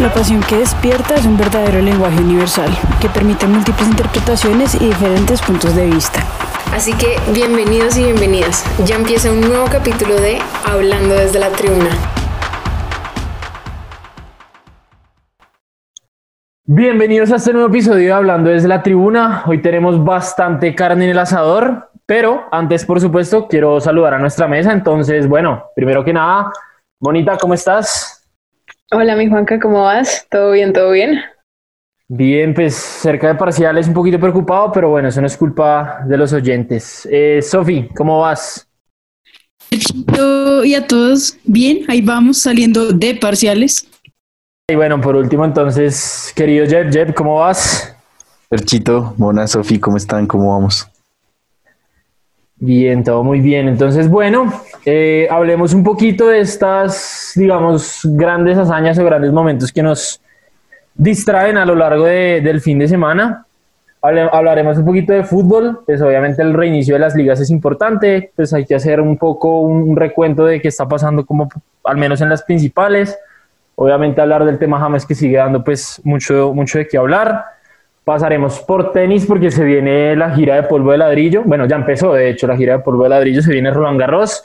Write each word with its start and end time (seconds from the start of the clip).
La 0.00 0.10
pasión 0.14 0.40
que 0.40 0.56
despierta 0.56 1.14
es 1.16 1.26
un 1.26 1.36
verdadero 1.36 1.82
lenguaje 1.82 2.22
universal 2.22 2.70
que 3.02 3.10
permite 3.10 3.46
múltiples 3.46 3.86
interpretaciones 3.86 4.74
y 4.76 4.86
diferentes 4.86 5.42
puntos 5.42 5.76
de 5.76 5.84
vista. 5.84 6.20
Así 6.72 6.94
que 6.94 7.18
bienvenidos 7.34 7.98
y 7.98 8.04
bienvenidas. 8.04 8.64
Ya 8.86 8.96
empieza 8.96 9.30
un 9.30 9.42
nuevo 9.42 9.66
capítulo 9.70 10.14
de 10.14 10.38
Hablando 10.64 11.14
desde 11.14 11.38
la 11.38 11.50
tribuna. 11.50 11.90
Bienvenidos 16.64 17.30
a 17.32 17.36
este 17.36 17.52
nuevo 17.52 17.68
episodio 17.68 18.06
de 18.06 18.12
Hablando 18.12 18.48
desde 18.48 18.68
la 18.68 18.82
tribuna. 18.82 19.42
Hoy 19.46 19.60
tenemos 19.60 20.02
bastante 20.02 20.74
carne 20.74 21.04
en 21.04 21.10
el 21.10 21.18
asador, 21.18 21.90
pero 22.06 22.46
antes, 22.50 22.86
por 22.86 23.02
supuesto, 23.02 23.46
quiero 23.48 23.78
saludar 23.80 24.14
a 24.14 24.18
nuestra 24.18 24.48
mesa. 24.48 24.72
Entonces, 24.72 25.28
bueno, 25.28 25.64
primero 25.76 26.02
que 26.02 26.14
nada, 26.14 26.50
Bonita, 27.02 27.38
¿cómo 27.38 27.54
estás? 27.54 28.19
Hola, 28.92 29.14
mi 29.14 29.28
Juanca, 29.28 29.60
¿cómo 29.60 29.84
vas? 29.84 30.26
¿Todo 30.28 30.50
bien, 30.50 30.72
todo 30.72 30.90
bien? 30.90 31.20
Bien, 32.08 32.52
pues 32.52 32.74
cerca 32.74 33.28
de 33.28 33.36
parciales, 33.36 33.86
un 33.86 33.94
poquito 33.94 34.18
preocupado, 34.18 34.72
pero 34.72 34.88
bueno, 34.90 35.06
eso 35.06 35.20
no 35.20 35.28
es 35.28 35.36
culpa 35.36 36.00
de 36.08 36.16
los 36.16 36.32
oyentes. 36.32 37.06
Eh, 37.08 37.40
Sofi, 37.40 37.88
¿cómo 37.94 38.18
vas? 38.22 38.68
Y 39.70 40.74
a 40.74 40.88
todos, 40.88 41.38
bien, 41.44 41.84
ahí 41.86 42.02
vamos 42.02 42.38
saliendo 42.38 42.90
de 42.90 43.14
parciales. 43.14 43.88
Y 44.68 44.74
bueno, 44.74 45.00
por 45.00 45.14
último, 45.14 45.44
entonces, 45.44 46.32
querido 46.34 46.66
Jeb, 46.66 46.90
Jeb, 46.90 47.14
¿cómo 47.14 47.36
vas? 47.36 47.94
Perchito, 48.48 49.14
Mona, 49.18 49.46
Sofi, 49.46 49.78
¿cómo 49.78 49.98
están? 49.98 50.26
¿Cómo 50.26 50.52
vamos? 50.52 50.89
Bien, 52.62 53.02
todo 53.02 53.24
muy 53.24 53.40
bien. 53.40 53.68
Entonces, 53.68 54.06
bueno, 54.08 54.52
eh, 54.84 55.26
hablemos 55.30 55.72
un 55.72 55.82
poquito 55.82 56.28
de 56.28 56.40
estas, 56.40 57.32
digamos, 57.34 58.00
grandes 58.04 58.58
hazañas 58.58 58.98
o 58.98 59.04
grandes 59.04 59.32
momentos 59.32 59.72
que 59.72 59.82
nos 59.82 60.20
distraen 60.94 61.56
a 61.56 61.64
lo 61.64 61.74
largo 61.74 62.04
del 62.04 62.60
fin 62.60 62.78
de 62.78 62.86
semana. 62.86 63.46
hablaremos 64.02 64.76
un 64.76 64.84
poquito 64.84 65.14
de 65.14 65.24
fútbol, 65.24 65.80
pues 65.86 66.02
obviamente 66.02 66.42
el 66.42 66.52
reinicio 66.52 66.94
de 66.94 67.00
las 67.00 67.14
ligas 67.14 67.40
es 67.40 67.48
importante, 67.48 68.30
pues 68.36 68.52
hay 68.52 68.66
que 68.66 68.74
hacer 68.74 69.00
un 69.00 69.16
poco 69.16 69.62
un 69.62 69.96
recuento 69.96 70.44
de 70.44 70.60
qué 70.60 70.68
está 70.68 70.86
pasando 70.86 71.24
como 71.24 71.48
al 71.84 71.96
menos 71.96 72.20
en 72.20 72.28
las 72.28 72.42
principales. 72.42 73.18
Obviamente 73.74 74.20
hablar 74.20 74.44
del 74.44 74.58
tema 74.58 74.78
James 74.78 75.06
que 75.06 75.14
sigue 75.14 75.38
dando 75.38 75.64
pues 75.64 75.98
mucho, 76.04 76.52
mucho 76.52 76.76
de 76.76 76.86
qué 76.86 76.98
hablar. 76.98 77.42
Pasaremos 78.10 78.58
por 78.58 78.90
tenis 78.90 79.24
porque 79.24 79.52
se 79.52 79.62
viene 79.62 80.16
la 80.16 80.32
gira 80.32 80.56
de 80.56 80.64
polvo 80.64 80.90
de 80.90 80.98
ladrillo. 80.98 81.44
Bueno, 81.44 81.66
ya 81.66 81.76
empezó, 81.76 82.12
de 82.12 82.28
hecho, 82.28 82.48
la 82.48 82.56
gira 82.56 82.72
de 82.72 82.78
polvo 82.80 83.04
de 83.04 83.10
ladrillo. 83.10 83.40
Se 83.40 83.52
viene 83.52 83.70
Roland 83.70 84.00
Garros. 84.00 84.42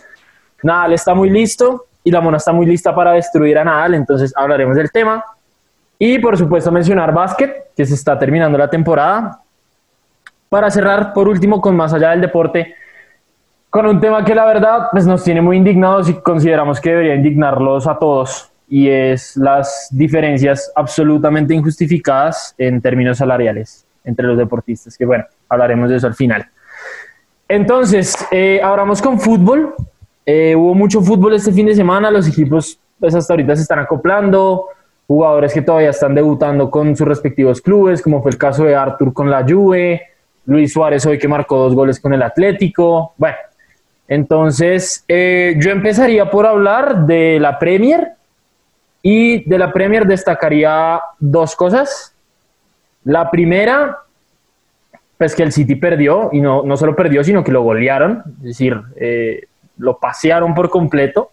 Nadal 0.62 0.94
está 0.94 1.16
muy 1.16 1.32
listo 1.32 1.88
y 2.04 2.12
la 2.12 2.22
mona 2.22 2.38
está 2.38 2.52
muy 2.52 2.68
lista 2.68 2.94
para 2.94 3.14
destruir 3.14 3.58
a 3.58 3.64
Nadal. 3.64 3.96
Entonces 3.96 4.32
hablaremos 4.38 4.76
del 4.76 4.92
tema. 4.92 5.26
Y 5.98 6.20
por 6.20 6.38
supuesto 6.38 6.72
mencionar 6.72 7.12
básquet, 7.12 7.72
que 7.76 7.88
se 7.88 7.96
está 7.96 8.20
terminando 8.20 8.56
la 8.56 8.70
temporada. 8.70 9.42
Para 10.48 10.70
cerrar, 10.70 11.12
por 11.12 11.28
último, 11.28 11.60
con 11.60 11.76
más 11.76 11.92
allá 11.92 12.12
del 12.12 12.22
deporte, 12.22 12.76
con 13.72 13.88
un 13.88 14.00
tema 14.00 14.24
que 14.24 14.36
la 14.36 14.46
verdad 14.46 14.90
pues, 14.92 15.08
nos 15.08 15.24
tiene 15.24 15.42
muy 15.42 15.58
indignados 15.58 16.08
y 16.08 16.14
consideramos 16.14 16.80
que 16.80 16.92
debería 16.92 17.16
indignarlos 17.16 17.88
a 17.88 17.98
todos 17.98 18.52
y 18.68 18.90
es 18.90 19.38
las 19.38 19.90
diferencias 19.92 20.72
absolutamente 20.76 21.54
injustificadas 21.54 22.56
en 22.58 22.82
términos 22.82 23.18
salariales 23.18 23.86
entre 24.04 24.26
los 24.26 24.38
deportistas, 24.38 24.98
que 24.98 25.06
bueno, 25.06 25.26
hablaremos 25.50 25.90
de 25.90 25.98
eso 25.98 26.08
al 26.08 26.16
final. 26.16 26.48
Entonces, 27.48 28.16
eh, 28.32 28.60
hablamos 28.64 29.02
con 29.02 29.20
fútbol. 29.20 29.76
Eh, 30.26 30.56
hubo 30.56 30.74
mucho 30.74 31.02
fútbol 31.02 31.36
este 31.36 31.52
fin 31.52 31.68
de 31.68 31.76
semana, 31.76 32.10
los 32.10 32.28
equipos 32.28 32.80
pues 33.00 33.14
hasta 33.14 33.34
ahorita 33.34 33.56
se 33.56 33.62
están 33.64 33.80
acoplando, 33.80 34.68
jugadores 35.08 35.54
que 35.54 35.62
todavía 35.62 35.90
están 35.90 36.16
debutando 36.16 36.72
con 36.72 36.96
sus 36.96 37.08
respectivos 37.08 37.62
clubes, 37.62 38.02
como 38.02 38.22
fue 38.22 38.32
el 38.32 38.38
caso 38.38 38.64
de 38.64 38.76
Arthur 38.76 39.14
con 39.14 39.30
la 39.30 39.44
Juve, 39.48 40.02
Luis 40.46 40.74
Suárez 40.74 41.06
hoy 41.06 41.20
que 41.20 41.28
marcó 41.28 41.58
dos 41.58 41.76
goles 41.76 42.00
con 42.00 42.14
el 42.14 42.24
Atlético. 42.24 43.14
Bueno, 43.18 43.38
entonces 44.08 45.04
eh, 45.08 45.56
yo 45.60 45.72
empezaría 45.72 46.30
por 46.30 46.46
hablar 46.46 47.06
de 47.06 47.40
la 47.40 47.60
Premier, 47.60 48.14
y 49.08 49.48
de 49.48 49.60
la 49.60 49.72
Premier 49.72 50.08
destacaría 50.08 51.00
dos 51.20 51.56
cosas. 51.56 52.16
La 53.04 53.30
primera, 53.30 54.00
pues 55.16 55.36
que 55.36 55.44
el 55.44 55.52
City 55.52 55.76
perdió, 55.76 56.30
y 56.32 56.42
no, 56.42 56.64
no 56.64 56.76
solo 56.76 56.96
perdió, 56.96 57.24
sino 57.24 57.44
que 57.44 57.52
lo 57.52 57.62
golearon, 57.62 58.24
es 58.40 58.44
decir, 58.44 58.82
eh, 58.96 59.44
lo 59.78 60.00
pasearon 60.00 60.56
por 60.56 60.72
completo. 60.72 61.30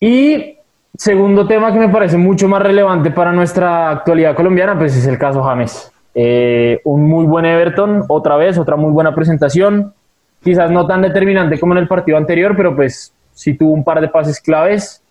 Y 0.00 0.56
segundo 0.98 1.46
tema 1.46 1.72
que 1.72 1.78
me 1.78 1.90
parece 1.90 2.16
mucho 2.16 2.48
más 2.48 2.60
relevante 2.60 3.12
para 3.12 3.30
nuestra 3.30 3.90
actualidad 3.90 4.34
colombiana, 4.34 4.76
pues 4.76 4.96
es 4.96 5.06
el 5.06 5.18
caso 5.18 5.44
James. 5.44 5.92
Eh, 6.12 6.80
un 6.82 7.08
muy 7.08 7.24
buen 7.24 7.44
Everton, 7.44 8.02
otra 8.08 8.34
vez, 8.34 8.58
otra 8.58 8.74
muy 8.74 8.90
buena 8.90 9.14
presentación. 9.14 9.94
Quizás 10.42 10.72
no 10.72 10.88
tan 10.88 11.02
determinante 11.02 11.60
como 11.60 11.74
en 11.74 11.78
el 11.78 11.86
partido 11.86 12.18
anterior, 12.18 12.56
pero 12.56 12.74
pues 12.74 13.12
sí 13.32 13.54
tuvo 13.54 13.70
un 13.70 13.84
par 13.84 14.00
de 14.00 14.08
pases 14.08 14.40
claves 14.40 15.04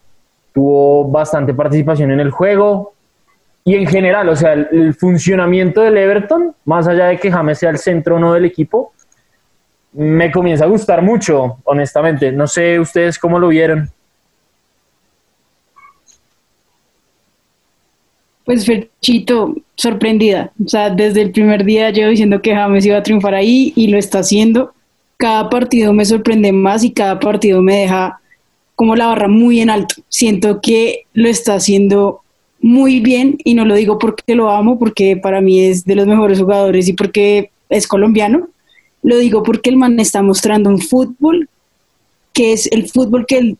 tuvo 0.55 1.03
bastante 1.03 1.53
participación 1.53 2.11
en 2.11 2.21
el 2.21 2.31
juego 2.31 2.93
y 3.65 3.75
en 3.75 3.85
general, 3.87 4.29
o 4.29 4.35
sea, 4.35 4.53
el, 4.53 4.93
funcionamiento 4.93 5.81
del 5.81 5.97
Everton, 5.97 6.55
más 6.63 6.87
allá 6.87 7.07
de 7.07 7.17
que 7.17 7.31
James 7.31 7.59
sea 7.59 7.71
el 7.71 7.77
centro 7.77 8.15
o 8.15 8.19
no 8.19 8.31
del 8.31 8.45
equipo, 8.45 8.93
me 9.91 10.31
comienza 10.31 10.63
a 10.63 10.67
gustar 10.67 11.01
mucho, 11.01 11.57
honestamente. 11.65 12.31
No 12.31 12.47
sé 12.47 12.79
ustedes 12.79 13.19
cómo 13.19 13.37
lo 13.37 13.49
vieron. 13.49 13.89
Pues 18.45 18.65
Ferchito, 18.65 19.55
sorprendida. 19.75 20.51
O 20.63 20.69
sea, 20.69 20.89
desde 20.89 21.23
el 21.23 21.31
primer 21.31 21.65
día 21.65 21.89
yo 21.89 22.07
diciendo 22.07 22.41
que 22.41 22.55
James 22.55 22.85
iba 22.85 22.97
a 22.97 23.03
triunfar 23.03 23.33
ahí 23.33 23.73
y 23.75 23.87
lo 23.87 23.97
está 23.97 24.19
haciendo. 24.19 24.73
Cada 25.17 25.49
partido 25.49 25.91
me 25.91 26.05
sorprende 26.05 26.51
más 26.51 26.83
y 26.83 26.93
cada 26.93 27.19
partido 27.19 27.61
me 27.61 27.77
deja 27.77 28.21
como 28.75 28.95
la 28.95 29.07
barra 29.07 29.27
muy 29.27 29.61
en 29.61 29.69
alto. 29.69 29.95
Siento 30.09 30.59
que 30.61 31.03
lo 31.13 31.29
está 31.29 31.55
haciendo 31.55 32.21
muy 32.59 32.99
bien 32.99 33.37
y 33.43 33.53
no 33.53 33.65
lo 33.65 33.75
digo 33.75 33.99
porque 33.99 34.35
lo 34.35 34.49
amo, 34.49 34.79
porque 34.79 35.17
para 35.17 35.41
mí 35.41 35.59
es 35.59 35.85
de 35.85 35.95
los 35.95 36.07
mejores 36.07 36.39
jugadores 36.39 36.87
y 36.87 36.93
porque 36.93 37.51
es 37.69 37.87
colombiano. 37.87 38.49
Lo 39.01 39.17
digo 39.17 39.43
porque 39.43 39.69
el 39.69 39.77
man 39.77 39.99
está 39.99 40.21
mostrando 40.21 40.69
un 40.69 40.79
fútbol 40.79 41.49
que 42.33 42.53
es 42.53 42.67
el 42.71 42.89
fútbol 42.89 43.25
que 43.25 43.37
él 43.37 43.57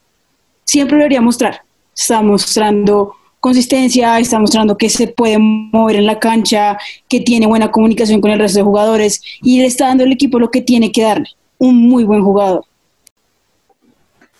siempre 0.66 0.98
debería 0.98 1.22
mostrar. 1.22 1.62
Está 1.96 2.22
mostrando 2.22 3.14
consistencia, 3.40 4.20
está 4.20 4.40
mostrando 4.40 4.76
que 4.76 4.90
se 4.90 5.08
puede 5.08 5.38
mover 5.38 5.97
en 5.97 6.08
la 6.08 6.20
cancha, 6.20 6.78
que 7.08 7.20
tiene 7.20 7.46
buena 7.46 7.72
comunicación 7.72 8.20
con 8.20 8.32
el 8.32 8.40
resto 8.40 8.59
de 8.59 8.66
jugadores 8.66 9.22
y 9.44 9.59
le 9.59 9.68
está 9.68 9.86
dando 9.88 10.03
al 10.03 10.12
equipo 10.12 10.40
lo 10.40 10.50
que 10.50 10.62
tiene 10.62 10.92
que 10.92 11.03
darle. 11.03 11.30
Un 11.59 11.78
muy 11.78 12.03
buen 12.03 12.24
jugador. 12.24 12.66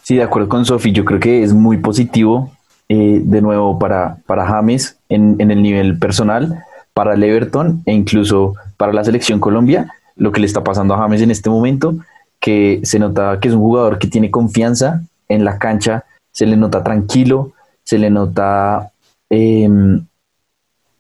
Sí, 0.06 0.18
de 0.18 0.22
acuerdo 0.22 0.50
con 0.50 0.64
Sofi, 0.66 0.92
yo 0.92 1.04
creo 1.04 1.20
que 1.20 1.42
es 1.42 1.52
muy 1.52 1.78
positivo, 1.78 2.52
eh, 2.90 3.22
de 3.24 3.42
nuevo, 3.42 3.80
para, 3.80 4.18
para 4.28 4.46
James 4.46 4.98
en, 5.10 5.36
en, 5.40 5.50
el 5.50 5.64
nivel 5.64 5.98
personal, 5.98 6.64
para 6.94 7.16
el 7.16 7.24
Everton 7.24 7.82
e 7.88 7.94
incluso 7.94 8.54
para 8.78 8.94
la 8.94 9.04
selección 9.04 9.40
Colombia, 9.40 9.92
lo 10.16 10.32
que 10.32 10.42
le 10.42 10.46
está 10.46 10.64
pasando 10.64 10.94
a 10.94 11.00
James 11.00 11.24
en 11.24 11.32
este 11.32 11.50
momento, 11.50 11.96
que 12.40 12.82
se 12.84 13.00
nota 13.00 13.40
que 13.40 13.48
es 13.48 13.56
un 13.56 13.62
jugador 13.62 13.98
que 13.98 14.06
tiene 14.06 14.30
confianza 14.30 15.02
en 15.28 15.44
la 15.44 15.58
cancha, 15.58 16.04
se 16.32 16.46
le 16.46 16.56
nota 16.56 16.84
tranquilo, 16.84 17.54
se 17.84 17.98
le 17.98 18.12
nota 18.12 18.92
em, 19.32 20.06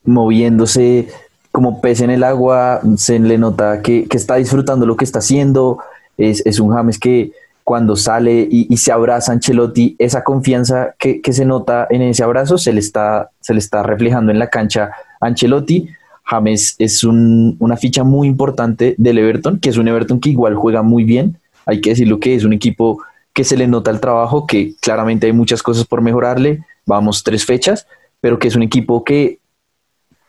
moviéndose 0.03 1.09
como 1.51 1.79
pez 1.79 2.01
en 2.01 2.09
el 2.09 2.23
agua, 2.23 2.81
se 2.97 3.19
le 3.19 3.37
nota 3.37 3.83
que, 3.83 4.07
que, 4.07 4.17
está 4.17 4.37
disfrutando 4.37 4.87
lo 4.87 4.97
que 4.97 5.05
está 5.05 5.19
haciendo, 5.19 5.77
es, 6.17 6.43
es 6.43 6.59
un 6.59 6.73
James 6.73 6.97
que 6.97 7.33
cuando 7.65 7.95
sale 7.95 8.47
y, 8.49 8.77
se 8.77 8.91
abraza 8.91 9.31
Ancelotti, 9.31 9.95
esa 9.97 10.23
confianza 10.23 10.93
que, 10.99 11.19
se 11.31 11.45
nota 11.45 11.87
en 11.89 12.03
ese 12.03 12.23
abrazo 12.23 12.59
se 12.59 12.71
le 12.71 12.79
está, 12.79 13.31
se 13.41 13.53
le 13.53 13.59
está 13.59 13.81
reflejando 13.81 14.31
en 14.31 14.37
la 14.39 14.49
cancha. 14.49 14.91
Ancelotti. 15.19 15.89
James 16.25 16.75
es 16.79 17.03
una 17.03 17.77
ficha 17.77 18.03
muy 18.03 18.27
importante 18.27 18.95
del 18.97 19.17
Everton, 19.17 19.59
que 19.59 19.69
es 19.69 19.77
un 19.77 19.87
Everton 19.87 20.19
que 20.19 20.29
igual 20.29 20.55
juega 20.55 20.81
muy 20.81 21.03
bien, 21.03 21.37
hay 21.67 21.81
que 21.81 21.91
decirlo 21.91 22.19
que 22.19 22.35
es 22.35 22.43
un 22.43 22.53
equipo 22.53 23.01
que 23.33 23.43
se 23.43 23.57
le 23.57 23.67
nota 23.67 23.91
el 23.91 23.99
trabajo, 23.99 24.47
que 24.47 24.73
claramente 24.81 25.27
hay 25.27 25.33
muchas 25.33 25.61
cosas 25.61 25.85
por 25.85 26.01
mejorarle, 26.01 26.63
vamos 26.85 27.23
tres 27.23 27.45
fechas, 27.45 27.85
pero 28.21 28.39
que 28.39 28.47
es 28.47 28.55
un 28.55 28.63
equipo 28.63 29.03
que 29.03 29.39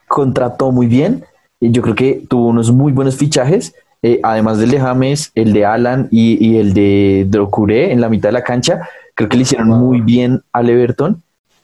contrató 0.07 0.71
muy 0.71 0.87
bien, 0.87 1.25
y 1.61 1.71
yo 1.71 1.81
creo 1.81 1.95
que 1.95 2.25
tuvo 2.29 2.49
unos 2.49 2.71
muy 2.71 2.93
buenos 2.93 3.17
fichajes, 3.17 3.75
eh, 4.07 4.21
además 4.23 4.59
del 4.59 4.71
de 4.71 4.79
James, 4.79 5.33
el 5.35 5.53
de 5.53 5.65
Alan 5.65 6.07
y, 6.13 6.59
el 6.59 6.75
de 6.75 7.27
Drocuré 7.29 7.91
en 7.91 8.01
la 8.01 8.09
mitad 8.09 8.29
de 8.29 8.35
la 8.35 8.45
cancha, 8.45 8.89
creo 9.17 9.29
que 9.29 9.37
le 9.37 9.43
hicieron 9.43 9.67
muy 9.67 10.01
bien 10.01 10.43
al 10.53 10.71
Everton 10.71 11.21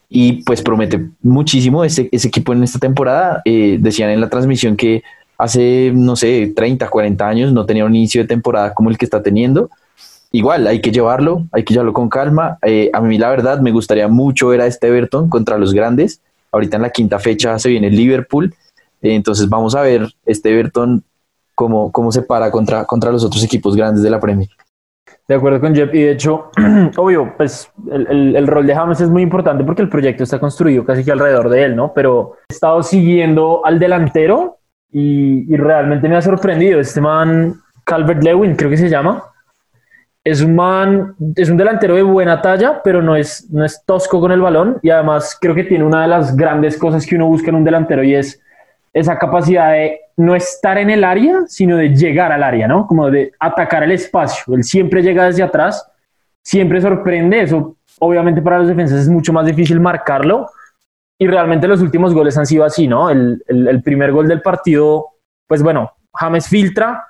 y 0.09 0.43
pues 0.43 0.61
promete 0.61 1.06
muchísimo 1.23 1.85
ese, 1.85 2.09
ese 2.11 2.27
equipo 2.27 2.53
en 2.53 2.65
esta 2.65 2.81
temporada. 2.81 3.43
Eh, 3.44 3.79
decían 3.81 4.11
en 4.11 4.21
la 4.21 4.29
transmisión 4.29 4.77
que 4.77 5.05
hace, 5.39 5.93
no 5.94 6.17
sé, 6.17 6.53
30, 6.56 6.89
40 6.89 7.29
años 7.29 7.53
no 7.53 7.65
tenía 7.65 7.85
un 7.85 7.94
inicio 7.94 8.23
de 8.23 8.27
temporada 8.27 8.75
como 8.75 8.91
el 8.91 8.99
que 8.99 9.05
está 9.05 9.23
teniendo. 9.23 9.71
Igual, 10.33 10.67
hay 10.67 10.81
que 10.81 10.91
llevarlo, 10.91 11.47
hay 11.53 11.62
que 11.62 11.75
llevarlo 11.75 11.93
con 11.93 12.09
calma. 12.09 12.59
Eh, 12.62 12.91
a 12.93 13.00
mí 13.00 13.19
la 13.19 13.31
verdad 13.31 13.61
me 13.61 13.71
gustaría 13.71 14.09
mucho 14.09 14.49
ver 14.49 14.62
a 14.62 14.67
este 14.67 14.89
Everton 14.89 15.29
contra 15.29 15.59
los 15.59 15.73
grandes. 15.73 16.21
Ahorita 16.50 16.75
en 16.75 16.83
la 16.83 16.91
quinta 16.91 17.21
fecha 17.21 17.56
se 17.61 17.69
viene 17.69 17.87
el 17.87 17.94
Liverpool. 17.94 18.53
Eh, 19.00 19.15
entonces 19.15 19.49
vamos 19.49 19.77
a 19.77 19.83
ver 19.83 20.12
este 20.27 20.50
Everton 20.50 21.05
cómo, 21.54 21.90
cómo 21.93 22.12
se 22.12 22.22
para 22.22 22.50
contra, 22.50 22.84
contra 22.84 23.10
los 23.10 23.25
otros 23.25 23.43
equipos 23.44 23.76
grandes 23.76 24.02
de 24.02 24.10
la 24.10 24.20
Premier. 24.20 24.49
De 25.28 25.37
acuerdo 25.37 25.60
con 25.60 25.75
Jeff, 25.75 25.94
y 25.94 26.02
de 26.02 26.12
hecho, 26.12 26.50
obvio, 26.96 27.34
pues 27.37 27.70
el, 27.90 28.37
el, 28.37 28.46
rol 28.46 28.66
de 28.66 28.75
James 28.75 29.00
es 29.00 29.08
muy 29.08 29.22
importante 29.22 29.64
porque 29.64 29.82
el 29.82 29.88
proyecto 29.88 30.25
está 30.25 30.38
construido 30.38 30.84
casi 30.84 31.04
que 31.04 31.12
alrededor 31.12 31.49
de 31.49 31.64
él, 31.64 31.76
¿no? 31.76 31.93
Pero 31.94 32.34
he 32.49 32.52
estado 32.52 32.82
siguiendo 32.82 33.64
al 33.64 33.78
delantero 33.78 34.58
y, 34.93 35.56
realmente 35.56 36.08
me 36.08 36.16
ha 36.16 36.22
sorprendido. 36.22 36.78
Este 36.78 37.00
man, 37.00 37.55
Calvert 37.84 38.22
Lewin, 38.22 38.55
creo 38.55 38.70
que 38.70 38.76
se 38.76 38.88
llama, 38.88 39.25
es 40.22 40.43
un 40.43 40.55
man, 40.55 41.16
es 41.34 41.48
un 41.48 41.56
delantero 41.56 41.96
de 41.96 42.02
buena 42.02 42.40
talla, 42.40 42.81
pero 42.84 43.02
no 43.02 43.16
es, 43.16 43.50
no 43.50 43.64
es 43.64 43.82
tosco 43.84 44.20
con 44.20 44.31
el 44.31 44.40
balón 44.40 44.78
y 44.82 44.90
además 44.90 45.37
creo 45.40 45.55
que 45.55 45.64
tiene 45.64 45.82
una 45.82 46.02
de 46.02 46.08
las 46.08 46.37
grandes 46.37 46.76
cosas 46.76 47.05
que 47.06 47.16
uno 47.16 47.26
busca 47.26 47.48
en 47.48 47.56
un 47.56 47.64
delantero 47.64 48.05
y 48.05 48.14
es 48.14 48.40
esa 48.93 49.19
capacidad 49.19 49.72
de 49.72 50.01
no 50.17 50.35
estar 50.35 50.79
en 50.79 50.91
el 50.91 51.05
área, 51.05 51.41
sino 51.47 51.76
de 51.76 51.94
llegar 51.94 52.32
al 52.32 52.43
área, 52.43 52.69
¿no? 52.69 52.87
Como 52.87 53.11
de 53.11 53.32
atacar 53.38 53.82
el 53.82 53.93
espacio. 53.93 54.55
Él 54.55 54.64
siempre 54.64 55.03
llega 55.03 55.26
desde 55.26 55.43
atrás, 55.43 55.87
siempre 56.43 56.81
sorprende. 56.81 57.43
Eso, 57.43 57.76
obviamente, 57.99 58.43
para 58.43 58.59
los 58.59 58.69
defensas 58.69 59.00
es 59.00 59.09
mucho 59.09 59.32
más 59.32 59.47
difícil 59.47 59.81
marcarlo. 59.81 60.50
Y 61.19 61.26
realmente 61.26 61.69
los 61.69 61.81
últimos 61.81 62.14
goles 62.14 62.37
han 62.37 62.47
sido 62.47 62.64
así, 62.64 62.88
¿no? 62.88 63.11
El, 63.11 63.43
el, 63.47 63.82
primer 63.82 64.12
gol 64.12 64.26
del 64.26 64.43
partido, 64.43 65.06
pues 65.47 65.62
bueno, 65.62 65.93
James 66.15 66.49
filtra, 66.49 67.06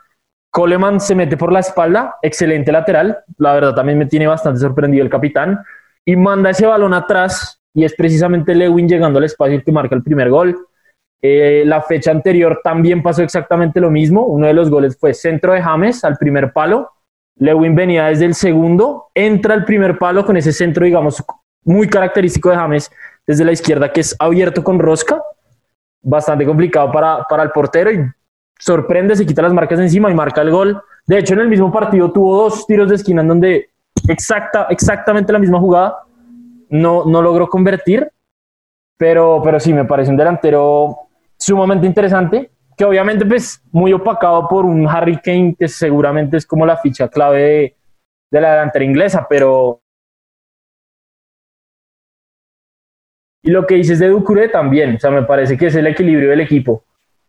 Coleman 0.51 1.01
se 1.01 1.15
mete 1.15 1.37
por 1.37 1.51
la 1.51 1.61
espalda, 1.61 2.17
excelente 2.21 2.71
lateral. 2.71 3.19
La 3.39 3.55
verdad, 3.55 3.75
también 3.75 3.99
me 3.99 4.07
tiene 4.07 4.27
bastante 4.27 4.61
sorprendido 4.61 5.03
el 5.03 5.11
capitán. 5.11 5.61
Y 6.05 6.15
manda 6.17 6.51
ese 6.51 6.67
balón 6.67 6.93
atrás, 6.93 7.63
y 7.73 7.85
es 7.85 7.95
precisamente 7.95 8.55
Lewin 8.55 8.89
llegando 8.89 9.19
al 9.19 9.25
espacio 9.25 9.55
el 9.57 9.65
que 9.65 9.73
marca 9.73 9.95
el 9.95 10.03
primer 10.03 10.29
gol 10.29 10.67
eh, 11.25 11.63
la 11.65 11.81
fecha 11.81 12.11
anterior 12.11 12.61
también 12.65 13.01
pasó 13.01 13.23
exactamente 13.23 13.81
lo 13.81 13.91
mismo. 13.91 14.27
Uno 14.27 14.49
de 14.49 14.55
los 14.55 14.69
goles 14.69 14.99
fue 14.99 15.15
centro 15.15 15.53
de 15.53 15.63
James 15.63 16.05
al 16.05 16.17
primer 16.17 16.53
palo. 16.53 16.91
Lewin 17.37 17.75
venía 17.77 18.07
desde 18.07 18.25
el 18.25 18.35
segundo, 18.35 19.07
entra 19.15 19.55
al 19.55 19.65
primer 19.65 19.99
palo 19.99 20.27
con 20.27 20.37
ese 20.37 20.53
centro, 20.53 20.85
digamos, 20.85 21.25
muy 21.65 21.89
característico 21.89 22.51
de 22.51 22.57
James 22.57 22.91
desde 23.27 23.45
la 23.45 23.53
izquierda, 23.53 23.93
que 23.93 24.01
es 24.01 24.17
abierto 24.19 24.65
con 24.65 24.79
rosca, 24.81 25.23
bastante 26.03 26.45
complicado 26.45 26.91
para, 26.91 27.25
para 27.29 27.45
el 27.45 27.51
portero 27.51 27.91
y 27.93 28.05
sorprende, 28.59 29.17
se 29.17 29.25
quita 29.25 29.43
las 29.43 29.53
marcas 29.53 29.79
encima 29.79 30.11
y 30.11 30.15
marca 30.15 30.43
el 30.43 30.51
gol. 30.51 30.83
De 31.07 31.19
hecho, 31.19 31.35
en 31.35 31.41
el 31.41 31.49
mismo 31.49 31.73
partido 31.73 32.13
tuvo 32.13 32.37
dos 32.37 32.67
tiros 32.67 32.89
de 32.89 32.97
esquina 32.97 33.23
en 33.23 33.29
donde 33.29 33.71
exacta, 34.09 34.67
exactamente 34.71 35.33
la 35.33 35.39
misma 35.39 35.61
jugada 35.61 35.99
no, 36.69 37.05
no 37.05 37.23
logró 37.23 37.49
convertir, 37.49 38.11
pero, 38.97 39.41
pero 39.43 39.61
sí, 39.61 39.73
me 39.73 39.85
parece 39.85 40.11
un 40.11 40.17
delantero 40.17 40.97
sumamente 41.43 41.87
interesante, 41.87 42.51
que 42.77 42.85
obviamente 42.85 43.27
pues 43.27 43.63
muy 43.73 43.93
opacado 43.93 44.49
por 44.49 44.65
un 44.65 44.89
Harry 44.89 45.19
Kane, 45.19 45.57
que 45.59 45.69
seguramente 45.69 46.37
es 46.37 46.47
como 46.47 46.65
la 46.65 46.77
ficha 46.77 47.09
clave 47.09 47.77
de, 48.31 48.41
la 48.41 48.53
delantera 48.53 48.85
inglesa, 48.85 49.27
pero... 49.29 49.81
Y 53.45 53.51
lo 53.51 53.67
que 53.67 53.75
dices 53.75 53.99
de 53.99 54.09
Ducure 54.09 54.49
también, 54.49 54.95
o 54.95 55.01
sea, 55.01 55.11
me 55.11 55.25
parece 55.25 55.57
que 55.57 55.67
es 55.67 55.75
el 55.75 55.89
equilibrio 55.89 56.31
del 56.31 56.41
equipo, 56.41 56.85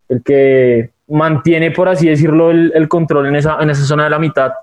el 0.07 0.21
que 0.21 0.91
mantiene, 1.07 1.71
por 1.71 1.89
así 1.89 2.07
decirlo, 2.07 2.51
el, 2.51 2.71
el 2.75 2.87
control 2.87 3.27
en 3.27 3.35
esa, 3.35 3.57
en 3.59 3.71
esa 3.71 3.83
zona 3.83 4.03
de 4.03 4.11
la 4.11 4.19
mitad, 4.19 4.53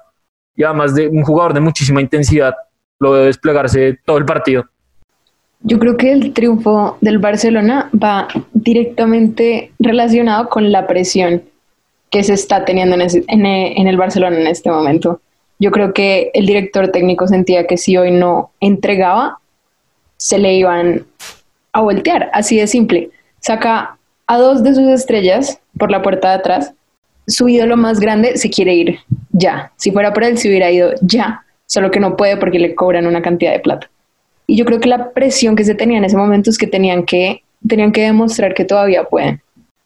y 0.55 0.63
además 0.63 0.95
de 0.95 1.09
un 1.09 1.25
jugador 1.25 1.53
de 1.53 1.61
muchísima 1.61 2.01
intensidad, 2.01 2.55
lo 3.01 3.13
veo 3.13 3.25
desplegarse 3.25 3.99
todo 4.05 4.19
el 4.19 4.25
partido. 4.25 4.65
Yo 5.63 5.79
creo 5.79 5.97
que 5.97 6.13
el 6.13 6.33
triunfo 6.33 6.97
del 7.03 7.19
Barcelona 7.19 7.91
va 7.93 8.29
directamente 8.55 9.73
relacionado 9.79 10.49
con 10.49 10.73
la 10.73 10.87
presión 10.87 11.43
que 12.11 12.25
se 12.25 12.33
está 12.33 12.65
teniendo 12.65 12.97
en, 12.97 13.87
el 13.87 13.97
Barcelona 13.97 14.41
en 14.41 14.47
este 14.47 14.71
momento. 14.71 15.21
Yo 15.59 15.71
creo 15.71 15.93
que 15.93 16.31
el 16.33 16.47
director 16.47 16.89
técnico 16.89 17.29
sentía 17.29 17.67
que 17.67 17.77
si 17.77 17.97
hoy 17.97 18.11
no 18.11 18.51
entregaba, 18.61 19.39
se 20.17 20.39
le 20.39 20.55
iban 20.55 21.05
a 21.73 21.83
voltear, 21.83 22.31
así 22.33 22.57
de 22.59 22.67
simple. 22.67 23.11
Saca 23.41 23.99
a 24.27 24.39
dos 24.39 24.63
de 24.63 24.75
sus 24.75 24.89
estrellas 24.89 25.61
por 25.79 25.91
la 25.91 26.03
puerta 26.03 26.31
de 26.31 26.35
atrás. 26.37 26.73
Su 27.27 27.49
ídolo 27.49 27.77
más 27.77 28.01
grande 28.01 28.39
se 28.39 28.49
quiere 28.49 28.75
ir 28.75 28.99
ya. 29.31 29.73
Si 29.77 29.93
fuera 29.93 30.13
por 30.15 30.25
él, 30.25 30.39
se 30.39 30.49
hubiera 30.49 30.71
ido 30.71 30.93
ya, 31.03 31.45
solo 31.67 31.91
que 31.91 32.01
no 32.01 32.17
puede 32.17 32.39
porque 32.39 32.59
le 32.59 32.75
cobran 32.75 33.07
una 33.07 33.21
cantidad 33.21 33.53
de 33.53 33.61
plata. 33.61 33.91
Y 34.51 34.57
yo 34.57 34.65
creo 34.65 34.81
que 34.81 34.89
la 34.89 35.13
presión 35.13 35.55
que 35.55 35.63
se 35.63 35.77
tenía 35.77 35.99
en 35.99 36.05
ese 36.05 36.17
momento 36.17 36.51
es 36.51 36.59
que 36.59 36.67
tenían 36.67 37.05
que, 37.05 37.45
tenían 37.69 37.93
que 37.93 38.03
demostrar 38.03 38.53
que 38.53 38.65
todavía 38.65 39.05
pueden. 39.05 39.41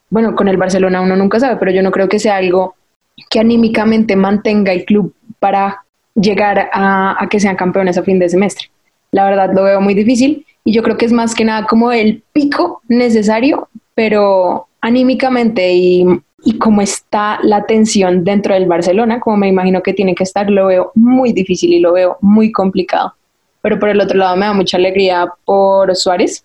Bueno, 0.08 0.34
con 0.34 0.48
el 0.48 0.56
Barcelona 0.56 1.02
uno 1.02 1.16
nunca 1.16 1.38
sabe, 1.38 1.56
pero 1.56 1.70
yo 1.70 1.82
no 1.82 1.90
creo 1.90 2.08
que 2.08 2.18
sea 2.18 2.36
algo 2.36 2.74
que 3.28 3.40
anímicamente 3.40 4.16
mantenga 4.16 4.72
el 4.72 4.86
club 4.86 5.14
para 5.38 5.84
llegar 6.14 6.70
a, 6.72 7.22
a 7.22 7.28
que 7.28 7.40
sean 7.40 7.56
campeones 7.56 7.98
a 7.98 8.04
fin 8.04 8.18
de 8.18 8.30
semestre. 8.30 8.70
La 9.12 9.26
verdad 9.26 9.50
lo 9.52 9.64
veo 9.64 9.82
muy 9.82 9.92
difícil 9.92 10.46
y 10.64 10.72
yo 10.72 10.82
creo 10.82 10.96
que 10.96 11.04
es 11.04 11.12
más 11.12 11.34
que 11.34 11.44
nada 11.44 11.66
como 11.66 11.92
el 11.92 12.22
pico 12.32 12.80
necesario, 12.88 13.68
pero 13.94 14.68
anímicamente 14.80 15.74
y, 15.74 16.06
y 16.42 16.56
como 16.56 16.80
está 16.80 17.38
la 17.42 17.66
tensión 17.66 18.24
dentro 18.24 18.54
del 18.54 18.64
Barcelona, 18.64 19.20
como 19.20 19.36
me 19.36 19.48
imagino 19.48 19.82
que 19.82 19.92
tiene 19.92 20.14
que 20.14 20.24
estar, 20.24 20.48
lo 20.48 20.68
veo 20.68 20.90
muy 20.94 21.34
difícil 21.34 21.70
y 21.70 21.80
lo 21.80 21.92
veo 21.92 22.16
muy 22.22 22.50
complicado 22.50 23.12
pero 23.64 23.80
por 23.80 23.88
el 23.88 23.98
otro 23.98 24.18
lado 24.18 24.36
me 24.36 24.44
da 24.44 24.52
mucha 24.52 24.76
alegría 24.76 25.26
por 25.46 25.96
Suárez. 25.96 26.44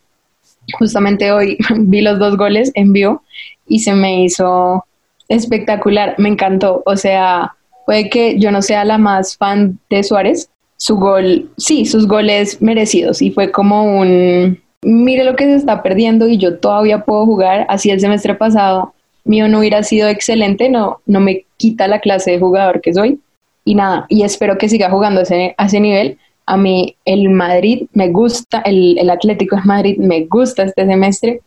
Justamente 0.79 1.34
hoy 1.34 1.58
vi 1.75 2.00
los 2.00 2.17
dos 2.17 2.38
goles 2.38 2.72
en 2.75 2.94
vivo 2.94 3.24
y 3.67 3.79
se 3.79 3.94
me 3.94 4.24
hizo 4.24 4.86
espectacular, 5.27 6.15
me 6.17 6.29
encantó. 6.29 6.82
O 6.86 6.96
sea, 6.96 7.58
puede 7.86 8.10
que 8.10 8.39
yo 8.39 8.51
no 8.51 8.62
sea 8.62 8.86
la 8.86 8.98
más 8.98 9.36
fan 9.36 9.79
de 9.89 10.01
Suárez, 10.01 10.50
su 10.77 10.96
gol, 10.96 11.51
sí, 11.58 11.86
sus 11.86 12.08
goles 12.08 12.62
merecidos 12.62 13.22
y 13.22 13.32
fue 13.32 13.51
como 13.51 14.00
un, 14.00 14.62
mire 14.82 15.25
lo 15.25 15.36
que 15.36 15.44
se 15.44 15.55
está 15.55 15.84
perdiendo 15.84 16.25
y 16.25 16.38
yo 16.38 16.58
todavía 16.58 17.03
puedo 17.03 17.25
jugar, 17.25 17.65
así 17.67 17.89
el 17.89 18.00
semestre 18.00 18.34
pasado 18.34 18.94
mío 19.25 19.50
no 19.50 19.60
hubiera 19.60 19.84
sido 19.84 20.08
excelente, 20.08 20.70
no, 20.70 21.01
no 21.05 21.20
me 21.20 21.44
quita 21.58 21.89
la 21.89 22.00
clase 22.00 22.32
de 22.32 22.39
jugador 22.39 22.79
que 22.79 22.94
soy 22.94 23.20
y 23.65 23.75
nada, 23.75 24.05
y 24.08 24.24
espero 24.24 24.58
que 24.58 24.70
siga 24.70 24.89
jugando 24.89 25.20
ese, 25.20 25.53
a 25.58 25.65
ese 25.65 25.82
nivel 25.82 26.17
a 26.50 26.58
mí 26.58 26.96
el 27.06 27.29
Madrid 27.29 27.88
me 27.94 28.10
gusta, 28.10 28.62
el, 28.62 29.08
Atlético 29.08 29.56
de 29.56 29.62
Madrid 29.65 29.98
me 30.00 30.25
gusta 30.25 30.63
este 30.63 30.84
semestre 30.84 31.41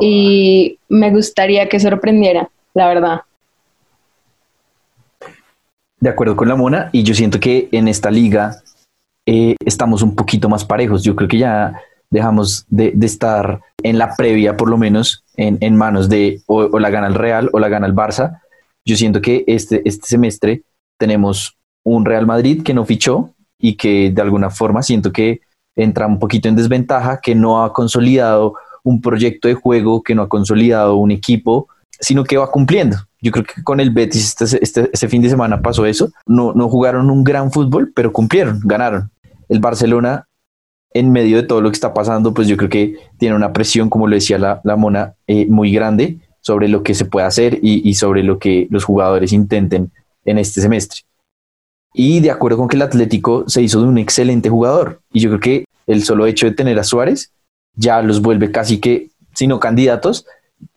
y 0.00 0.76
me 0.88 1.10
gustaría 1.12 1.68
que 1.68 1.78
sorprendiera, 1.78 2.50
la 2.74 2.88
verdad. 2.88 3.20
De 6.00 6.08
acuerdo 6.08 6.34
con 6.34 6.48
la 6.48 6.56
Mona, 6.56 6.90
y 6.92 7.04
yo 7.04 7.14
siento 7.14 7.38
que 7.38 7.68
en 7.70 7.86
esta 7.86 8.10
liga 8.10 8.56
eh, 9.24 9.54
estamos 9.64 10.02
un 10.02 10.16
poquito 10.16 10.48
más 10.48 10.64
parejos. 10.64 11.04
Yo 11.04 11.14
creo 11.14 11.28
que 11.28 11.38
ya 11.38 11.80
dejamos 12.10 12.66
de, 12.68 12.92
estar 13.02 13.60
en 13.84 13.98
la 13.98 14.16
previa, 14.16 14.56
por 14.56 14.68
lo 14.68 14.76
menos, 14.76 15.22
en, 15.36 15.76
manos 15.76 16.08
de 16.08 16.42
o, 16.46 16.76
la 16.80 16.90
gana 16.90 17.06
el 17.06 17.14
Real 17.14 17.50
o 17.52 17.60
la 17.60 17.68
gana 17.68 17.86
el 17.86 17.94
Barça. 17.94 18.40
Yo 18.84 18.96
siento 18.96 19.20
que 19.20 19.44
este, 19.46 19.80
este 19.84 20.08
semestre 20.08 20.62
tenemos 20.98 21.56
un 21.84 22.04
Real 22.04 22.26
Madrid 22.26 22.64
que 22.64 22.74
no 22.74 22.84
fichó, 22.84 23.30
y 23.60 23.76
que 23.76 24.10
de 24.10 24.22
alguna 24.22 24.50
forma 24.50 24.82
siento 24.82 25.12
que 25.12 25.40
entra 25.76 26.06
un 26.06 26.18
poquito 26.18 26.48
en 26.48 26.56
desventaja, 26.56 27.20
que 27.20 27.34
no 27.34 27.62
ha 27.62 27.72
consolidado 27.72 28.54
un 28.82 29.00
proyecto 29.00 29.48
de 29.48 29.54
juego, 29.54 30.02
que 30.02 30.14
no 30.14 30.22
ha 30.22 30.28
consolidado 30.28 30.96
un 30.96 31.10
equipo, 31.10 31.68
sino 32.00 32.24
que 32.24 32.36
va 32.36 32.50
cumpliendo. 32.50 32.96
Yo 33.20 33.30
creo 33.30 33.44
que 33.44 33.62
con 33.62 33.80
el 33.80 33.90
Betis 33.90 34.28
este, 34.28 34.62
este, 34.62 34.90
este 34.92 35.08
fin 35.08 35.20
de 35.22 35.28
semana 35.28 35.60
pasó 35.60 35.84
eso. 35.84 36.10
No, 36.26 36.52
no 36.54 36.68
jugaron 36.68 37.10
un 37.10 37.22
gran 37.22 37.52
fútbol, 37.52 37.92
pero 37.94 38.12
cumplieron, 38.12 38.60
ganaron. 38.64 39.10
El 39.48 39.60
Barcelona, 39.60 40.26
en 40.94 41.12
medio 41.12 41.36
de 41.36 41.42
todo 41.42 41.60
lo 41.60 41.70
que 41.70 41.74
está 41.74 41.92
pasando, 41.92 42.32
pues 42.32 42.48
yo 42.48 42.56
creo 42.56 42.70
que 42.70 42.96
tiene 43.18 43.36
una 43.36 43.52
presión, 43.52 43.90
como 43.90 44.06
lo 44.06 44.14
decía 44.14 44.38
la, 44.38 44.60
la 44.64 44.76
Mona, 44.76 45.14
eh, 45.26 45.46
muy 45.46 45.72
grande 45.72 46.18
sobre 46.40 46.68
lo 46.68 46.82
que 46.82 46.94
se 46.94 47.04
puede 47.04 47.26
hacer 47.26 47.58
y, 47.60 47.86
y 47.88 47.94
sobre 47.94 48.22
lo 48.22 48.38
que 48.38 48.66
los 48.70 48.84
jugadores 48.84 49.32
intenten 49.32 49.92
en 50.24 50.38
este 50.38 50.62
semestre. 50.62 51.02
Y 51.92 52.20
de 52.20 52.30
acuerdo 52.30 52.58
con 52.58 52.68
que 52.68 52.76
el 52.76 52.82
Atlético 52.82 53.44
se 53.48 53.62
hizo 53.62 53.80
de 53.80 53.88
un 53.88 53.98
excelente 53.98 54.48
jugador. 54.48 55.00
Y 55.12 55.20
yo 55.20 55.30
creo 55.30 55.40
que 55.40 55.64
el 55.86 56.04
solo 56.04 56.26
hecho 56.26 56.46
de 56.46 56.52
tener 56.52 56.78
a 56.78 56.84
Suárez 56.84 57.32
ya 57.74 58.02
los 58.02 58.20
vuelve 58.22 58.50
casi 58.52 58.78
que, 58.78 59.10
si 59.34 59.46
no 59.46 59.58
candidatos, 59.58 60.26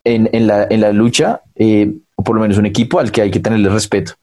en, 0.04 0.48
la, 0.48 0.68
en 0.70 0.82
la, 0.82 0.92
lucha, 0.92 1.42
eh, 1.56 1.94
o 2.16 2.24
por 2.24 2.36
lo 2.36 2.42
menos 2.42 2.58
un 2.58 2.66
equipo 2.66 3.00
al 3.00 3.12
que 3.12 3.22
hay 3.22 3.32
que 3.32 3.40
tenerle 3.40 3.70
respeto. 3.70 4.14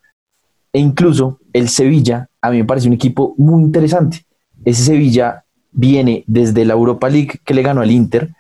E 0.73 0.79
incluso 0.79 1.39
el 1.53 1.69
Sevilla, 1.69 2.29
a 2.41 2.51
mí 2.51 2.59
me 2.59 2.65
parece 2.65 2.89
un 2.89 2.95
equipo 2.95 3.35
muy 3.37 3.63
interesante. 3.63 4.25
Ese 4.65 4.85
Sevilla 4.85 5.45
viene 5.73 6.25
desde 6.27 6.65
la 6.65 6.75
Europa 6.75 7.09
League 7.09 7.41
que 7.45 7.55
le 7.55 7.63
ganó 7.63 7.81
al 7.81 7.91
Inter, 7.91 8.31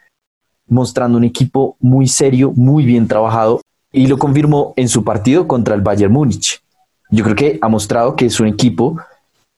mostrando 0.69 1.19
un 1.19 1.25
equipo 1.25 1.76
muy 1.80 2.07
serio, 2.07 2.52
muy 2.54 2.85
bien 2.85 3.09
trabajado, 3.09 3.61
y 3.92 4.07
lo 4.07 4.19
confirmó 4.19 4.73
en 4.76 4.88
su 4.88 5.04
partido 5.04 5.49
contra 5.49 5.75
el 5.75 5.80
Bayern 5.80 6.12
Múnich. 6.12 6.62
Yo 7.11 7.25
creo 7.25 7.37
que 7.37 7.59
ha 7.61 7.69
mostrado 7.69 8.17
que 8.17 8.26
es 8.26 8.40
un 8.40 8.47
equipo 8.47 8.99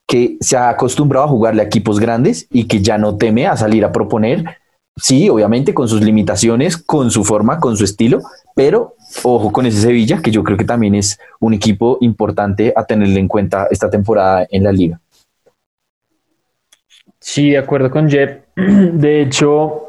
que 0.06 0.36
se 0.40 0.56
ha 0.56 0.68
acostumbrado 0.68 1.26
a 1.26 1.28
jugarle 1.28 1.62
a 1.62 1.66
equipos 1.66 2.00
grandes 2.00 2.46
y 2.50 2.64
que 2.64 2.82
ya 2.82 2.98
no 2.98 3.16
teme 3.16 3.46
a 3.46 3.56
salir 3.56 3.84
a 3.84 3.92
proponer, 3.92 4.58
sí, 4.96 5.28
obviamente 5.28 5.74
con 5.74 5.88
sus 5.88 6.02
limitaciones, 6.02 6.76
con 6.76 7.10
su 7.10 7.24
forma, 7.24 7.60
con 7.60 7.76
su 7.76 7.84
estilo, 7.84 8.20
pero 8.54 8.94
ojo 9.22 9.52
con 9.52 9.66
ese 9.66 9.80
Sevilla, 9.80 10.20
que 10.22 10.30
yo 10.30 10.42
creo 10.44 10.56
que 10.56 10.64
también 10.64 10.94
es 10.94 11.18
un 11.40 11.54
equipo 11.54 11.98
importante 12.00 12.72
a 12.74 12.84
tenerle 12.84 13.20
en 13.20 13.28
cuenta 13.28 13.68
esta 13.70 13.88
temporada 13.88 14.46
en 14.50 14.64
la 14.64 14.72
liga. 14.72 15.00
Sí, 17.18 17.50
de 17.50 17.58
acuerdo 17.58 17.90
con 17.90 18.10
Jeff. 18.10 18.38
De 18.56 19.22
hecho, 19.22 19.84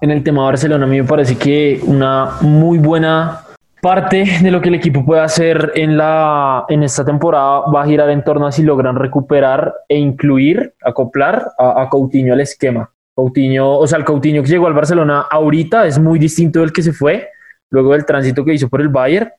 en 0.00 0.10
el 0.10 0.22
tema 0.22 0.42
de 0.42 0.46
Barcelona, 0.46 0.86
a 0.86 0.88
mí 0.88 1.00
me 1.00 1.06
parece 1.06 1.36
que 1.36 1.80
una 1.84 2.38
muy 2.40 2.78
buena 2.78 3.44
parte 3.80 4.24
de 4.42 4.50
lo 4.50 4.60
que 4.60 4.68
el 4.68 4.74
equipo 4.74 5.04
puede 5.04 5.22
hacer 5.22 5.72
en, 5.74 5.96
la, 5.96 6.64
en 6.68 6.82
esta 6.82 7.04
temporada 7.04 7.62
va 7.74 7.82
a 7.82 7.86
girar 7.86 8.10
en 8.10 8.22
torno 8.22 8.46
a 8.46 8.52
si 8.52 8.62
logran 8.62 8.96
recuperar 8.96 9.74
e 9.88 9.96
incluir, 9.96 10.74
acoplar 10.82 11.52
a, 11.58 11.82
a 11.82 11.88
Coutinho 11.88 12.32
al 12.32 12.40
esquema. 12.40 12.90
Coutinho, 13.14 13.78
o 13.78 13.86
sea, 13.86 13.98
el 13.98 14.04
Coutinho 14.04 14.42
que 14.42 14.48
llegó 14.48 14.66
al 14.66 14.74
Barcelona 14.74 15.26
ahorita 15.30 15.86
es 15.86 15.98
muy 15.98 16.18
distinto 16.18 16.60
del 16.60 16.72
que 16.72 16.82
se 16.82 16.92
fue 16.92 17.28
luego 17.70 17.92
del 17.92 18.04
tránsito 18.04 18.44
que 18.44 18.54
hizo 18.54 18.68
por 18.68 18.80
el 18.80 18.88
Bayern. 18.88 19.30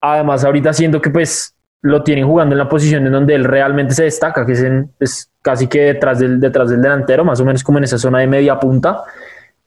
Además, 0.00 0.44
ahorita 0.44 0.72
siendo 0.72 1.00
que 1.00 1.10
pues 1.10 1.54
lo 1.80 2.02
tienen 2.02 2.26
jugando 2.26 2.54
en 2.54 2.58
la 2.58 2.68
posición 2.68 3.06
en 3.06 3.12
donde 3.12 3.34
él 3.34 3.44
realmente 3.44 3.94
se 3.94 4.04
destaca, 4.04 4.46
que 4.46 4.52
es, 4.52 4.64
es 5.00 5.30
casi 5.42 5.66
que 5.66 5.80
detrás 5.80 6.18
del, 6.18 6.40
detrás 6.40 6.70
del 6.70 6.80
delantero, 6.80 7.24
más 7.24 7.40
o 7.40 7.44
menos 7.44 7.62
como 7.62 7.78
en 7.78 7.84
esa 7.84 7.98
zona 7.98 8.20
de 8.20 8.26
media 8.26 8.58
punta, 8.58 9.02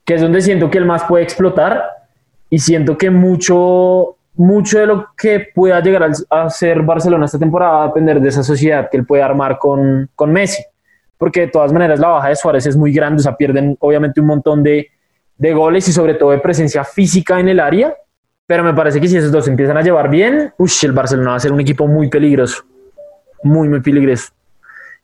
que 0.04 0.16
es 0.16 0.22
donde 0.22 0.42
siento 0.42 0.70
que 0.70 0.78
él 0.78 0.86
más 0.86 1.04
puede 1.04 1.24
explotar 1.24 1.97
y 2.50 2.60
siento 2.60 2.98
que 2.98 3.10
mucho, 3.10 4.18
mucho 4.36 4.80
de 4.80 4.86
lo 4.88 5.08
que 5.18 5.48
pueda 5.54 5.82
llegar 5.82 6.10
a 6.30 6.50
ser 6.50 6.82
Barcelona 6.82 7.26
esta 7.26 7.40
temporada 7.40 7.72
va 7.72 7.84
a 7.84 7.88
depender 7.88 8.22
de 8.22 8.30
esa 8.30 8.44
sociedad 8.44 8.90
que 8.90 8.98
él 8.98 9.06
puede 9.06 9.24
armar 9.24 9.58
con, 9.58 10.10
con 10.16 10.32
Messi, 10.32 10.64
porque 11.18 11.42
de 11.42 11.48
todas 11.48 11.74
maneras 11.74 12.00
la 12.00 12.10
baja 12.10 12.30
de 12.30 12.36
Suárez 12.36 12.66
es 12.66 12.78
muy 12.78 12.94
grande, 12.94 13.20
o 13.20 13.24
sea, 13.24 13.36
pierden 13.36 13.76
obviamente 13.80 14.22
un 14.22 14.28
montón 14.28 14.64
de, 14.64 14.88
de 15.38 15.54
goles 15.54 15.88
y 15.88 15.92
sobre 15.92 16.14
todo 16.14 16.32
de 16.32 16.40
presencia 16.40 16.84
física 16.84 17.40
en 17.40 17.50
el 17.50 17.60
área. 17.60 17.96
Pero 18.46 18.64
me 18.64 18.74
parece 18.74 19.02
que 19.02 19.10
si 19.10 19.18
esos 19.18 19.32
dos 19.32 19.46
empiezan 19.50 19.76
a 19.76 19.82
llevar 19.82 20.10
bien, 20.10 20.54
uff, 20.58 20.82
el 20.86 20.94
Barcelona 20.94 21.32
va 21.32 21.36
a 21.36 21.40
ser 21.40 21.52
un 21.52 21.60
equipo 21.60 21.86
muy 21.86 22.08
peligroso. 22.08 22.64
Muy, 23.44 23.68
muy 23.68 23.82
peligroso. 23.82 24.32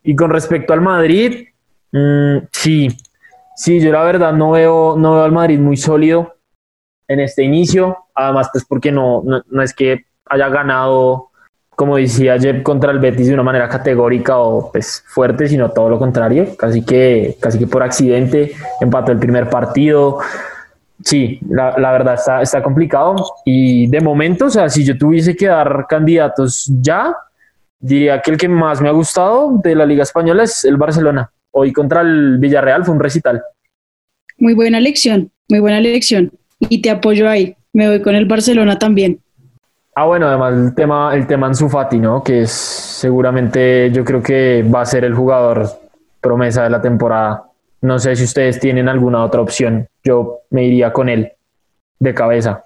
Y 0.01 0.15
con 0.15 0.29
respecto 0.29 0.71
al 0.71 0.79
Madrid, 0.79 1.47
mmm, 1.91 2.38
sí, 2.53 2.88
sí, 3.53 3.81
yo 3.81 3.91
la 3.91 4.03
verdad 4.03 4.31
no 4.31 4.51
veo, 4.51 4.95
no 4.97 5.15
veo 5.15 5.23
al 5.25 5.33
Madrid 5.33 5.59
muy 5.59 5.75
sólido 5.75 6.35
en 7.07 7.19
este 7.19 7.43
inicio. 7.43 7.98
Además, 8.15 8.50
pues 8.51 8.65
porque 8.65 8.91
no, 8.91 9.22
no, 9.24 9.43
no 9.50 9.62
es 9.62 9.74
que 9.74 10.05
haya 10.25 10.50
ganado 10.50 11.29
como 11.75 11.98
decía 11.98 12.39
Jeff, 12.39 12.62
contra 12.63 12.91
el 12.91 13.00
Betis 13.00 13.27
de 13.27 13.33
una 13.33 13.43
manera 13.43 13.67
categórica 13.67 14.38
o 14.38 14.72
pues 14.72 15.03
fuerte, 15.07 15.48
sino 15.48 15.72
todo 15.72 15.89
lo 15.89 16.00
contrario, 16.00 16.55
casi 16.57 16.83
que, 16.83 17.38
casi 17.39 17.60
que 17.60 17.67
por 17.67 17.83
accidente 17.83 18.53
empató 18.79 19.12
el 19.12 19.19
primer 19.19 19.50
partido. 19.50 20.19
Sí, 21.03 21.39
la, 21.50 21.77
la 21.77 21.91
verdad 21.91 22.13
está, 22.13 22.41
está 22.41 22.63
complicado 22.63 23.15
y 23.43 23.88
de 23.88 24.00
momento, 24.00 24.45
o 24.45 24.50
sea, 24.50 24.69
si 24.69 24.86
yo 24.86 24.98
tuviese 24.98 25.36
que 25.36 25.48
dar 25.48 25.86
candidatos 25.89 26.72
ya, 26.79 27.13
diría 27.79 28.22
que 28.22 28.31
el 28.31 28.38
que 28.38 28.48
más 28.48 28.79
me 28.79 28.89
ha 28.89 28.93
gustado 28.93 29.60
de 29.62 29.75
la 29.75 29.86
Liga 29.86 30.03
Española 30.03 30.43
es 30.43 30.63
el 30.63 30.77
Barcelona. 30.77 31.31
Hoy 31.51 31.74
contra 31.74 32.01
el 32.01 32.38
Villarreal 32.38 32.86
fue 32.86 32.93
un 32.93 33.01
recital. 33.01 33.41
Muy 34.38 34.53
buena 34.53 34.77
elección, 34.77 35.31
muy 35.50 35.60
buena 35.60 35.79
elección. 35.79 36.31
Y 36.70 36.82
te 36.82 36.89
apoyo 36.89 37.29
ahí. 37.29 37.55
Me 37.74 37.88
voy 37.88 38.01
con 38.01 38.15
el 38.15 38.25
Barcelona 38.25 38.77
también. 38.77 39.20
Ah, 39.96 40.05
bueno, 40.05 40.27
además 40.27 40.53
el 40.53 40.75
tema, 40.75 41.15
el 41.15 41.27
tema 41.27 41.48
Ansu 41.48 41.70
Fati, 41.70 42.00
¿no? 42.00 42.24
Que 42.24 42.41
es 42.41 42.51
seguramente 42.51 43.91
yo 43.91 44.03
creo 44.03 44.24
que 44.24 44.63
va 44.63 44.82
a 44.82 44.86
ser 44.86 45.03
el 45.03 45.13
jugador 45.13 45.67
promesa 46.20 46.63
de 46.63 46.70
la 46.72 46.82
temporada. 46.82 47.43
No 47.82 48.00
sé 48.00 48.15
si 48.15 48.24
ustedes 48.24 48.60
tienen 48.60 48.89
alguna 48.89 49.24
otra 49.24 49.41
opción. 49.41 49.88
Yo 50.03 50.39
me 50.50 50.65
iría 50.65 50.91
con 50.91 51.10
él 51.10 51.32
de 52.00 52.13
cabeza. 52.13 52.63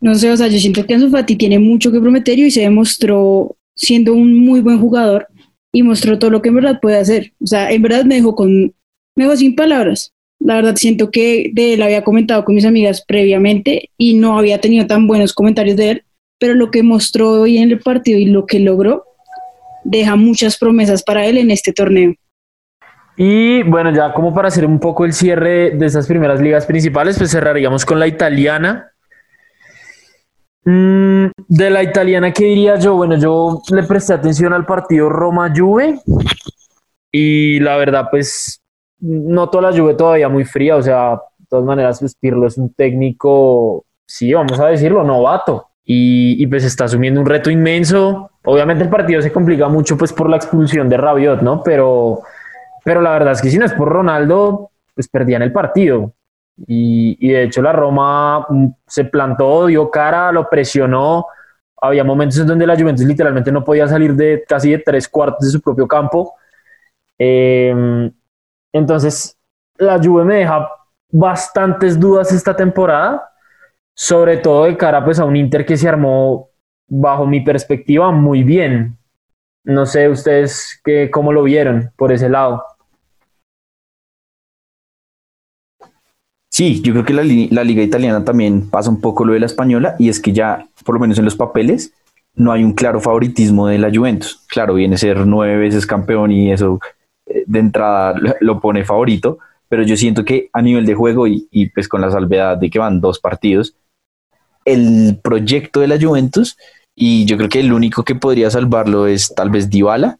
No 0.00 0.14
sé, 0.14 0.30
o 0.30 0.36
sea, 0.36 0.46
yo 0.48 0.58
siento 0.58 0.84
que 0.86 0.94
Ansu 0.94 1.10
Fati 1.10 1.36
tiene 1.36 1.58
mucho 1.58 1.90
que 1.90 2.00
prometer 2.00 2.38
y 2.38 2.50
se 2.50 2.60
demostró 2.60 3.56
siendo 3.74 4.14
un 4.14 4.36
muy 4.36 4.60
buen 4.60 4.78
jugador 4.78 5.26
y 5.72 5.82
mostró 5.82 6.18
todo 6.18 6.30
lo 6.30 6.40
que 6.40 6.50
en 6.50 6.56
verdad 6.56 6.78
puede 6.80 6.98
hacer. 6.98 7.32
O 7.42 7.46
sea, 7.46 7.72
en 7.72 7.82
verdad 7.82 8.04
me 8.04 8.16
dejó 8.16 8.34
con 8.36 8.72
me 9.16 9.24
dejó 9.24 9.36
sin 9.36 9.56
palabras. 9.56 10.13
La 10.40 10.56
verdad 10.56 10.76
siento 10.76 11.10
que 11.10 11.50
de 11.52 11.74
él 11.74 11.82
había 11.82 12.04
comentado 12.04 12.44
con 12.44 12.54
mis 12.54 12.64
amigas 12.64 13.04
previamente 13.06 13.90
y 13.96 14.14
no 14.14 14.38
había 14.38 14.60
tenido 14.60 14.86
tan 14.86 15.06
buenos 15.06 15.32
comentarios 15.32 15.76
de 15.76 15.90
él 15.90 16.04
pero 16.38 16.54
lo 16.54 16.70
que 16.70 16.82
mostró 16.82 17.30
hoy 17.30 17.58
en 17.58 17.70
el 17.70 17.78
partido 17.78 18.18
y 18.18 18.26
lo 18.26 18.46
que 18.46 18.60
logró 18.60 19.04
deja 19.84 20.16
muchas 20.16 20.58
promesas 20.58 21.02
para 21.02 21.24
él 21.26 21.38
en 21.38 21.50
este 21.50 21.72
torneo. 21.72 22.14
Y 23.16 23.62
bueno, 23.62 23.94
ya 23.94 24.12
como 24.12 24.34
para 24.34 24.48
hacer 24.48 24.66
un 24.66 24.80
poco 24.80 25.04
el 25.04 25.12
cierre 25.12 25.70
de 25.70 25.86
esas 25.86 26.06
primeras 26.06 26.40
ligas 26.40 26.66
principales, 26.66 27.16
pues 27.16 27.30
cerraríamos 27.30 27.86
con 27.86 28.00
la 28.00 28.06
italiana. 28.06 28.90
Mm, 30.64 31.26
de 31.48 31.70
la 31.70 31.82
italiana, 31.82 32.32
¿qué 32.32 32.44
diría 32.44 32.78
yo? 32.78 32.94
Bueno, 32.96 33.18
yo 33.18 33.62
le 33.70 33.82
presté 33.84 34.14
atención 34.14 34.52
al 34.52 34.66
partido 34.66 35.08
Roma-Juve 35.08 36.00
y 37.12 37.60
la 37.60 37.76
verdad, 37.76 38.08
pues 38.10 38.60
noto 39.00 39.60
la 39.60 39.72
Juve 39.72 39.94
todavía 39.94 40.28
muy 40.28 40.44
fría, 40.44 40.76
o 40.76 40.82
sea, 40.82 41.20
de 41.38 41.46
todas 41.48 41.64
maneras, 41.64 42.00
pues 42.00 42.14
Pirlo 42.14 42.46
es 42.46 42.58
un 42.58 42.72
técnico, 42.74 43.84
sí, 44.06 44.32
vamos 44.32 44.58
a 44.60 44.66
decirlo, 44.66 45.04
novato 45.04 45.68
y, 45.84 46.46
pues 46.46 46.64
está 46.64 46.84
asumiendo 46.84 47.20
un 47.20 47.26
reto 47.26 47.50
inmenso. 47.50 48.30
Obviamente 48.44 48.84
el 48.84 48.90
partido 48.90 49.20
se 49.20 49.32
complica 49.32 49.68
mucho 49.68 49.96
pues 49.98 50.12
por 50.12 50.30
la 50.30 50.36
expulsión 50.36 50.88
de 50.88 50.96
Rabiot, 50.96 51.42
¿no? 51.42 51.62
Pero, 51.62 52.22
pero 52.84 53.00
la 53.02 53.12
verdad 53.12 53.32
es 53.32 53.42
que 53.42 53.50
si 53.50 53.58
no 53.58 53.66
es 53.66 53.74
por 53.74 53.88
Ronaldo, 53.88 54.70
pues 54.94 55.08
perdían 55.08 55.42
el 55.42 55.52
partido. 55.52 56.12
Y, 56.66 57.16
y 57.20 57.32
de 57.32 57.44
hecho 57.44 57.60
la 57.60 57.72
Roma 57.72 58.46
mm, 58.48 58.66
se 58.86 59.04
plantó, 59.04 59.66
dio 59.66 59.90
cara, 59.90 60.32
lo 60.32 60.48
presionó. 60.48 61.26
Había 61.80 62.04
momentos 62.04 62.38
en 62.38 62.46
donde 62.46 62.66
la 62.66 62.76
Juventus 62.76 63.04
literalmente 63.04 63.52
no 63.52 63.62
podía 63.62 63.86
salir 63.86 64.14
de 64.14 64.44
casi 64.48 64.70
de 64.70 64.78
tres 64.78 65.06
cuartos 65.08 65.46
de 65.46 65.52
su 65.52 65.60
propio 65.60 65.86
campo. 65.86 66.34
Em, 67.18 68.10
entonces, 68.74 69.38
la 69.78 69.98
Juve 69.98 70.24
me 70.24 70.34
deja 70.34 70.68
bastantes 71.10 71.98
dudas 71.98 72.30
esta 72.32 72.54
temporada 72.54 73.30
sobre 73.94 74.38
todo 74.38 74.64
de 74.64 74.76
cara 74.76 75.04
pues 75.04 75.18
a 75.18 75.24
un 75.24 75.36
Inter 75.36 75.64
que 75.64 75.76
se 75.76 75.88
armó 75.88 76.50
bajo 76.88 77.26
mi 77.26 77.40
perspectiva 77.40 78.10
muy 78.10 78.42
bien. 78.42 78.98
No 79.64 79.86
sé 79.86 80.08
ustedes 80.08 80.80
qué, 80.84 81.10
cómo 81.10 81.32
lo 81.32 81.44
vieron 81.44 81.90
por 81.96 82.12
ese 82.12 82.28
lado. 82.28 82.62
Sí, 86.50 86.82
yo 86.82 86.92
creo 86.92 87.04
que 87.04 87.14
la, 87.14 87.22
la, 87.24 87.64
liga 87.64 87.82
italiana 87.82 88.24
también 88.24 88.68
pasa 88.70 88.90
un 88.90 89.00
poco 89.00 89.24
lo 89.24 89.32
de 89.32 89.40
la 89.40 89.46
española 89.46 89.96
y 89.98 90.08
es 90.08 90.20
que 90.20 90.32
ya, 90.32 90.68
por 90.84 90.94
lo 90.94 91.00
menos 91.00 91.18
en 91.18 91.24
los 91.24 91.34
papeles, 91.34 91.92
no 92.36 92.52
hay 92.52 92.62
un 92.62 92.74
claro 92.74 93.00
favoritismo 93.00 93.66
de 93.66 93.78
la 93.78 93.90
Juventus. 93.92 94.44
Claro, 94.48 94.74
viene 94.74 94.94
a 94.94 94.98
ser 94.98 95.26
nueve 95.26 95.56
veces 95.56 95.84
campeón 95.84 96.30
y 96.30 96.52
eso 96.52 96.78
de 97.26 97.58
entrada 97.58 98.14
lo 98.40 98.60
pone 98.60 98.84
favorito, 98.84 99.38
pero 99.68 99.82
yo 99.82 99.96
siento 99.96 100.24
que 100.24 100.50
a 100.52 100.62
nivel 100.62 100.86
de 100.86 100.94
juego 100.94 101.26
y, 101.26 101.48
y 101.50 101.70
pues 101.70 101.88
con 101.88 102.00
la 102.00 102.10
salvedad 102.10 102.56
de 102.56 102.70
que 102.70 102.78
van 102.78 103.00
dos 103.00 103.18
partidos, 103.18 103.76
el 104.64 105.18
proyecto 105.22 105.80
de 105.80 105.88
la 105.88 106.00
Juventus 106.00 106.56
y 106.94 107.24
yo 107.24 107.36
creo 107.36 107.48
que 107.48 107.60
el 107.60 107.72
único 107.72 108.04
que 108.04 108.14
podría 108.14 108.50
salvarlo 108.50 109.06
es 109.06 109.34
tal 109.34 109.50
vez 109.50 109.68
Dybala. 109.68 110.18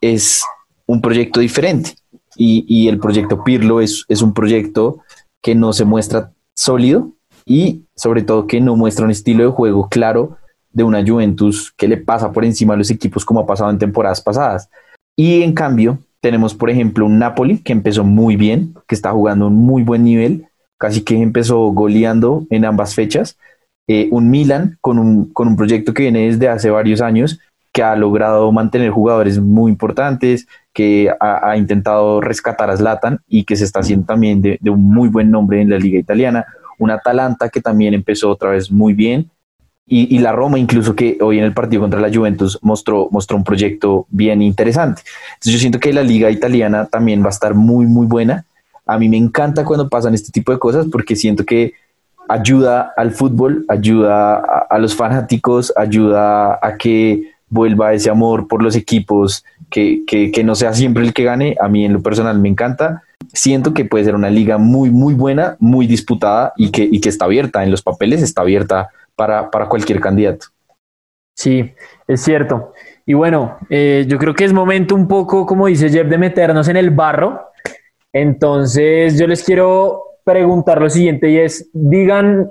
Es 0.00 0.42
un 0.86 1.00
proyecto 1.00 1.40
diferente 1.40 1.94
y, 2.36 2.88
el 2.88 2.98
proyecto 2.98 3.44
Pirlo 3.44 3.80
es, 3.80 4.04
es, 4.08 4.20
un 4.20 4.34
proyecto 4.34 5.00
que 5.40 5.54
no 5.54 5.72
se 5.72 5.84
muestra 5.84 6.32
sólido 6.54 7.12
y 7.46 7.84
sobre 7.94 8.22
todo 8.22 8.46
que 8.46 8.60
no 8.60 8.76
muestra 8.76 9.04
un 9.04 9.10
estilo 9.10 9.44
de 9.44 9.50
juego 9.50 9.88
claro 9.88 10.36
de 10.72 10.82
una 10.82 11.06
Juventus 11.06 11.72
que 11.76 11.86
le 11.86 11.96
pasa 11.96 12.32
por 12.32 12.44
encima 12.44 12.74
a 12.74 12.76
los 12.76 12.90
equipos 12.90 13.24
como 13.24 13.40
ha 13.40 13.46
pasado 13.46 13.70
en 13.70 13.78
temporadas 13.78 14.20
pasadas. 14.20 14.68
Y 15.16 15.42
en 15.42 15.52
cambio 15.52 15.98
tenemos 16.20 16.54
por 16.54 16.70
ejemplo 16.70 17.06
un 17.06 17.18
Napoli 17.18 17.58
que 17.58 17.72
empezó 17.72 18.04
muy 18.04 18.36
bien, 18.36 18.74
que 18.88 18.94
está 18.94 19.12
jugando 19.12 19.48
un 19.48 19.56
muy 19.56 19.82
buen 19.82 20.04
nivel, 20.04 20.46
casi 20.78 21.02
que 21.02 21.20
empezó 21.20 21.58
goleando 21.72 22.46
en 22.50 22.64
ambas 22.64 22.94
fechas. 22.94 23.36
Eh, 23.86 24.08
un 24.10 24.30
Milan 24.30 24.78
con 24.80 24.98
un, 24.98 25.32
con 25.32 25.48
un 25.48 25.56
proyecto 25.56 25.92
que 25.92 26.04
viene 26.04 26.26
desde 26.26 26.48
hace 26.48 26.70
varios 26.70 27.02
años 27.02 27.38
que 27.72 27.82
ha 27.82 27.96
logrado 27.96 28.50
mantener 28.52 28.90
jugadores 28.90 29.38
muy 29.40 29.70
importantes, 29.70 30.46
que 30.72 31.10
ha, 31.20 31.56
intentado 31.56 32.20
rescatar 32.20 32.70
a 32.70 32.76
Zlatan 32.76 33.18
y 33.26 33.44
que 33.44 33.56
se 33.56 33.64
está 33.64 33.80
haciendo 33.80 34.06
también 34.06 34.40
de, 34.40 34.58
de, 34.60 34.70
un 34.70 34.80
muy 34.80 35.08
buen 35.08 35.30
nombre 35.30 35.60
en 35.60 35.70
la 35.70 35.78
liga 35.78 35.98
italiana. 35.98 36.46
Un 36.78 36.92
Atalanta 36.92 37.48
que 37.48 37.60
también 37.60 37.92
empezó 37.92 38.30
otra 38.30 38.50
vez 38.50 38.70
muy 38.70 38.94
bien 38.94 39.28
y, 39.86 40.18
la 40.18 40.32
Roma 40.32 40.58
incluso 40.58 40.96
que 40.96 41.18
hoy 41.20 41.38
en 41.38 41.44
el 41.44 41.52
partido 41.52 41.82
contra 41.82 42.00
la 42.00 42.12
Juventus 42.12 42.58
mostró, 42.62 43.08
mostró 43.10 43.36
un 43.36 43.44
proyecto 43.44 44.06
bien 44.08 44.40
interesante. 44.40 45.02
Entonces 45.34 45.52
yo 45.52 45.58
siento 45.58 45.78
que 45.78 45.92
la 45.92 46.02
liga 46.02 46.30
italiana 46.30 46.86
también 46.86 47.22
va 47.22 47.26
a 47.26 47.30
estar 47.30 47.54
muy, 47.54 47.84
muy 47.86 48.06
buena. 48.06 48.46
A 48.86 48.98
mí 48.98 49.10
me 49.10 49.18
encanta 49.18 49.64
cuando 49.64 49.88
pasan 49.90 50.14
este 50.14 50.32
tipo 50.32 50.52
de 50.52 50.58
cosas 50.58 50.86
porque 50.90 51.16
siento 51.16 51.44
que 51.44 51.74
ayuda 52.28 52.94
al 52.96 53.12
fútbol, 53.12 53.66
ayuda 53.68 54.36
a, 54.70 54.78
los 54.78 54.94
fanáticos, 54.94 55.70
ayuda 55.76 56.58
a 56.62 56.76
que 56.78 57.32
vuelva 57.50 57.92
ese 57.92 58.08
amor 58.08 58.48
por 58.48 58.62
los 58.62 58.76
equipos, 58.76 59.44
que, 59.68 60.02
que, 60.06 60.30
que, 60.30 60.44
no 60.44 60.54
sea 60.54 60.72
siempre 60.72 61.04
el 61.04 61.12
que 61.12 61.24
gane. 61.24 61.56
A 61.60 61.68
mí 61.68 61.84
en 61.84 61.92
lo 61.92 62.02
personal 62.02 62.38
me 62.38 62.48
encanta. 62.48 63.02
Siento 63.34 63.74
que 63.74 63.84
puede 63.84 64.04
ser 64.04 64.14
una 64.14 64.30
liga 64.30 64.56
muy, 64.56 64.90
muy 64.90 65.12
buena, 65.12 65.56
muy 65.60 65.86
disputada 65.86 66.54
y 66.56 66.70
que, 66.70 66.88
y 66.90 67.00
que 67.00 67.10
está 67.10 67.26
abierta. 67.26 67.62
En 67.62 67.70
los 67.70 67.82
papeles 67.82 68.22
está 68.22 68.40
abierta 68.40 68.88
para, 69.16 69.48
cualquier 69.68 70.00
candidato. 70.00 70.46
Sí, 71.36 71.74
es 72.06 72.20
cierto. 72.20 72.72
Y 73.06 73.14
bueno, 73.14 73.58
eh, 73.68 74.04
yo 74.08 74.18
creo 74.18 74.34
que 74.34 74.44
es 74.44 74.52
momento 74.52 74.94
un 74.94 75.08
poco, 75.08 75.46
como 75.46 75.66
dice 75.66 75.90
Jeff, 75.90 76.06
de 76.08 76.18
meternos 76.18 76.68
en 76.68 76.76
el 76.76 76.90
barro. 76.90 77.50
Entonces, 78.12 79.18
yo 79.18 79.26
les 79.26 79.42
quiero 79.42 80.02
preguntar 80.24 80.80
lo 80.80 80.88
siguiente 80.88 81.28
y 81.28 81.38
es, 81.38 81.68
digan 81.72 82.48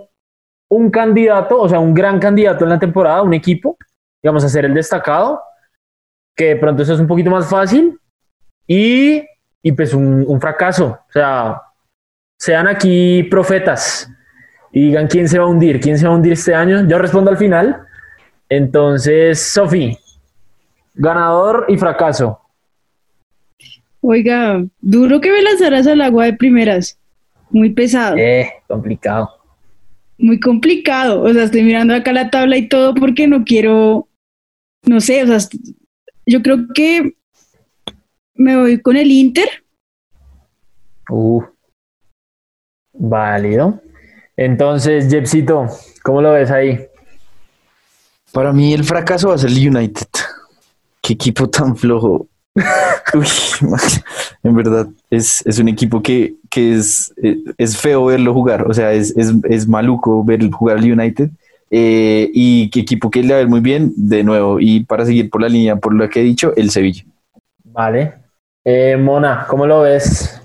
un 0.69 0.91
candidato, 0.91 1.59
o 1.59 1.69
sea, 1.69 1.79
un 1.79 1.93
gran 1.93 2.19
candidato 2.19 2.65
en 2.65 2.71
la 2.71 2.79
temporada, 2.79 3.21
un 3.21 3.33
equipo, 3.33 3.77
digamos, 4.21 4.43
a 4.43 4.49
ser 4.49 4.65
el 4.65 4.73
destacado, 4.73 5.41
que 6.35 6.45
de 6.45 6.55
pronto 6.57 6.83
eso 6.83 6.93
es 6.93 6.99
un 6.99 7.07
poquito 7.07 7.29
más 7.29 7.49
fácil, 7.49 7.97
y, 8.67 9.23
y 9.61 9.71
pues 9.71 9.93
un, 9.93 10.25
un 10.27 10.41
fracaso. 10.41 10.99
O 11.07 11.11
sea, 11.11 11.61
sean 12.37 12.67
aquí 12.67 13.23
profetas 13.23 14.09
y 14.73 14.87
digan 14.87 15.07
quién 15.07 15.29
se 15.29 15.37
va 15.37 15.45
a 15.45 15.47
hundir, 15.47 15.79
quién 15.79 15.97
se 15.97 16.05
va 16.05 16.13
a 16.13 16.15
hundir 16.15 16.33
este 16.33 16.55
año. 16.55 16.87
Yo 16.87 16.97
respondo 16.97 17.29
al 17.29 17.37
final. 17.37 17.85
Entonces, 18.49 19.39
Sofi, 19.39 19.97
ganador 20.95 21.65
y 21.69 21.77
fracaso. 21.77 22.39
Oiga, 24.01 24.65
duro 24.81 25.21
que 25.21 25.31
me 25.31 25.43
lanzaras 25.43 25.85
al 25.85 26.01
agua 26.01 26.25
de 26.25 26.33
primeras. 26.33 26.99
Muy 27.51 27.69
pesado. 27.69 28.17
Eh, 28.17 28.51
complicado. 28.67 29.29
Muy 30.17 30.39
complicado. 30.39 31.21
O 31.21 31.31
sea, 31.31 31.43
estoy 31.43 31.61
mirando 31.61 31.93
acá 31.93 32.11
la 32.11 32.31
tabla 32.31 32.57
y 32.57 32.67
todo 32.67 32.95
porque 32.95 33.27
no 33.27 33.45
quiero, 33.45 34.09
no 34.85 34.99
sé, 35.01 35.23
o 35.23 35.27
sea, 35.27 35.37
yo 36.25 36.41
creo 36.41 36.65
que 36.73 37.15
me 38.33 38.57
voy 38.57 38.81
con 38.81 38.97
el 38.97 39.11
Inter. 39.11 39.47
Uh, 41.09 41.43
válido. 42.93 43.79
Entonces, 44.35 45.09
Jepsito, 45.09 45.67
¿cómo 46.03 46.21
lo 46.21 46.31
ves 46.31 46.51
ahí? 46.51 46.85
Para 48.31 48.51
mí 48.51 48.73
el 48.73 48.83
fracaso 48.83 49.29
va 49.29 49.35
a 49.35 49.37
ser 49.37 49.51
el 49.51 49.75
United. 49.75 50.07
Qué 51.01 51.13
equipo 51.13 51.49
tan 51.49 51.75
flojo. 51.75 52.27
Uy, 53.13 53.27
en 54.43 54.55
verdad, 54.55 54.87
es, 55.09 55.43
un 55.59 55.69
equipo 55.69 56.01
que, 56.01 56.35
es, 56.55 57.13
es, 57.57 57.77
feo 57.77 58.05
verlo 58.05 58.33
jugar. 58.33 58.69
O 58.69 58.73
sea, 58.73 58.91
es, 58.93 59.13
es 59.15 59.67
maluco 59.67 60.23
ver 60.23 60.49
jugar 60.49 60.77
al 60.77 60.91
United. 60.91 61.29
Eh, 61.75 62.29
y 62.35 62.69
qué 62.69 62.81
equipo 62.81 63.09
que 63.09 63.23
le 63.23 63.29
va 63.29 63.33
a 63.33 63.39
ver 63.39 63.47
muy 63.47 63.59
bien, 63.59 63.91
de 63.95 64.23
nuevo. 64.23 64.59
Y 64.59 64.83
para 64.83 65.07
seguir 65.07 65.31
por 65.31 65.41
la 65.41 65.49
línea, 65.49 65.75
por 65.75 65.91
lo 65.91 66.07
que 66.07 66.21
he 66.21 66.23
dicho, 66.23 66.53
el 66.55 66.69
Sevilla. 66.69 67.03
Vale. 67.63 68.13
Eh, 68.63 68.95
Mona, 68.95 69.47
¿cómo 69.49 69.65
lo 69.65 69.81
ves? 69.81 70.39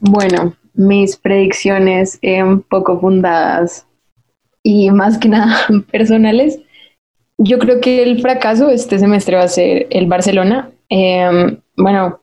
Bueno, 0.00 0.56
mis 0.74 1.16
predicciones 1.16 2.18
un 2.22 2.62
poco 2.62 3.00
fundadas 3.00 3.86
y 4.62 4.90
más 4.90 5.18
que 5.18 5.28
nada 5.28 5.66
personales. 5.90 6.58
Yo 7.38 7.58
creo 7.58 7.80
que 7.80 8.02
el 8.02 8.20
fracaso 8.20 8.70
este 8.70 8.98
semestre 8.98 9.36
va 9.36 9.44
a 9.44 9.48
ser 9.48 9.86
el 9.90 10.06
Barcelona. 10.06 10.70
Em, 10.88 11.58
bueno, 11.76 12.20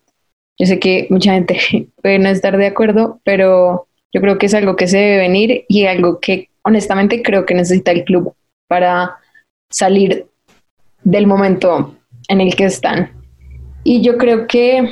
yo 0.58 0.66
sé 0.66 0.80
que 0.80 1.08
mucha 1.10 1.34
gente 1.34 1.60
puede 2.02 2.20
no 2.20 2.30
estar 2.30 2.58
de 2.58 2.68
acuerdo, 2.68 3.20
pero 3.24 3.88
yo 4.14 4.22
creo 4.22 4.38
que 4.38 4.48
es 4.48 4.54
algo 4.54 4.76
que 4.76 4.88
se 4.88 4.98
debe 4.98 5.18
venir 5.18 5.66
y 5.68 5.86
algo 5.86 6.20
que 6.20 6.50
honestamente 6.64 7.22
creo 7.22 7.46
que 7.46 7.54
necesita 7.54 7.92
el 7.92 8.04
club 8.04 8.34
para 8.68 9.18
salir 9.70 10.28
del 11.04 11.28
momento 11.28 11.96
en 12.28 12.42
el 12.42 12.56
que 12.56 12.66
están. 12.66 13.12
Y 13.84 14.02
yo 14.02 14.18
creo 14.18 14.48
que, 14.48 14.90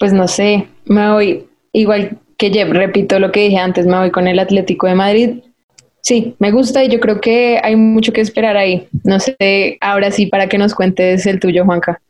pues 0.00 0.14
no 0.14 0.26
sé, 0.26 0.66
me 0.86 1.12
voy, 1.12 1.46
igual 1.72 2.16
que 2.38 2.50
Jeff, 2.50 2.70
repito 2.70 3.18
lo 3.18 3.30
que 3.30 3.40
dije 3.40 3.58
antes, 3.58 3.86
me 3.86 3.98
voy 3.98 4.10
con 4.10 4.26
el 4.26 4.38
Atlético 4.38 4.86
de 4.86 4.94
Madrid. 4.94 5.42
Sí, 6.00 6.34
me 6.38 6.50
gusta 6.50 6.82
y 6.82 6.88
yo 6.88 6.98
creo 7.00 7.20
que 7.20 7.60
hay 7.62 7.76
mucho 7.76 8.10
que 8.10 8.22
esperar 8.22 8.56
ahí. 8.56 8.88
No 9.04 9.20
sé, 9.20 9.76
ahora 9.82 10.10
sí, 10.10 10.24
para 10.24 10.46
que 10.46 10.56
nos 10.56 10.74
cuentes 10.74 11.26
el 11.26 11.38
tuyo, 11.38 11.66
Juanca. 11.66 12.00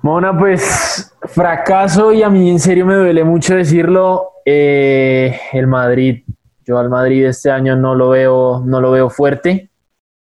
Mona, 0.00 0.38
pues 0.38 1.12
fracaso 1.24 2.12
y 2.12 2.22
a 2.22 2.30
mí 2.30 2.48
en 2.48 2.60
serio 2.60 2.86
me 2.86 2.94
duele 2.94 3.24
mucho 3.24 3.56
decirlo. 3.56 4.28
Eh, 4.46 5.36
el 5.52 5.66
Madrid, 5.66 6.22
yo 6.64 6.78
al 6.78 6.88
Madrid 6.88 7.26
este 7.26 7.50
año 7.50 7.74
no 7.74 7.96
lo 7.96 8.10
veo, 8.10 8.62
no 8.64 8.80
lo 8.80 8.92
veo 8.92 9.10
fuerte. 9.10 9.70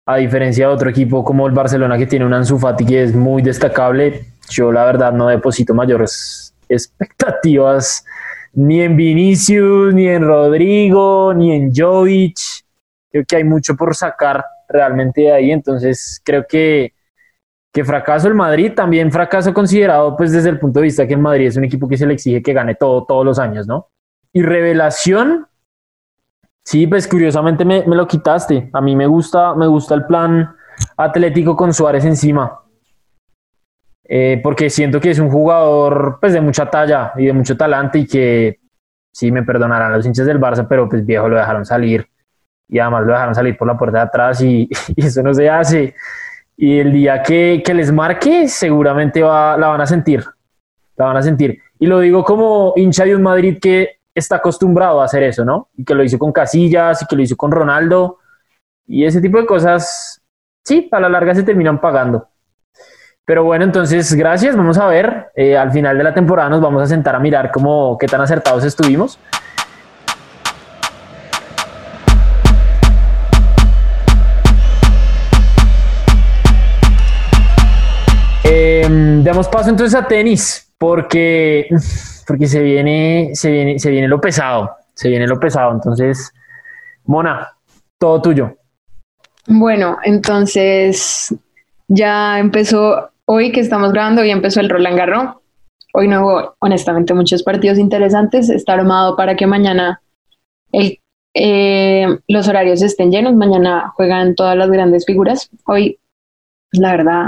A 0.05 0.18
diferencia 0.18 0.68
de 0.68 0.74
otro 0.74 0.90
equipo 0.90 1.24
como 1.24 1.46
el 1.46 1.55
Barcelona 1.55 1.96
que 1.96 2.07
tiene 2.07 2.26
un 2.26 2.35
Ansu 2.35 2.59
Fati 2.59 2.85
que 2.85 3.02
es 3.02 3.14
muy 3.14 3.40
destacable, 3.40 4.26
yo 4.50 4.70
la 4.70 4.85
verdad 4.85 5.14
no 5.14 5.29
deposito 5.29 5.72
mayores 5.74 6.45
expectativas 6.68 8.05
ni 8.57 8.81
en 8.81 8.96
Vinicius, 8.96 9.92
ni 9.92 10.09
en 10.09 10.24
Rodrigo, 10.24 11.35
ni 11.35 11.52
en 11.52 11.72
Jovic. 11.74 12.38
Creo 13.11 13.24
que 13.29 13.37
hay 13.37 13.44
mucho 13.44 13.76
por 13.76 13.94
sacar 13.94 14.44
realmente 14.68 15.22
de 15.22 15.33
ahí, 15.33 15.50
entonces 15.50 16.20
creo 16.24 16.46
que, 16.48 16.94
que 17.72 17.85
fracaso 17.85 18.29
el 18.29 18.35
Madrid, 18.35 18.72
también 18.74 19.12
fracaso 19.12 19.52
considerado 19.52 20.16
pues 20.16 20.33
desde 20.33 20.48
el 20.48 20.59
punto 20.59 20.81
de 20.81 20.85
vista 20.85 21.07
que 21.07 21.14
el 21.14 21.20
Madrid 21.20 21.46
es 21.46 21.57
un 21.57 21.64
equipo 21.64 21.87
que 21.87 21.96
se 21.96 22.07
le 22.07 22.14
exige 22.14 22.42
que 22.42 22.52
gane 22.52 22.74
todo 22.74 23.05
todos 23.05 23.24
los 23.24 23.38
años, 23.38 23.66
¿no? 23.66 23.88
Y 24.33 24.42
revelación, 24.42 25.46
sí, 26.64 26.87
pues 26.87 27.07
curiosamente 27.07 27.64
me, 27.64 27.87
me 27.87 27.94
lo 27.94 28.07
quitaste. 28.09 28.70
A 28.72 28.81
mí 28.81 28.96
me 28.96 29.07
gusta, 29.07 29.55
me 29.55 29.66
gusta 29.66 29.94
el 29.94 30.07
plan 30.07 30.57
atlético 30.96 31.55
con 31.55 31.72
Suárez 31.72 32.05
encima. 32.05 32.65
Eh, 34.09 34.40
porque 34.42 34.71
siento 34.71 35.01
que 35.01 35.11
es 35.11 35.19
un 35.19 35.31
jugador 35.31 36.19
pues 36.21 36.33
de 36.33 36.40
mucha 36.40 36.71
talla 36.71 37.12
y 37.16 37.27
de 37.27 37.33
mucho 37.33 37.57
talante 37.57 37.99
y 37.99 38.07
que 38.07 38.61
sí 39.12 39.33
me 39.33 39.42
perdonarán 39.42 39.92
los 39.92 40.07
hinchas 40.07 40.27
del 40.27 40.40
Barça, 40.40 40.66
pero 40.69 40.88
pues 40.88 41.05
viejo 41.05 41.29
lo 41.29 41.37
dejaron 41.37 41.64
salir 41.64 42.07
y 42.69 42.79
además 42.79 43.05
lo 43.05 43.12
dejaron 43.12 43.35
salir 43.35 43.57
por 43.57 43.66
la 43.66 43.77
puerta 43.77 43.99
de 43.99 44.05
atrás 44.05 44.40
y, 44.42 44.69
eso 44.97 45.23
no 45.23 45.35
se 45.35 45.49
hace. 45.51 45.95
Y 46.57 46.79
el 46.79 46.92
día 46.92 47.23
que, 47.23 47.62
que, 47.64 47.75
les 47.75 47.92
marque 47.92 48.49
seguramente 48.49 49.23
va, 49.23 49.57
la 49.57 49.69
van 49.69 49.81
a 49.81 49.87
sentir, 49.87 50.25
la 50.97 51.07
van 51.07 51.16
a 51.19 51.23
sentir. 51.23 51.61
Y 51.79 51.87
lo 51.87 52.01
digo 52.01 52.25
como 52.25 52.73
hincha 52.77 53.05
de 53.05 53.14
un 53.14 53.23
Madrid 53.23 53.59
que 53.61 53.99
está 54.14 54.37
acostumbrado 54.37 55.03
a 55.03 55.05
hacer 55.05 55.23
eso, 55.23 55.45
¿no? 55.45 55.69
Y 55.77 55.85
que 55.85 55.95
lo 55.95 56.03
hizo 56.03 56.19
con 56.19 56.33
Casillas 56.33 57.03
y 57.03 57.07
que 57.07 57.16
lo 57.16 57.23
hizo 57.23 57.37
con 57.37 57.51
Ronaldo 57.51 58.19
y 58.87 59.05
ese 59.05 59.21
tipo 59.21 59.38
de 59.38 59.47
cosas, 59.47 60.23
sí, 60.64 60.88
a 60.92 61.01
la 61.01 61.09
larga 61.09 61.35
se 61.35 61.42
terminan 61.42 61.81
pagando. 61.81 62.29
Pero 63.26 63.42
bueno, 63.42 63.64
entonces 63.64 64.14
gracias. 64.14 64.56
Vamos 64.56 64.78
a 64.78 64.86
ver. 64.86 65.32
Eh, 65.34 65.58
al 65.58 65.72
final 65.72 65.98
de 65.98 66.04
la 66.04 66.14
temporada 66.14 66.48
nos 66.48 66.60
vamos 66.60 66.80
a 66.80 66.86
sentar 66.86 67.16
a 67.16 67.18
mirar 67.18 67.50
cómo, 67.50 67.98
qué 67.98 68.06
tan 68.06 68.20
acertados 68.20 68.62
estuvimos. 68.62 69.18
Em, 78.44 79.24
demos 79.24 79.48
paso 79.48 79.70
entonces 79.70 80.00
a 80.00 80.06
tenis, 80.06 80.72
porque, 80.78 81.68
porque 82.28 82.46
se, 82.46 82.62
viene, 82.62 83.30
se, 83.34 83.50
viene, 83.50 83.80
se 83.80 83.90
viene 83.90 84.06
lo 84.06 84.20
pesado. 84.20 84.70
Se 84.94 85.08
viene 85.08 85.26
lo 85.26 85.40
pesado. 85.40 85.72
Entonces, 85.72 86.32
Mona, 87.06 87.56
todo 87.98 88.22
tuyo. 88.22 88.56
Bueno, 89.48 89.98
entonces 90.04 91.34
ya 91.88 92.38
empezó 92.38 93.10
Hoy 93.28 93.50
que 93.50 93.58
estamos 93.58 93.92
grabando, 93.92 94.22
hoy 94.22 94.30
empezó 94.30 94.60
el 94.60 94.70
Roland 94.70 94.96
Garros. 94.96 95.34
Hoy 95.92 96.06
no 96.06 96.22
hubo, 96.22 96.54
honestamente, 96.60 97.12
muchos 97.12 97.42
partidos 97.42 97.76
interesantes. 97.76 98.48
Está 98.48 98.74
armado 98.74 99.16
para 99.16 99.34
que 99.34 99.48
mañana 99.48 100.00
eh, 101.34 102.06
los 102.28 102.46
horarios 102.46 102.82
estén 102.82 103.10
llenos. 103.10 103.34
Mañana 103.34 103.92
juegan 103.96 104.36
todas 104.36 104.56
las 104.56 104.70
grandes 104.70 105.04
figuras. 105.04 105.50
Hoy, 105.64 105.98
la 106.70 106.92
verdad, 106.92 107.24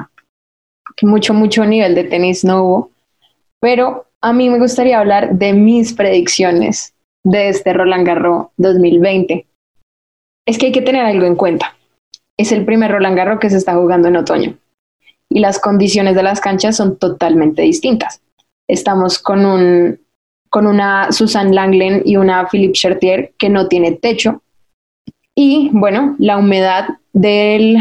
que 0.96 1.04
mucho, 1.04 1.34
mucho 1.34 1.64
nivel 1.64 1.96
de 1.96 2.04
tenis 2.04 2.44
no 2.44 2.62
hubo. 2.62 2.90
Pero 3.58 4.06
a 4.20 4.32
mí 4.32 4.48
me 4.50 4.60
gustaría 4.60 5.00
hablar 5.00 5.34
de 5.34 5.52
mis 5.52 5.94
predicciones 5.94 6.94
de 7.24 7.48
este 7.48 7.72
Roland 7.72 8.06
Garros 8.06 8.46
2020. 8.56 9.48
Es 10.46 10.58
que 10.58 10.66
hay 10.66 10.72
que 10.72 10.82
tener 10.82 11.04
algo 11.04 11.26
en 11.26 11.34
cuenta. 11.34 11.76
Es 12.36 12.52
el 12.52 12.64
primer 12.64 12.92
Roland 12.92 13.16
Garros 13.16 13.40
que 13.40 13.50
se 13.50 13.56
está 13.56 13.74
jugando 13.74 14.06
en 14.06 14.16
otoño 14.16 14.56
y 15.30 15.40
las 15.40 15.58
condiciones 15.58 16.14
de 16.14 16.22
las 16.22 16.40
canchas 16.40 16.76
son 16.76 16.98
totalmente 16.98 17.62
distintas. 17.62 18.22
Estamos 18.68 19.18
con, 19.18 19.44
un, 19.44 20.00
con 20.50 20.66
una 20.66 21.12
Susan 21.12 21.54
Langlen 21.54 22.02
y 22.04 22.16
una 22.16 22.48
Philippe 22.48 22.72
Chertier 22.72 23.32
que 23.38 23.48
no 23.48 23.68
tiene 23.68 23.92
techo. 23.92 24.42
Y 25.34 25.70
bueno, 25.72 26.16
la 26.18 26.38
humedad 26.38 26.88
del 27.12 27.78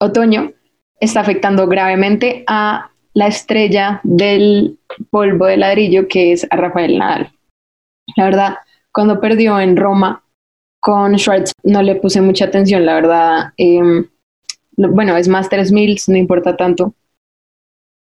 otoño 0.00 0.52
está 1.00 1.20
afectando 1.20 1.66
gravemente 1.66 2.44
a 2.46 2.90
la 3.14 3.26
estrella 3.26 4.00
del 4.02 4.78
polvo 5.10 5.46
de 5.46 5.56
ladrillo 5.56 6.08
que 6.08 6.32
es 6.32 6.46
a 6.50 6.56
Rafael 6.56 6.98
Nadal. 6.98 7.32
La 8.16 8.24
verdad, 8.24 8.56
cuando 8.92 9.20
perdió 9.20 9.58
en 9.60 9.76
Roma 9.76 10.22
con 10.80 11.18
Schwartz 11.18 11.52
no 11.62 11.82
le 11.82 11.94
puse 11.96 12.20
mucha 12.20 12.44
atención, 12.46 12.84
la 12.84 12.94
verdad. 12.94 13.52
Em, 13.56 14.06
bueno, 14.76 15.16
es 15.16 15.28
Masters 15.28 15.72
Mills, 15.72 16.08
no 16.08 16.16
importa 16.16 16.56
tanto. 16.56 16.94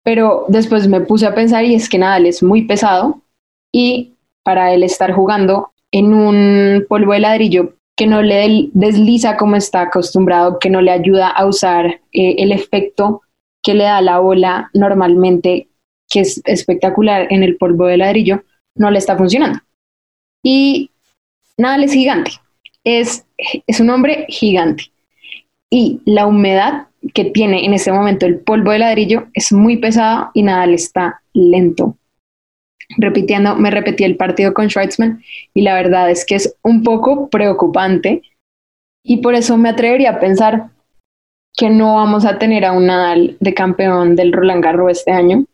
Pero 0.04 0.46
después 0.48 0.88
me 0.88 1.00
puse 1.00 1.26
a 1.26 1.34
pensar 1.34 1.64
y 1.64 1.74
es 1.74 1.88
que 1.88 1.98
Nadal 1.98 2.26
es 2.26 2.42
muy 2.42 2.62
pesado 2.62 3.22
y 3.70 4.14
para 4.42 4.74
él 4.74 4.82
estar 4.82 5.12
jugando 5.12 5.72
en 5.92 6.12
un 6.12 6.84
polvo 6.88 7.12
de 7.12 7.20
ladrillo 7.20 7.74
que 7.96 8.06
no 8.06 8.22
le 8.22 8.70
desliza 8.72 9.36
como 9.36 9.56
está 9.56 9.82
acostumbrado, 9.82 10.58
que 10.58 10.70
no 10.70 10.80
le 10.80 10.90
ayuda 10.90 11.28
a 11.28 11.46
usar 11.46 11.86
eh, 12.12 12.34
el 12.38 12.52
efecto 12.52 13.22
que 13.62 13.74
le 13.74 13.84
da 13.84 14.00
la 14.00 14.18
bola 14.18 14.70
normalmente, 14.74 15.68
que 16.08 16.20
es 16.20 16.40
espectacular 16.44 17.28
en 17.30 17.42
el 17.42 17.56
polvo 17.56 17.86
de 17.86 17.98
ladrillo, 17.98 18.42
no 18.74 18.90
le 18.90 18.98
está 18.98 19.16
funcionando. 19.16 19.60
Y 20.42 20.90
Nadal 21.56 21.84
es 21.84 21.92
gigante, 21.92 22.32
es, 22.82 23.24
es 23.66 23.78
un 23.78 23.90
hombre 23.90 24.26
gigante. 24.28 24.91
Y 25.74 26.02
la 26.04 26.26
humedad 26.26 26.88
que 27.14 27.24
tiene 27.24 27.64
en 27.64 27.72
este 27.72 27.90
momento 27.92 28.26
el 28.26 28.40
polvo 28.40 28.72
de 28.72 28.80
ladrillo 28.80 29.28
es 29.32 29.54
muy 29.54 29.78
pesado 29.78 30.30
y 30.34 30.42
Nadal 30.42 30.74
está 30.74 31.22
lento. 31.32 31.96
Repitiendo, 32.98 33.56
me 33.56 33.70
repetí 33.70 34.04
el 34.04 34.18
partido 34.18 34.52
con 34.52 34.68
Schwartzman 34.68 35.22
y 35.54 35.62
la 35.62 35.72
verdad 35.72 36.10
es 36.10 36.26
que 36.26 36.34
es 36.34 36.54
un 36.62 36.82
poco 36.82 37.30
preocupante 37.30 38.20
y 39.02 39.22
por 39.22 39.34
eso 39.34 39.56
me 39.56 39.70
atrevería 39.70 40.10
a 40.10 40.20
pensar 40.20 40.68
que 41.56 41.70
no 41.70 41.94
vamos 41.94 42.26
a 42.26 42.38
tener 42.38 42.66
a 42.66 42.72
un 42.72 42.88
Nadal 42.88 43.38
de 43.40 43.54
campeón 43.54 44.14
del 44.14 44.30
Roland 44.30 44.62
Garros 44.62 44.98
este 44.98 45.12
año. 45.12 45.46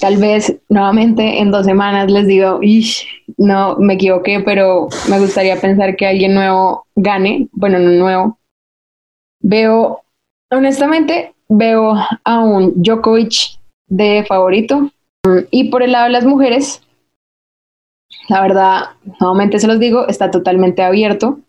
Tal 0.00 0.16
vez 0.16 0.56
nuevamente 0.68 1.38
en 1.38 1.52
dos 1.52 1.66
semanas 1.66 2.10
les 2.10 2.26
digo, 2.26 2.58
no 3.38 3.76
me 3.76 3.94
equivoqué, 3.94 4.40
pero 4.40 4.88
me 5.08 5.20
gustaría 5.20 5.54
pensar 5.60 5.94
que 5.94 6.08
alguien 6.08 6.34
nuevo 6.34 6.84
gane. 6.96 7.48
Bueno, 7.52 7.78
no 7.78 7.90
nuevo. 7.90 8.38
Veo, 9.42 10.02
honestamente, 10.50 11.34
veo 11.48 11.94
a 12.24 12.40
un 12.40 12.82
Djokovic 12.82 13.58
de 13.88 14.24
favorito. 14.26 14.90
Y 15.50 15.70
por 15.70 15.82
el 15.82 15.92
lado 15.92 16.06
de 16.06 16.12
las 16.12 16.24
mujeres, 16.24 16.82
la 18.28 18.40
verdad, 18.40 18.82
nuevamente 19.20 19.58
se 19.58 19.66
los 19.66 19.78
digo, 19.78 20.08
está 20.08 20.30
totalmente 20.30 20.82
abierto. 20.82 21.40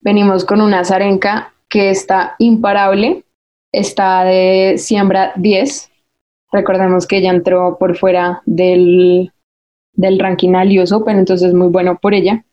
Venimos 0.00 0.44
con 0.44 0.60
una 0.60 0.84
Zarenka 0.84 1.52
que 1.68 1.90
está 1.90 2.36
imparable, 2.38 3.24
está 3.72 4.24
de 4.24 4.76
siembra 4.78 5.32
10. 5.36 5.90
Recordemos 6.52 7.06
que 7.06 7.18
ella 7.18 7.30
entró 7.30 7.78
por 7.78 7.96
fuera 7.96 8.42
del, 8.44 9.32
del 9.94 10.18
ranking 10.18 10.54
al 10.54 10.70
Open, 10.92 11.18
entonces 11.18 11.54
muy 11.54 11.68
bueno 11.68 11.98
por 11.98 12.14
ella. 12.14 12.44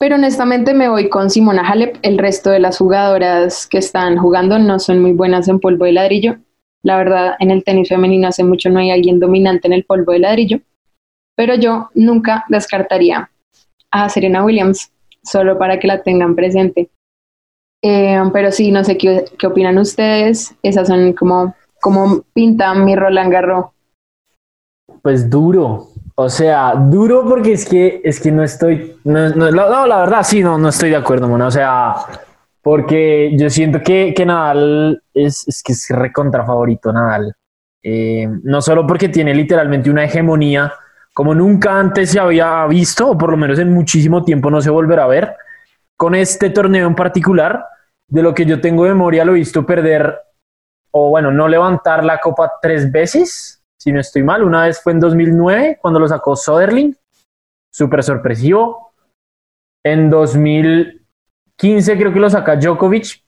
Pero 0.00 0.14
honestamente 0.14 0.72
me 0.72 0.88
voy 0.88 1.10
con 1.10 1.28
Simona 1.28 1.60
Halep. 1.60 1.98
El 2.00 2.16
resto 2.16 2.48
de 2.48 2.58
las 2.58 2.78
jugadoras 2.78 3.66
que 3.66 3.76
están 3.76 4.16
jugando 4.16 4.58
no 4.58 4.78
son 4.78 5.02
muy 5.02 5.12
buenas 5.12 5.46
en 5.46 5.60
polvo 5.60 5.84
de 5.84 5.92
ladrillo. 5.92 6.38
La 6.82 6.96
verdad, 6.96 7.34
en 7.38 7.50
el 7.50 7.62
tenis 7.62 7.90
femenino 7.90 8.28
hace 8.28 8.42
mucho 8.42 8.70
no 8.70 8.78
hay 8.78 8.90
alguien 8.90 9.20
dominante 9.20 9.68
en 9.68 9.74
el 9.74 9.84
polvo 9.84 10.12
de 10.12 10.20
ladrillo. 10.20 10.60
Pero 11.36 11.54
yo 11.54 11.90
nunca 11.94 12.46
descartaría 12.48 13.30
a 13.90 14.08
Serena 14.08 14.42
Williams, 14.42 14.90
solo 15.22 15.58
para 15.58 15.78
que 15.78 15.86
la 15.86 16.02
tengan 16.02 16.34
presente. 16.34 16.88
Eh, 17.82 18.22
pero 18.32 18.52
sí, 18.52 18.72
no 18.72 18.82
sé 18.82 18.96
qué, 18.96 19.26
qué, 19.38 19.46
opinan 19.48 19.76
ustedes. 19.76 20.54
Esas 20.62 20.88
son 20.88 21.12
como, 21.12 21.54
como 21.78 22.22
pinta 22.32 22.72
mi 22.72 22.96
Roland 22.96 23.30
Garros. 23.30 23.66
Pues 25.02 25.28
duro. 25.28 25.89
O 26.22 26.28
sea, 26.28 26.74
duro 26.74 27.24
porque 27.26 27.54
es 27.54 27.66
que 27.66 28.02
es 28.04 28.20
que 28.20 28.30
no 28.30 28.42
estoy. 28.42 28.98
No, 29.04 29.30
no, 29.30 29.86
la 29.86 29.98
verdad, 30.00 30.22
sí, 30.22 30.42
no, 30.42 30.58
no 30.58 30.68
estoy 30.68 30.90
de 30.90 30.96
acuerdo, 30.96 31.28
mano. 31.28 31.46
O 31.46 31.50
sea, 31.50 31.94
porque 32.60 33.34
yo 33.38 33.48
siento 33.48 33.80
que, 33.80 34.12
que 34.14 34.26
Nadal 34.26 35.02
es, 35.14 35.48
es 35.48 35.62
que 35.62 35.72
es 35.72 35.88
recontra 35.88 36.44
favorito, 36.44 36.92
Nadal. 36.92 37.34
Eh, 37.82 38.28
no 38.42 38.60
solo 38.60 38.86
porque 38.86 39.08
tiene 39.08 39.34
literalmente 39.34 39.90
una 39.90 40.04
hegemonía 40.04 40.70
como 41.14 41.34
nunca 41.34 41.78
antes 41.78 42.10
se 42.10 42.20
había 42.20 42.66
visto, 42.66 43.10
o 43.10 43.18
por 43.18 43.30
lo 43.30 43.38
menos 43.38 43.58
en 43.58 43.72
muchísimo 43.72 44.22
tiempo 44.22 44.50
no 44.50 44.60
se 44.60 44.70
volverá 44.70 45.04
a 45.04 45.08
ver 45.08 45.34
con 45.96 46.14
este 46.14 46.50
torneo 46.50 46.86
en 46.86 46.94
particular, 46.94 47.64
de 48.08 48.22
lo 48.22 48.34
que 48.34 48.44
yo 48.44 48.60
tengo 48.60 48.84
de 48.84 48.90
memoria, 48.90 49.24
lo 49.24 49.32
he 49.32 49.36
visto 49.36 49.64
perder, 49.64 50.18
o 50.90 51.10
bueno, 51.10 51.30
no 51.30 51.48
levantar 51.48 52.04
la 52.04 52.18
copa 52.18 52.52
tres 52.60 52.90
veces, 52.90 53.59
si 53.80 53.92
no 53.92 54.00
estoy 54.00 54.22
mal. 54.22 54.42
Una 54.42 54.66
vez 54.66 54.80
fue 54.82 54.92
en 54.92 55.00
2009, 55.00 55.78
cuando 55.80 55.98
lo 55.98 56.06
sacó 56.06 56.36
Soderling, 56.36 56.94
súper 57.72 58.02
sorpresivo. 58.02 58.92
En 59.82 60.10
2015 60.10 61.96
creo 61.96 62.12
que 62.12 62.20
lo 62.20 62.28
saca 62.28 62.56
Djokovic, 62.56 63.22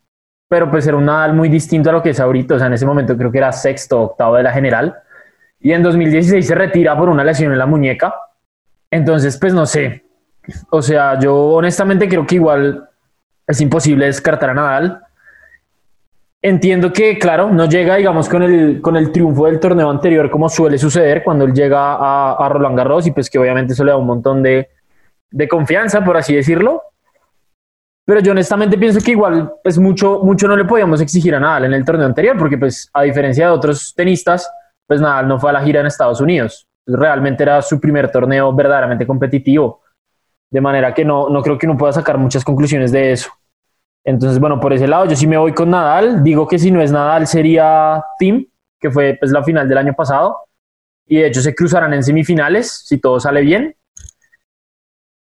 pero 0.48 0.70
pues 0.70 0.86
era 0.86 0.98
un 0.98 1.06
Nadal 1.06 1.32
muy 1.32 1.48
distinto 1.48 1.88
a 1.88 1.94
lo 1.94 2.02
que 2.02 2.10
es 2.10 2.20
ahorita. 2.20 2.56
O 2.56 2.58
sea, 2.58 2.66
en 2.66 2.74
ese 2.74 2.84
momento 2.84 3.16
creo 3.16 3.32
que 3.32 3.38
era 3.38 3.50
sexto 3.50 4.02
octavo 4.02 4.36
de 4.36 4.42
la 4.42 4.52
general. 4.52 4.94
Y 5.58 5.72
en 5.72 5.82
2016 5.82 6.46
se 6.46 6.54
retira 6.54 6.98
por 6.98 7.08
una 7.08 7.24
lesión 7.24 7.50
en 7.52 7.58
la 7.58 7.66
muñeca. 7.66 8.14
Entonces, 8.90 9.38
pues 9.38 9.54
no 9.54 9.64
sé, 9.64 10.04
o 10.68 10.82
sea, 10.82 11.18
yo 11.18 11.34
honestamente 11.34 12.06
creo 12.08 12.26
que 12.26 12.34
igual 12.34 12.90
es 13.46 13.60
imposible 13.62 14.04
descartar 14.04 14.50
a 14.50 14.54
Nadal. 14.54 15.02
Entiendo 16.44 16.92
que, 16.92 17.18
claro, 17.18 17.50
no 17.50 17.66
llega, 17.68 17.94
digamos, 17.96 18.28
con 18.28 18.42
el, 18.42 18.80
con 18.80 18.96
el 18.96 19.12
triunfo 19.12 19.46
del 19.46 19.60
torneo 19.60 19.88
anterior, 19.88 20.28
como 20.28 20.48
suele 20.48 20.76
suceder 20.76 21.22
cuando 21.22 21.44
él 21.44 21.54
llega 21.54 21.94
a, 21.94 22.32
a 22.32 22.48
Roland 22.48 22.76
Garros, 22.76 23.06
y 23.06 23.12
pues 23.12 23.30
que 23.30 23.38
obviamente 23.38 23.74
eso 23.74 23.84
le 23.84 23.92
da 23.92 23.96
un 23.96 24.06
montón 24.06 24.42
de, 24.42 24.68
de 25.30 25.48
confianza, 25.48 26.04
por 26.04 26.16
así 26.16 26.34
decirlo. 26.34 26.82
Pero 28.04 28.18
yo 28.18 28.32
honestamente 28.32 28.76
pienso 28.76 28.98
que 29.00 29.12
igual, 29.12 29.52
pues 29.62 29.78
mucho, 29.78 30.18
mucho 30.24 30.48
no 30.48 30.56
le 30.56 30.64
podíamos 30.64 31.00
exigir 31.00 31.32
a 31.36 31.38
Nadal 31.38 31.66
en 31.66 31.74
el 31.74 31.84
torneo 31.84 32.06
anterior, 32.06 32.36
porque 32.36 32.58
pues 32.58 32.90
a 32.92 33.02
diferencia 33.02 33.46
de 33.46 33.52
otros 33.52 33.94
tenistas, 33.94 34.50
pues 34.84 35.00
Nadal 35.00 35.28
no 35.28 35.38
fue 35.38 35.50
a 35.50 35.52
la 35.52 35.62
gira 35.62 35.78
en 35.78 35.86
Estados 35.86 36.20
Unidos. 36.20 36.66
Realmente 36.84 37.44
era 37.44 37.62
su 37.62 37.78
primer 37.78 38.10
torneo 38.10 38.52
verdaderamente 38.52 39.06
competitivo. 39.06 39.82
De 40.50 40.60
manera 40.60 40.92
que 40.92 41.04
no, 41.04 41.28
no 41.28 41.40
creo 41.40 41.56
que 41.56 41.66
uno 41.66 41.78
pueda 41.78 41.92
sacar 41.92 42.18
muchas 42.18 42.44
conclusiones 42.44 42.90
de 42.90 43.12
eso. 43.12 43.30
Entonces, 44.04 44.40
bueno, 44.40 44.58
por 44.58 44.72
ese 44.72 44.88
lado 44.88 45.06
yo 45.06 45.16
sí 45.16 45.26
me 45.26 45.36
voy 45.36 45.52
con 45.52 45.70
Nadal. 45.70 46.22
Digo 46.22 46.46
que 46.46 46.58
si 46.58 46.70
no 46.70 46.80
es 46.80 46.90
Nadal 46.90 47.26
sería 47.26 48.04
Team, 48.18 48.46
que 48.80 48.90
fue 48.90 49.16
pues 49.18 49.30
la 49.32 49.42
final 49.42 49.68
del 49.68 49.78
año 49.78 49.94
pasado. 49.94 50.38
Y 51.06 51.16
de 51.18 51.26
hecho 51.28 51.40
se 51.40 51.54
cruzarán 51.54 51.94
en 51.94 52.02
semifinales, 52.02 52.82
si 52.86 52.98
todo 52.98 53.20
sale 53.20 53.42
bien. 53.42 53.76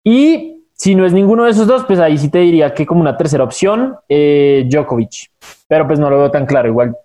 Y 0.04 0.66
si 0.72 0.94
no 0.94 1.04
es 1.04 1.12
ninguno 1.12 1.44
de 1.44 1.50
esos 1.50 1.66
dos, 1.66 1.84
pues 1.84 1.98
ahí 1.98 2.16
sí 2.18 2.30
te 2.30 2.38
diría 2.38 2.72
que 2.72 2.86
como 2.86 3.00
una 3.00 3.16
tercera 3.16 3.44
opción, 3.44 3.96
eh, 4.08 4.66
Djokovic. 4.70 5.30
Pero 5.66 5.86
pues 5.86 5.98
no 5.98 6.08
lo 6.08 6.18
veo 6.18 6.30
tan 6.30 6.46
claro. 6.46 6.68
Igual 6.68 6.96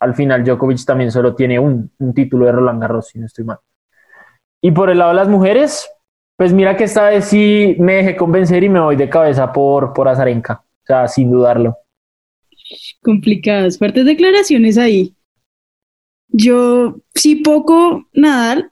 al 0.00 0.14
final 0.14 0.42
Djokovic 0.42 0.84
también 0.84 1.10
solo 1.10 1.34
tiene 1.34 1.58
un, 1.58 1.90
un 1.98 2.14
título 2.14 2.46
de 2.46 2.52
Roland 2.52 2.80
Garros, 2.80 3.08
si 3.08 3.18
no 3.18 3.26
estoy 3.26 3.44
mal. 3.44 3.58
Y 4.62 4.70
por 4.72 4.90
el 4.90 4.98
lado 4.98 5.10
de 5.10 5.16
las 5.16 5.28
mujeres, 5.28 5.90
pues 6.36 6.52
mira 6.52 6.76
que 6.76 6.84
esta 6.84 7.10
vez 7.10 7.26
sí 7.26 7.76
me 7.78 7.96
dejé 7.96 8.16
convencer 8.16 8.64
y 8.64 8.68
me 8.68 8.80
voy 8.80 8.96
de 8.96 9.08
cabeza 9.08 9.52
por, 9.52 9.92
por 9.92 10.08
Azarenka, 10.08 10.62
o 10.82 10.86
sea, 10.86 11.08
sin 11.08 11.30
dudarlo. 11.30 11.76
Complicadas, 13.02 13.78
fuertes 13.78 14.04
declaraciones 14.04 14.78
ahí. 14.78 15.14
Yo 16.28 16.96
sí 17.14 17.36
poco 17.36 18.08
Nadal. 18.12 18.70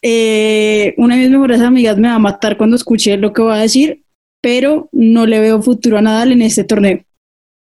Eh, 0.00 0.94
una 0.96 1.16
de 1.16 1.22
mis 1.22 1.30
mejores 1.30 1.60
amigas 1.60 1.98
me 1.98 2.08
va 2.08 2.14
a 2.14 2.20
matar 2.20 2.56
cuando 2.56 2.76
escuche 2.76 3.16
lo 3.16 3.32
que 3.32 3.42
va 3.42 3.56
a 3.56 3.62
decir, 3.62 4.04
pero 4.40 4.88
no 4.92 5.26
le 5.26 5.40
veo 5.40 5.60
futuro 5.60 5.98
a 5.98 6.02
Nadal 6.02 6.32
en 6.32 6.42
este 6.42 6.62
torneo. 6.62 7.04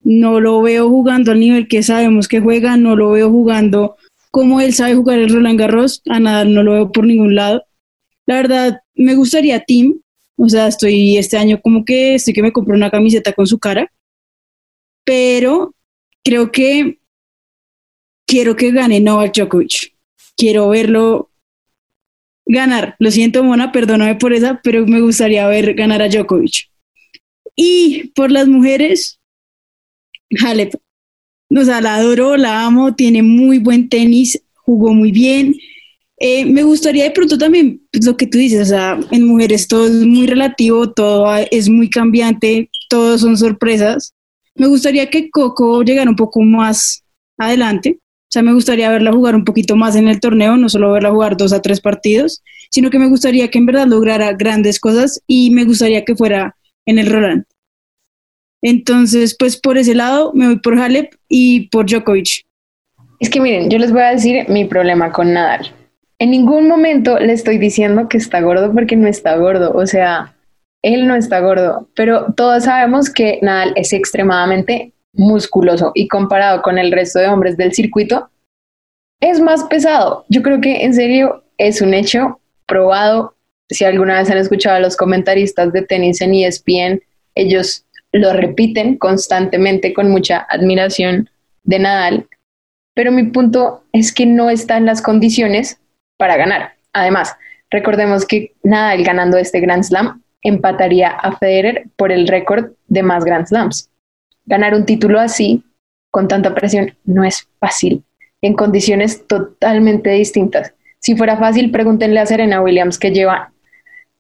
No 0.01 0.41
lo 0.41 0.61
veo 0.61 0.89
jugando 0.89 1.31
al 1.31 1.39
nivel 1.39 1.69
que 1.69 1.81
sabemos 1.81 2.27
que 2.27 2.41
juega, 2.41 2.75
no 2.75 2.97
lo 2.97 3.11
veo 3.11 3.29
jugando 3.29 3.95
como 4.33 4.61
él 4.61 4.73
sabe 4.73 4.95
jugar 4.95 5.19
el 5.19 5.29
Roland 5.31 5.59
Garros, 5.59 6.01
a 6.09 6.19
Nadal 6.19 6.55
no 6.55 6.63
lo 6.63 6.71
veo 6.71 6.91
por 6.91 7.05
ningún 7.05 7.35
lado. 7.35 7.65
La 8.25 8.37
verdad, 8.37 8.79
me 8.95 9.13
gustaría 9.13 9.59
Tim. 9.59 10.01
O 10.37 10.49
sea, 10.49 10.67
estoy 10.67 11.17
este 11.17 11.37
año 11.37 11.61
como 11.61 11.85
que 11.85 12.15
estoy 12.15 12.33
que 12.33 12.41
me 12.41 12.51
compro 12.51 12.75
una 12.75 12.91
camiseta 12.91 13.33
con 13.33 13.47
su 13.47 13.59
cara. 13.59 13.91
Pero 15.05 15.75
creo 16.23 16.51
que 16.51 16.99
quiero 18.25 18.55
que 18.55 18.71
gane 18.71 18.99
Novak 18.99 19.35
Djokovic. 19.35 19.93
Quiero 20.35 20.69
verlo 20.69 21.29
ganar. 22.45 22.95
Lo 22.99 23.11
siento, 23.11 23.43
Mona, 23.43 23.71
perdóname 23.71 24.15
por 24.15 24.33
esa, 24.33 24.61
pero 24.63 24.85
me 24.85 25.01
gustaría 25.01 25.47
ver 25.47 25.73
ganar 25.73 26.01
a 26.01 26.09
Djokovic. 26.09 26.69
Y 27.55 28.11
por 28.15 28.31
las 28.31 28.47
mujeres, 28.47 29.19
Halep. 30.43 30.73
o 31.49 31.63
sea, 31.63 31.81
la 31.81 31.95
adoro, 31.95 32.37
la 32.37 32.65
amo, 32.65 32.95
tiene 32.95 33.21
muy 33.21 33.59
buen 33.59 33.89
tenis, 33.89 34.43
jugó 34.55 34.93
muy 34.93 35.11
bien. 35.11 35.55
Eh, 36.25 36.45
me 36.45 36.63
gustaría 36.63 37.03
de 37.03 37.11
pronto 37.11 37.37
también 37.37 37.81
pues, 37.91 38.05
lo 38.05 38.15
que 38.15 38.27
tú 38.27 38.37
dices, 38.37 38.61
o 38.61 38.69
sea, 38.69 38.97
en 39.11 39.27
mujeres 39.27 39.67
todo 39.67 39.87
es 39.87 40.05
muy 40.05 40.25
relativo, 40.25 40.89
todo 40.89 41.25
es 41.51 41.67
muy 41.67 41.89
cambiante, 41.89 42.69
todos 42.87 43.19
son 43.19 43.35
sorpresas. 43.35 44.13
Me 44.55 44.67
gustaría 44.67 45.09
que 45.09 45.29
Coco 45.29 45.83
llegara 45.83 46.09
un 46.09 46.15
poco 46.15 46.41
más 46.41 47.03
adelante, 47.37 47.97
o 47.99 48.31
sea, 48.31 48.41
me 48.41 48.53
gustaría 48.53 48.89
verla 48.89 49.11
jugar 49.11 49.35
un 49.35 49.43
poquito 49.43 49.75
más 49.75 49.97
en 49.97 50.07
el 50.07 50.21
torneo, 50.21 50.55
no 50.55 50.69
solo 50.69 50.93
verla 50.93 51.11
jugar 51.11 51.35
dos 51.35 51.51
a 51.51 51.61
tres 51.61 51.81
partidos, 51.81 52.41
sino 52.71 52.89
que 52.89 52.99
me 52.99 53.09
gustaría 53.09 53.51
que 53.51 53.57
en 53.57 53.65
verdad 53.65 53.87
lograra 53.87 54.31
grandes 54.31 54.79
cosas 54.79 55.21
y 55.27 55.51
me 55.51 55.65
gustaría 55.65 56.05
que 56.05 56.15
fuera 56.15 56.55
en 56.85 56.99
el 56.99 57.11
Roland. 57.11 57.43
Entonces, 58.61 59.35
pues 59.37 59.59
por 59.59 59.77
ese 59.77 59.93
lado 59.93 60.31
me 60.33 60.45
voy 60.45 60.59
por 60.59 60.79
Halep 60.79 61.15
y 61.27 61.67
por 61.67 61.85
Djokovic. 61.85 62.45
Es 63.19 63.29
que 63.29 63.41
miren, 63.41 63.69
yo 63.69 63.77
les 63.77 63.91
voy 63.91 64.03
a 64.03 64.11
decir 64.11 64.45
mi 64.47 64.63
problema 64.63 65.11
con 65.11 65.33
Nadal. 65.33 65.82
En 66.19 66.31
ningún 66.31 66.67
momento 66.67 67.19
le 67.19 67.33
estoy 67.33 67.57
diciendo 67.57 68.07
que 68.07 68.17
está 68.17 68.41
gordo 68.41 68.71
porque 68.73 68.95
no 68.95 69.07
está 69.07 69.35
gordo, 69.35 69.73
o 69.73 69.85
sea, 69.85 70.35
él 70.81 71.07
no 71.07 71.15
está 71.15 71.39
gordo, 71.39 71.89
pero 71.95 72.33
todos 72.35 72.65
sabemos 72.65 73.09
que 73.09 73.39
Nadal 73.41 73.73
es 73.75 73.93
extremadamente 73.93 74.93
musculoso 75.13 75.91
y 75.95 76.07
comparado 76.07 76.61
con 76.61 76.77
el 76.77 76.91
resto 76.91 77.19
de 77.19 77.27
hombres 77.27 77.57
del 77.57 77.73
circuito, 77.73 78.29
es 79.21 79.39
más 79.39 79.63
pesado. 79.65 80.25
Yo 80.29 80.41
creo 80.41 80.59
que 80.59 80.83
en 80.83 80.93
serio 80.93 81.43
es 81.57 81.81
un 81.81 81.93
hecho 81.93 82.39
probado. 82.67 83.35
Si 83.69 83.85
alguna 83.85 84.19
vez 84.19 84.29
han 84.29 84.37
escuchado 84.37 84.75
a 84.75 84.81
los 84.81 84.97
comentaristas 84.97 85.71
de 85.71 85.83
tenis 85.83 86.19
en 86.21 86.33
ESPN, 86.33 87.01
ellos 87.35 87.85
lo 88.11 88.33
repiten 88.33 88.97
constantemente 88.97 89.93
con 89.93 90.07
admiración 90.07 90.45
admiración 90.49 91.29
de 91.63 91.79
Nadal, 91.79 92.27
pero 92.93 93.11
mi 93.11 93.23
punto 93.23 93.83
es 93.91 94.13
que 94.13 94.25
no 94.25 94.49
está 94.49 94.77
en 94.77 94.85
las 94.85 95.01
condiciones 95.01 95.79
para 96.23 96.37
ganar. 96.37 96.71
Además, 96.93 97.35
recordemos 97.69 98.25
que 98.25 98.53
Nadal 98.63 99.03
ganando 99.03 99.37
este 99.37 99.59
Grand 99.59 99.83
Slam 99.83 100.21
empataría 100.41 101.09
a 101.09 101.35
Federer 101.35 101.83
por 101.97 102.13
el 102.13 102.29
récord 102.29 102.71
de 102.87 103.03
más 103.03 103.25
Grand 103.25 103.45
Slams. 103.45 103.89
Ganar 104.45 104.73
un 104.73 104.85
título 104.85 105.19
así, 105.19 105.65
con 106.11 106.29
tanta 106.29 106.55
presión, 106.55 106.95
no 107.03 107.25
es 107.25 107.45
fácil, 107.59 108.05
en 108.41 108.53
condiciones 108.53 109.27
totalmente 109.27 110.11
distintas. 110.11 110.73
Si 110.99 111.17
fuera 111.17 111.35
fácil, 111.35 111.71
pregúntenle 111.71 112.21
a 112.21 112.25
Serena 112.25 112.61
Williams, 112.61 112.97
que 112.97 113.11
lleva 113.11 113.51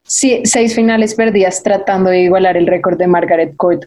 seis 0.03 0.75
finales 0.75 1.15
perdidas 1.15 1.63
tratando 1.63 2.09
de 2.09 2.23
igualar 2.23 2.57
el 2.57 2.67
récord 2.67 2.97
de 2.97 3.07
Margaret 3.07 3.55
Court. 3.55 3.85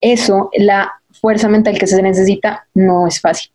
Eso, 0.00 0.48
la 0.56 0.90
fuerza 1.20 1.50
mental 1.50 1.78
que 1.78 1.86
se 1.86 2.00
necesita, 2.00 2.66
no 2.72 3.06
es 3.06 3.20
fácil. 3.20 3.52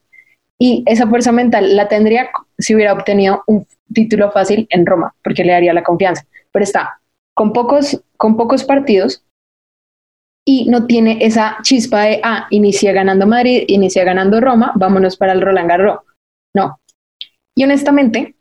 Y 0.60 0.84
esa 0.86 1.08
fuerza 1.08 1.32
mental 1.32 1.76
la 1.76 1.88
tendría 1.88 2.30
si 2.60 2.76
hubiera 2.76 2.94
obtenido 2.94 3.44
un 3.48 3.66
título 3.94 4.32
fácil 4.32 4.68
en 4.70 4.86
Roma, 4.86 5.14
porque 5.24 5.44
le 5.44 5.54
daría 5.54 5.74
la 5.74 5.84
confianza. 5.84 6.26
Pero 6.52 6.64
está 6.64 7.00
con 7.34 7.54
pocos, 7.54 8.02
con 8.18 8.36
pocos 8.36 8.64
partidos 8.64 9.24
y 10.44 10.66
no 10.70 10.88
tiene 10.88 11.20
esa 11.22 11.58
chispa 11.62 12.04
de, 12.04 12.22
ah, 12.24 12.48
inicia 12.50 12.94
ganando 12.94 13.28
Madrid, 13.28 13.66
inicia 13.68 14.04
ganando 14.04 14.40
Roma, 14.42 14.72
vámonos 14.76 15.18
para 15.18 15.34
el 15.34 15.42
Roland 15.42 15.70
Garros. 15.70 16.00
No. 16.56 16.80
Y 17.56 17.64
honestamente, 17.64 18.36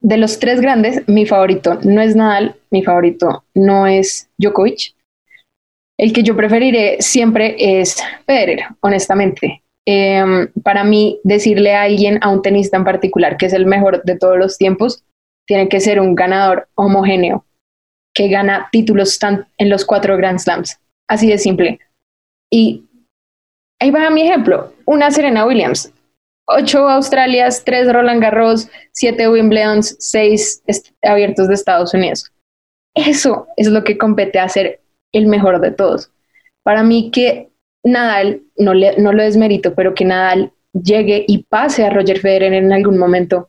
de 0.00 0.16
los 0.16 0.38
tres 0.40 0.60
grandes, 0.60 1.08
mi 1.08 1.26
favorito 1.26 1.78
no 1.84 2.02
es 2.02 2.16
Nadal, 2.16 2.56
mi 2.70 2.82
favorito 2.82 3.44
no 3.54 3.86
es 3.86 4.28
Djokovic. 4.36 4.94
El 5.96 6.12
que 6.12 6.24
yo 6.24 6.36
preferiré 6.36 7.00
siempre 7.00 7.54
es 7.56 8.02
Federer, 8.26 8.66
honestamente. 8.80 9.61
Em, 9.86 10.52
para 10.62 10.84
mí, 10.84 11.20
decirle 11.24 11.74
a 11.74 11.82
alguien, 11.82 12.18
a 12.22 12.28
un 12.28 12.42
tenista 12.42 12.76
en 12.76 12.84
particular, 12.84 13.36
que 13.36 13.46
es 13.46 13.52
el 13.52 13.66
mejor 13.66 14.02
de 14.04 14.16
todos 14.16 14.38
los 14.38 14.58
tiempos, 14.58 15.04
tiene 15.46 15.68
que 15.68 15.80
ser 15.80 16.00
un 16.00 16.14
ganador 16.14 16.68
homogéneo, 16.74 17.44
que 18.14 18.28
gana 18.28 18.68
títulos 18.70 19.18
en 19.58 19.70
los 19.70 19.84
cuatro 19.84 20.16
Grand 20.16 20.38
Slams. 20.38 20.78
Así 21.08 21.28
de 21.28 21.38
simple. 21.38 21.80
Y 22.50 22.84
ahí 23.80 23.90
va 23.90 24.08
mi 24.10 24.22
ejemplo, 24.22 24.72
una 24.86 25.10
Serena 25.10 25.44
Williams 25.46 25.92
ocho 26.46 26.88
Australias, 26.88 27.64
tres 27.64 27.92
Roland 27.92 28.22
Garros, 28.22 28.68
siete 28.92 29.28
Wimbledons, 29.28 29.96
seis 29.98 30.62
abiertos 31.02 31.48
de 31.48 31.54
Estados 31.54 31.94
Unidos. 31.94 32.30
Eso 32.94 33.46
es 33.56 33.68
lo 33.68 33.84
que 33.84 33.98
compete 33.98 34.38
a 34.38 34.48
ser 34.48 34.80
el 35.12 35.26
mejor 35.26 35.60
de 35.60 35.70
todos. 35.70 36.10
Para 36.62 36.82
mí 36.82 37.10
que 37.10 37.50
Nadal, 37.84 38.42
no, 38.56 38.74
le, 38.74 38.96
no 38.98 39.12
lo 39.12 39.22
desmerito, 39.22 39.74
pero 39.74 39.94
que 39.94 40.04
Nadal 40.04 40.52
llegue 40.72 41.24
y 41.26 41.44
pase 41.44 41.84
a 41.84 41.90
Roger 41.90 42.20
Federer 42.20 42.52
en 42.52 42.72
algún 42.72 42.98
momento 42.98 43.48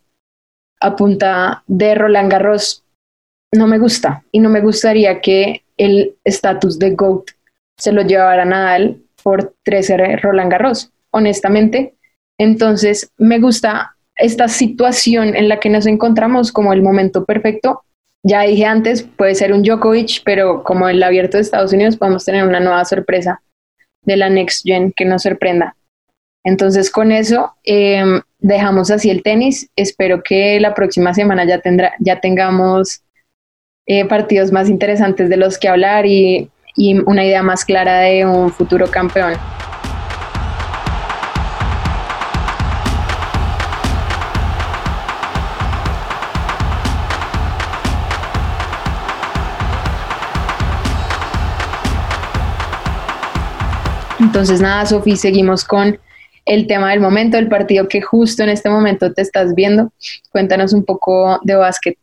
a 0.81 0.95
punta 0.95 1.63
de 1.67 1.95
Roland 1.95 2.31
Garros, 2.31 2.83
no 3.53 3.67
me 3.67 3.79
gusta. 3.79 4.23
Y 4.31 4.39
no 4.39 4.49
me 4.49 4.61
gustaría 4.61 5.21
que 5.21 5.63
el 5.77 6.15
estatus 6.23 6.77
de 6.77 6.91
GOAT 6.91 7.31
se 7.77 7.91
lo 7.91 8.01
llevara 8.01 8.45
Nadal 8.45 9.01
por 9.23 9.53
13 9.63 10.17
Roland 10.17 10.51
Garros. 10.51 10.91
Honestamente, 11.11 11.95
entonces, 12.37 13.11
me 13.17 13.39
gusta 13.39 13.95
esta 14.15 14.47
situación 14.47 15.35
en 15.35 15.49
la 15.49 15.59
que 15.59 15.69
nos 15.69 15.85
encontramos 15.85 16.51
como 16.51 16.73
el 16.73 16.81
momento 16.81 17.25
perfecto. 17.25 17.83
Ya 18.23 18.41
dije 18.41 18.65
antes, 18.65 19.03
puede 19.03 19.35
ser 19.35 19.53
un 19.53 19.63
Djokovic, 19.63 20.23
pero 20.23 20.63
como 20.63 20.87
el 20.87 21.01
abierto 21.03 21.37
de 21.37 21.43
Estados 21.43 21.73
Unidos, 21.73 21.97
podemos 21.97 22.25
tener 22.25 22.45
una 22.45 22.59
nueva 22.59 22.85
sorpresa 22.85 23.41
de 24.05 24.17
la 24.17 24.29
Next 24.29 24.65
Gen 24.65 24.91
que 24.91 25.05
nos 25.05 25.23
sorprenda. 25.23 25.75
Entonces, 26.43 26.91
con 26.91 27.11
eso, 27.11 27.53
em, 27.63 28.21
dejamos 28.39 28.91
así 28.91 29.09
el 29.09 29.23
tenis. 29.23 29.69
Espero 29.75 30.21
que 30.23 30.59
la 30.59 30.73
próxima 30.73 31.13
semana 31.13 31.45
ya, 31.45 31.59
tendrá, 31.59 31.93
ya 31.99 32.19
tengamos 32.19 33.01
eh, 33.85 34.05
partidos 34.05 34.51
más 34.51 34.69
interesantes 34.69 35.29
de 35.29 35.37
los 35.37 35.57
que 35.57 35.67
hablar 35.67 36.05
y 36.05 36.49
una 37.05 37.25
idea 37.25 37.43
más 37.43 37.63
clara 37.65 37.99
de 37.99 38.25
un 38.25 38.49
futuro 38.51 38.87
campeón. 38.89 39.33
Entonces, 54.33 54.61
nada, 54.61 54.83
Sofi, 54.87 55.15
seguimos 55.15 55.63
con 55.63 55.99
el 56.45 56.65
tema 56.65 56.89
del 56.89 56.99
momento, 56.99 57.37
el 57.37 57.49
partido 57.49 57.87
que 57.87 58.01
justo 58.01 58.41
en 58.41 58.49
este 58.49 58.67
momento 58.67 59.13
te 59.13 59.21
estás 59.21 59.53
viendo. 59.53 59.93
Cuéntanos 60.31 60.73
un 60.73 60.83
poco 60.83 61.39
de 61.43 61.53
básquet. 61.53 61.99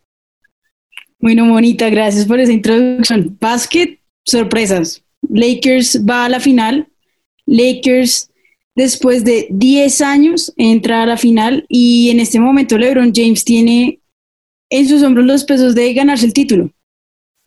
Bueno, 1.18 1.44
Monita, 1.44 1.90
gracias 1.90 2.26
por 2.26 2.38
esa 2.38 2.52
introducción. 2.52 3.36
Básquet, 3.40 3.98
sorpresas. 4.24 5.02
Lakers 5.28 6.06
va 6.08 6.26
a 6.26 6.28
la 6.28 6.38
final. 6.38 6.86
Lakers, 7.46 8.30
después 8.76 9.24
de 9.24 9.48
10 9.50 10.00
años, 10.00 10.52
entra 10.56 11.02
a 11.02 11.06
la 11.06 11.16
final 11.16 11.66
y 11.68 12.10
en 12.10 12.20
este 12.20 12.38
momento 12.38 12.78
LeBron 12.78 13.10
James 13.12 13.44
tiene 13.44 13.98
en 14.70 14.88
sus 14.88 15.02
hombros 15.02 15.26
los 15.26 15.42
pesos 15.42 15.74
de 15.74 15.92
ganarse 15.94 16.26
el 16.26 16.32
título. 16.32 16.70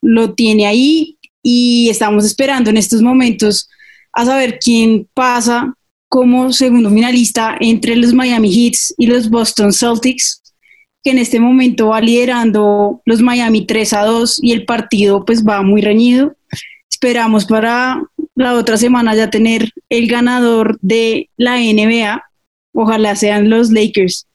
Lo 0.02 0.34
tiene 0.34 0.67
ahí 0.67 1.17
y 1.41 1.88
estamos 1.89 2.26
esperando 2.26 2.69
en 2.69 2.76
estos 2.76 3.02
momentos 3.02 3.69
a 4.13 4.26
saber 4.26 4.60
quién 4.60 5.08
pasa 5.13 5.73
como 6.08 6.54
segundo 6.54 6.89
finalista 6.91 7.58
entre 7.60 7.95
los 7.95 8.13
Miami 8.13 8.54
Heats 8.54 8.93
y 8.97 9.08
los 9.08 9.30
Boston 9.30 9.73
Celtics, 9.73 10.43
que 11.04 11.12
en 11.12 11.17
este 11.17 11.39
momento 11.39 11.88
va 11.88 11.99
liderando 11.99 13.02
los 13.06 13.21
Miami 13.21 13.65
3 13.65 13.93
a 13.93 14.06
2 14.06 14.39
y 14.43 14.52
el 14.52 14.65
partido 14.65 15.26
pues 15.26 15.43
va 15.43 15.63
muy 15.63 15.82
reñido. 15.82 16.36
Esperamos 16.89 17.45
para 17.45 18.04
la 18.36 18.54
otra 18.54 18.78
semana 18.78 19.15
ya 19.15 19.30
tener 19.30 19.71
el 19.89 20.08
ganador 20.08 20.78
de 20.82 21.30
la 21.36 21.58
NBA. 21.58 22.23
Ojalá 22.73 23.15
sean 23.15 23.49
los 23.49 23.71
Lakers. 23.71 24.28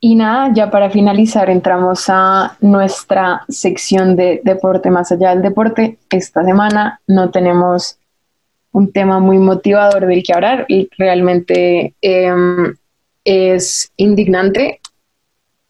Y 0.00 0.14
nada, 0.14 0.52
ya 0.54 0.70
para 0.70 0.90
finalizar 0.90 1.50
entramos 1.50 2.06
a 2.08 2.56
nuestra 2.60 3.44
sección 3.48 4.16
de 4.16 4.40
deporte 4.44 4.90
más 4.90 5.12
allá 5.12 5.30
del 5.30 5.42
deporte. 5.42 5.98
Esta 6.10 6.44
semana 6.44 7.00
no 7.06 7.30
tenemos 7.30 7.98
un 8.72 8.90
tema 8.90 9.20
muy 9.20 9.38
motivador 9.38 10.06
del 10.06 10.22
que 10.22 10.32
hablar 10.32 10.64
y 10.68 10.88
realmente 10.98 11.94
em, 12.00 12.74
es 13.24 13.92
indignante. 13.96 14.80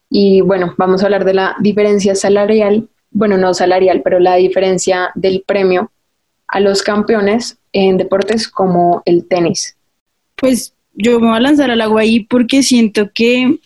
Y 0.09 0.41
bueno, 0.41 0.73
vamos 0.77 1.01
a 1.01 1.05
hablar 1.05 1.25
de 1.25 1.33
la 1.33 1.55
diferencia 1.59 2.15
salarial, 2.15 2.87
bueno, 3.11 3.37
no 3.37 3.53
salarial, 3.53 4.01
pero 4.03 4.19
la 4.19 4.35
diferencia 4.35 5.11
del 5.15 5.43
premio 5.45 5.91
a 6.47 6.59
los 6.59 6.83
campeones 6.83 7.57
en 7.73 7.97
deportes 7.97 8.47
como 8.47 9.01
el 9.05 9.27
tenis. 9.27 9.75
Pues 10.35 10.73
yo 10.93 11.19
me 11.19 11.27
voy 11.27 11.37
a 11.37 11.41
lanzar 11.41 11.71
al 11.71 11.81
agua 11.81 12.01
ahí 12.01 12.21
porque 12.21 12.63
siento 12.63 13.09
que 13.13 13.59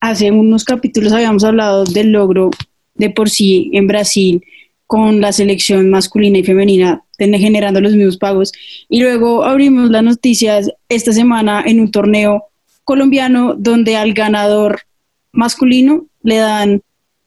hace 0.00 0.30
unos 0.30 0.64
capítulos 0.64 1.12
habíamos 1.12 1.44
hablado 1.44 1.84
del 1.84 2.12
logro 2.12 2.50
de 2.94 3.10
por 3.10 3.30
sí 3.30 3.70
en 3.72 3.86
Brasil 3.86 4.44
con 4.86 5.20
la 5.20 5.32
selección 5.32 5.90
masculina 5.90 6.38
y 6.38 6.44
femenina 6.44 7.02
generando 7.18 7.80
los 7.80 7.94
mismos 7.94 8.16
pagos. 8.16 8.52
Y 8.88 9.00
luego 9.00 9.44
abrimos 9.44 9.90
las 9.90 10.02
noticias 10.02 10.70
esta 10.88 11.12
semana 11.12 11.62
en 11.66 11.80
un 11.80 11.90
torneo 11.90 12.44
colombiano 12.84 13.54
donde 13.54 13.96
al 13.96 14.12
ganador 14.12 14.82
masculino 15.32 16.06
le 16.22 16.36
dan, 16.36 16.82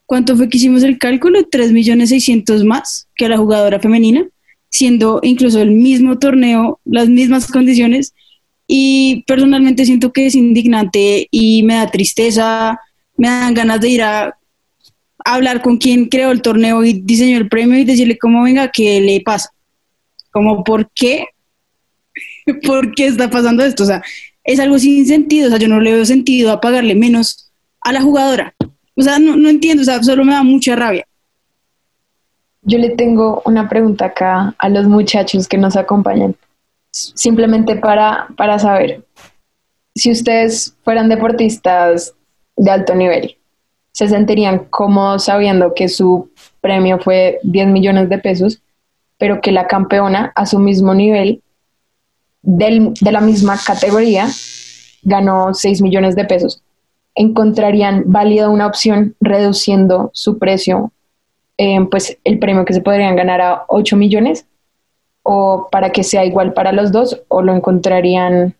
¿cuánto 0.05 0.35
fue 0.35 0.49
que 0.49 0.57
hicimos 0.57 0.83
el 0.83 0.97
cálculo? 0.97 1.45
3 1.49 1.71
millones 1.71 2.09
600 2.09 2.63
más 2.63 3.07
que 3.15 3.25
a 3.25 3.29
la 3.29 3.37
jugadora 3.37 3.79
femenina, 3.79 4.27
siendo 4.69 5.19
incluso 5.23 5.61
el 5.61 5.71
mismo 5.71 6.17
torneo, 6.17 6.79
las 6.85 7.09
mismas 7.09 7.47
condiciones. 7.47 8.13
Y 8.67 9.23
personalmente 9.27 9.85
siento 9.85 10.13
que 10.13 10.27
es 10.27 10.35
indignante 10.35 11.27
y 11.31 11.63
me 11.63 11.75
da 11.75 11.89
tristeza, 11.89 12.79
me 13.17 13.27
dan 13.27 13.53
ganas 13.53 13.81
de 13.81 13.89
ir 13.89 14.01
a 14.03 14.37
hablar 15.25 15.61
con 15.61 15.77
quien 15.77 16.05
creó 16.05 16.31
el 16.31 16.41
torneo 16.41 16.83
y 16.83 16.93
diseñó 16.93 17.37
el 17.37 17.49
premio 17.49 17.77
y 17.77 17.83
decirle 17.83 18.17
cómo 18.17 18.43
venga, 18.43 18.71
qué 18.71 19.01
le 19.01 19.21
pasa. 19.21 19.49
Como, 20.31 20.63
¿por 20.63 20.89
qué? 20.91 21.27
¿Por 22.65 22.93
qué 22.93 23.07
está 23.07 23.29
pasando 23.29 23.63
esto? 23.63 23.83
O 23.83 23.87
sea, 23.87 24.01
es 24.43 24.59
algo 24.59 24.79
sin 24.79 25.05
sentido. 25.05 25.47
O 25.47 25.49
sea, 25.49 25.59
yo 25.59 25.67
no 25.67 25.79
le 25.79 25.93
veo 25.93 26.05
sentido 26.05 26.51
a 26.51 26.61
pagarle 26.61 26.95
menos 26.95 27.51
a 27.81 27.93
la 27.93 28.01
jugadora. 28.01 28.55
O 28.95 29.01
sea, 29.01 29.19
no, 29.19 29.35
no 29.35 29.49
entiendo, 29.49 29.81
o 29.81 29.85
sea, 29.85 30.03
solo 30.03 30.25
me 30.25 30.33
da 30.33 30.43
mucha 30.43 30.75
rabia. 30.75 31.05
Yo 32.63 32.77
le 32.77 32.89
tengo 32.89 33.41
una 33.45 33.69
pregunta 33.69 34.05
acá 34.05 34.53
a 34.57 34.69
los 34.69 34.85
muchachos 34.85 35.47
que 35.47 35.57
nos 35.57 35.77
acompañan, 35.77 36.35
simplemente 36.91 37.77
para, 37.77 38.27
para 38.35 38.59
saber, 38.59 39.05
si 39.95 40.11
ustedes 40.11 40.75
fueran 40.83 41.07
deportistas 41.07 42.13
de 42.57 42.71
alto 42.71 42.93
nivel, 42.93 43.37
¿se 43.93 44.09
sentirían 44.09 44.65
cómodos 44.65 45.25
sabiendo 45.25 45.73
que 45.73 45.87
su 45.87 46.29
premio 46.61 46.99
fue 46.99 47.39
10 47.43 47.67
millones 47.67 48.09
de 48.09 48.17
pesos, 48.17 48.61
pero 49.19 49.41
que 49.41 49.51
la 49.51 49.67
campeona 49.67 50.31
a 50.35 50.47
su 50.47 50.57
mismo 50.57 50.95
nivel, 50.95 51.43
del, 52.41 52.95
de 52.95 53.11
la 53.11 53.21
misma 53.21 53.59
categoría, 53.63 54.27
ganó 55.03 55.53
6 55.53 55.83
millones 55.83 56.15
de 56.15 56.25
pesos? 56.25 56.63
¿Encontrarían 57.13 58.05
válida 58.07 58.49
una 58.49 58.65
opción 58.65 59.15
reduciendo 59.19 60.09
su 60.13 60.39
precio 60.39 60.91
eh, 61.61 61.85
pues 61.91 62.17
el 62.23 62.39
premio 62.39 62.63
que 62.63 62.73
se 62.73 62.79
podrían 62.79 63.17
ganar 63.17 63.41
a 63.41 63.65
8 63.67 63.97
millones 63.97 64.45
o 65.23 65.67
para 65.69 65.89
que 65.89 66.05
sea 66.05 66.23
igual 66.23 66.53
para 66.53 66.71
los 66.71 66.93
dos 66.93 67.21
o 67.27 67.41
lo 67.41 67.53
encontrarían 67.53 68.55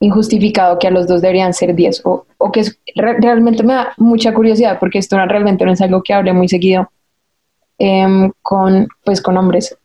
injustificado 0.00 0.78
que 0.78 0.86
a 0.86 0.90
los 0.90 1.06
dos 1.06 1.20
deberían 1.20 1.52
ser 1.52 1.74
10 1.74 2.06
o, 2.06 2.24
o 2.38 2.52
que 2.52 2.64
realmente 2.94 3.62
me 3.62 3.74
da 3.74 3.92
mucha 3.98 4.32
curiosidad 4.32 4.78
porque 4.80 4.98
esto 4.98 5.18
realmente 5.26 5.66
no 5.66 5.72
es 5.72 5.80
algo 5.82 6.02
que 6.02 6.14
hable 6.14 6.32
muy 6.32 6.48
seguido 6.48 6.90
em, 7.78 8.32
con 8.42 8.88
pues 9.04 9.20
con 9.20 9.36
hombres 9.36 9.76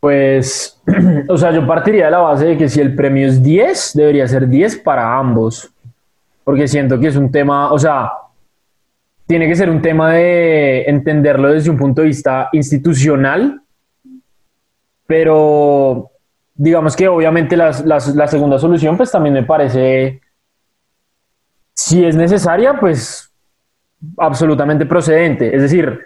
pues 0.00 0.80
o 1.28 1.36
sea 1.36 1.52
yo 1.52 1.66
partiría 1.66 2.06
de 2.06 2.10
la 2.10 2.18
base 2.18 2.46
de 2.46 2.56
que 2.56 2.68
si 2.68 2.80
el 2.80 2.94
premio 2.94 3.26
es 3.26 3.42
10 3.42 3.92
debería 3.94 4.28
ser 4.28 4.48
10 4.48 4.78
para 4.78 5.18
ambos 5.18 5.70
porque 6.44 6.68
siento 6.68 6.98
que 6.98 7.08
es 7.08 7.16
un 7.16 7.30
tema 7.30 7.72
o 7.72 7.78
sea 7.78 8.12
tiene 9.26 9.48
que 9.48 9.56
ser 9.56 9.70
un 9.70 9.80
tema 9.80 10.12
de 10.12 10.82
entenderlo 10.84 11.48
desde 11.52 11.70
un 11.70 11.78
punto 11.78 12.02
de 12.02 12.08
vista 12.08 12.50
institucional, 12.52 13.62
pero 15.06 16.10
digamos 16.54 16.94
que 16.94 17.08
obviamente 17.08 17.56
la, 17.56 17.72
segunda 17.72 18.58
solución 18.58 18.96
pues 18.96 19.10
también 19.10 19.34
me 19.34 19.42
parece, 19.42 20.20
si 21.72 22.04
es 22.04 22.14
necesaria, 22.16 22.78
pues 22.78 23.30
absolutamente 24.18 24.84
procedente. 24.84 25.54
Es 25.54 25.62
decir, 25.62 26.00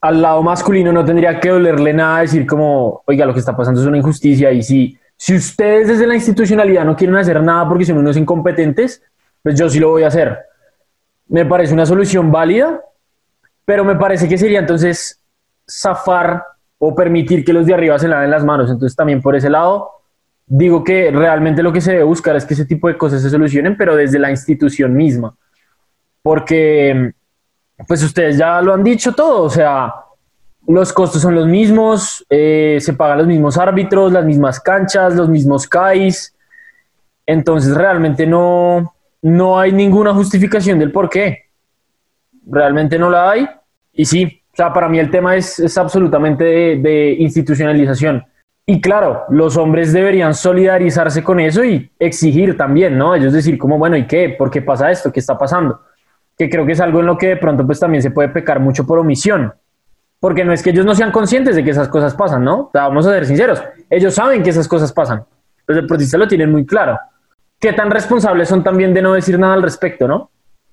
al 0.00 0.22
lado 0.22 0.42
masculino 0.42 0.92
no 0.92 1.04
tendría 1.04 1.40
que 1.40 1.48
dolerle 1.48 1.92
nada 1.92 2.20
decir 2.20 2.46
como, 2.46 3.02
oiga, 3.06 3.26
lo 3.26 3.32
que 3.32 3.40
está 3.40 3.56
pasando 3.56 3.80
es 3.80 3.86
una 3.86 3.98
injusticia 3.98 4.52
y 4.52 4.62
si, 4.62 4.98
si 5.16 5.34
ustedes 5.34 5.88
desde 5.88 6.06
la 6.06 6.14
institucionalidad 6.14 6.84
no 6.84 6.94
quieren 6.96 7.16
hacer 7.16 7.42
nada 7.42 7.68
porque 7.68 7.84
son 7.84 7.98
unos 7.98 8.16
incompetentes, 8.16 9.02
pues 9.42 9.58
yo 9.58 9.68
sí 9.68 9.80
lo 9.80 9.90
voy 9.90 10.04
a 10.04 10.08
hacer 10.08 10.48
me 11.28 11.44
parece 11.44 11.74
una 11.74 11.86
solución 11.86 12.32
válida, 12.32 12.80
pero 13.64 13.84
me 13.84 13.96
parece 13.96 14.28
que 14.28 14.38
sería 14.38 14.58
entonces 14.58 15.20
zafar 15.68 16.42
o 16.78 16.94
permitir 16.94 17.44
que 17.44 17.52
los 17.52 17.66
de 17.66 17.74
arriba 17.74 17.98
se 17.98 18.08
laven 18.08 18.30
las 18.30 18.44
manos. 18.44 18.70
Entonces 18.70 18.96
también 18.96 19.20
por 19.20 19.36
ese 19.36 19.50
lado 19.50 19.90
digo 20.46 20.82
que 20.82 21.10
realmente 21.10 21.62
lo 21.62 21.72
que 21.72 21.82
se 21.82 21.92
debe 21.92 22.04
buscar 22.04 22.34
es 22.36 22.46
que 22.46 22.54
ese 22.54 22.64
tipo 22.64 22.88
de 22.88 22.96
cosas 22.96 23.20
se 23.20 23.30
solucionen, 23.30 23.76
pero 23.76 23.94
desde 23.94 24.18
la 24.18 24.30
institución 24.30 24.94
misma. 24.94 25.36
Porque, 26.22 27.12
pues 27.86 28.02
ustedes 28.02 28.36
ya 28.36 28.60
lo 28.60 28.74
han 28.74 28.82
dicho 28.82 29.12
todo, 29.12 29.42
o 29.44 29.50
sea, 29.50 29.94
los 30.68 30.92
costos 30.92 31.22
son 31.22 31.34
los 31.34 31.46
mismos, 31.46 32.24
eh, 32.28 32.78
se 32.80 32.92
pagan 32.92 33.18
los 33.18 33.26
mismos 33.26 33.56
árbitros, 33.56 34.12
las 34.12 34.24
mismas 34.24 34.60
canchas, 34.60 35.14
los 35.14 35.28
mismos 35.28 35.66
CAIs. 35.66 36.36
Entonces 37.24 37.74
realmente 37.74 38.26
no, 38.26 38.94
no 39.22 39.58
hay 39.58 39.72
ninguna 39.72 40.12
justificación 40.12 40.78
del 40.78 40.92
por 40.92 41.08
qué. 41.08 41.46
Realmente 42.46 42.98
no 42.98 43.08
la 43.08 43.30
hay. 43.30 43.48
Y 43.94 44.04
sí, 44.04 44.42
o 44.52 44.56
sea, 44.56 44.72
para 44.72 44.88
mí 44.88 44.98
el 44.98 45.10
tema 45.10 45.36
es, 45.36 45.78
absolutamente 45.78 46.44
de, 46.44 47.16
institucionalización. 47.18 48.26
Y 48.66 48.82
claro, 48.82 49.24
los 49.30 49.56
hombres 49.56 49.94
deberían 49.94 50.34
solidarizarse 50.34 51.24
con 51.24 51.40
eso 51.40 51.64
y 51.64 51.90
exigir 51.98 52.58
también, 52.58 52.98
¿no? 52.98 53.14
Ellos 53.14 53.32
decir 53.32 53.56
como, 53.56 53.78
bueno, 53.78 53.96
¿y 53.96 54.06
qué? 54.06 54.34
¿Por 54.36 54.50
qué 54.50 54.60
pasa 54.60 54.90
esto? 54.90 55.10
¿Qué 55.10 55.20
está 55.20 55.38
pasando? 55.38 55.80
Que 56.38 56.48
creo 56.48 56.64
que 56.64 56.72
es 56.72 56.80
algo 56.80 57.00
en 57.00 57.06
lo 57.06 57.18
que 57.18 57.28
de 57.28 57.36
pronto 57.36 57.66
pues 57.66 57.80
también 57.80 58.02
se 58.02 58.10
puede 58.10 58.28
pecar 58.28 58.60
mucho 58.60 58.86
por 58.86 58.98
omisión. 58.98 59.52
Porque 60.20 60.44
no 60.44 60.52
es 60.52 60.62
que 60.62 60.70
ellos 60.70 60.86
no 60.86 60.94
sean 60.94 61.12
conscientes 61.12 61.56
de 61.56 61.64
que 61.64 61.70
esas 61.70 61.88
cosas 61.88 62.14
pasan, 62.14 62.44
¿no? 62.44 62.70
vamos 62.72 63.06
a 63.06 63.12
ser 63.12 63.26
sinceros. 63.26 63.62
Ellos 63.90 64.14
saben 64.14 64.42
que 64.42 64.50
esas 64.50 64.66
cosas 64.66 64.92
pasan. 64.92 65.24
Los 65.66 65.76
deportistas 65.76 66.18
lo 66.18 66.26
tienen 66.26 66.50
muy 66.50 66.64
claro 66.64 66.98
qué 67.58 67.72
tan 67.72 67.90
responsables 67.90 68.48
son 68.48 68.62
también 68.62 68.94
de 68.94 69.02
no 69.02 69.14
decir 69.14 69.38
nada 69.38 69.54
al 69.54 69.62
respecto, 69.62 70.06
¿no? 70.06 70.30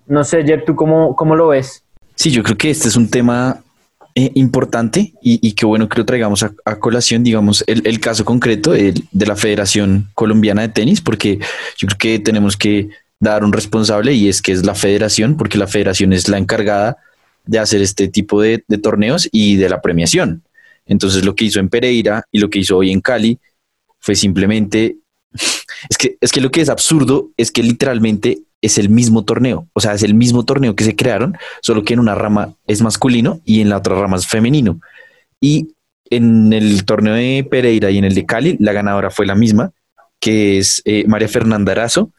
No 0.07 0.23
sé, 0.23 0.43
Jeb, 0.43 0.65
¿tú 0.65 0.75
cómo, 0.75 1.15
cómo 1.15 1.35
lo 1.35 1.49
ves? 1.49 1.83
Sí, 2.15 2.31
yo 2.31 2.43
creo 2.43 2.57
que 2.57 2.69
este 2.69 2.87
es 2.87 2.95
un 2.95 3.09
tema 3.09 3.61
eh, 4.13 4.31
importante 4.35 5.13
y, 5.21 5.51
qué 5.53 5.65
bueno 5.65 5.89
que 5.89 5.97
lo 5.97 6.05
traigamos 6.05 6.43
a, 6.43 6.75
colación, 6.79 7.23
digamos, 7.23 7.63
el, 7.67 7.99
caso 7.99 8.23
concreto 8.23 8.71
de, 8.71 8.93
la 9.11 9.35
Federación 9.35 10.07
Colombiana 10.13 10.61
de 10.61 10.69
Tenis, 10.69 11.01
porque 11.01 11.39
yo 11.77 11.87
creo 11.87 11.97
que 11.97 12.19
tenemos 12.19 12.55
que 12.55 12.89
dar 13.19 13.43
un 13.43 13.53
responsable 13.53 14.13
y 14.13 14.27
es 14.27 14.41
que 14.41 14.51
es 14.51 14.65
la 14.65 14.75
federación, 14.75 15.37
porque 15.37 15.57
la 15.57 15.67
federación 15.67 16.13
es 16.13 16.27
la 16.27 16.37
encargada 16.37 16.97
de 17.45 17.59
hacer 17.59 17.81
este 17.81 18.07
tipo 18.07 18.41
de, 18.41 18.63
torneos 18.81 19.29
y 19.31 19.55
de 19.55 19.69
la 19.69 19.81
premiación. 19.81 20.43
Entonces 20.85 21.25
lo 21.25 21.35
que 21.35 21.45
hizo 21.45 21.59
en 21.59 21.69
Pereira 21.69 22.25
y 22.31 22.39
lo 22.39 22.49
que 22.49 22.59
hizo 22.59 22.77
hoy 22.77 22.91
en 22.91 23.01
Cali 23.01 23.39
fue 23.99 24.15
simplemente 24.15 24.97
es 25.89 25.97
que, 25.97 26.17
es 26.21 26.31
que 26.31 26.41
lo 26.41 26.51
que 26.51 26.61
es 26.61 26.69
absurdo 26.69 27.29
es 27.37 27.51
que 27.51 27.63
literalmente 27.63 28.39
es 28.61 28.77
el 28.77 28.89
mismo 28.89 29.23
torneo. 29.23 29.67
O 29.73 29.79
sea, 29.79 29.93
es 29.93 30.03
el 30.03 30.13
mismo 30.13 30.43
torneo 30.43 30.75
que 30.75 30.83
se 30.83 30.95
crearon, 30.95 31.37
solo 31.61 31.83
que 31.83 31.93
en 31.93 31.99
una 31.99 32.15
rama 32.15 32.55
es 32.67 32.81
masculino 32.81 33.41
y 33.45 33.61
en 33.61 33.69
la 33.69 33.77
otra 33.77 33.95
rama 33.95 34.17
es 34.17 34.27
femenino. 34.27 34.79
Y 35.39 35.75
en 36.09 36.53
el 36.53 36.85
torneo 36.85 37.13
de 37.13 37.45
Pereira 37.49 37.91
y 37.91 37.97
en 37.97 38.05
el 38.05 38.15
de 38.15 38.25
Cali, 38.25 38.57
la 38.59 38.73
ganadora 38.73 39.11
fue 39.11 39.25
la 39.25 39.35
misma, 39.35 39.71
que 40.19 40.57
es 40.57 40.81
eh, 40.85 41.05
María 41.07 41.27
Fernanda 41.27 41.71
Arazo. 41.73 42.11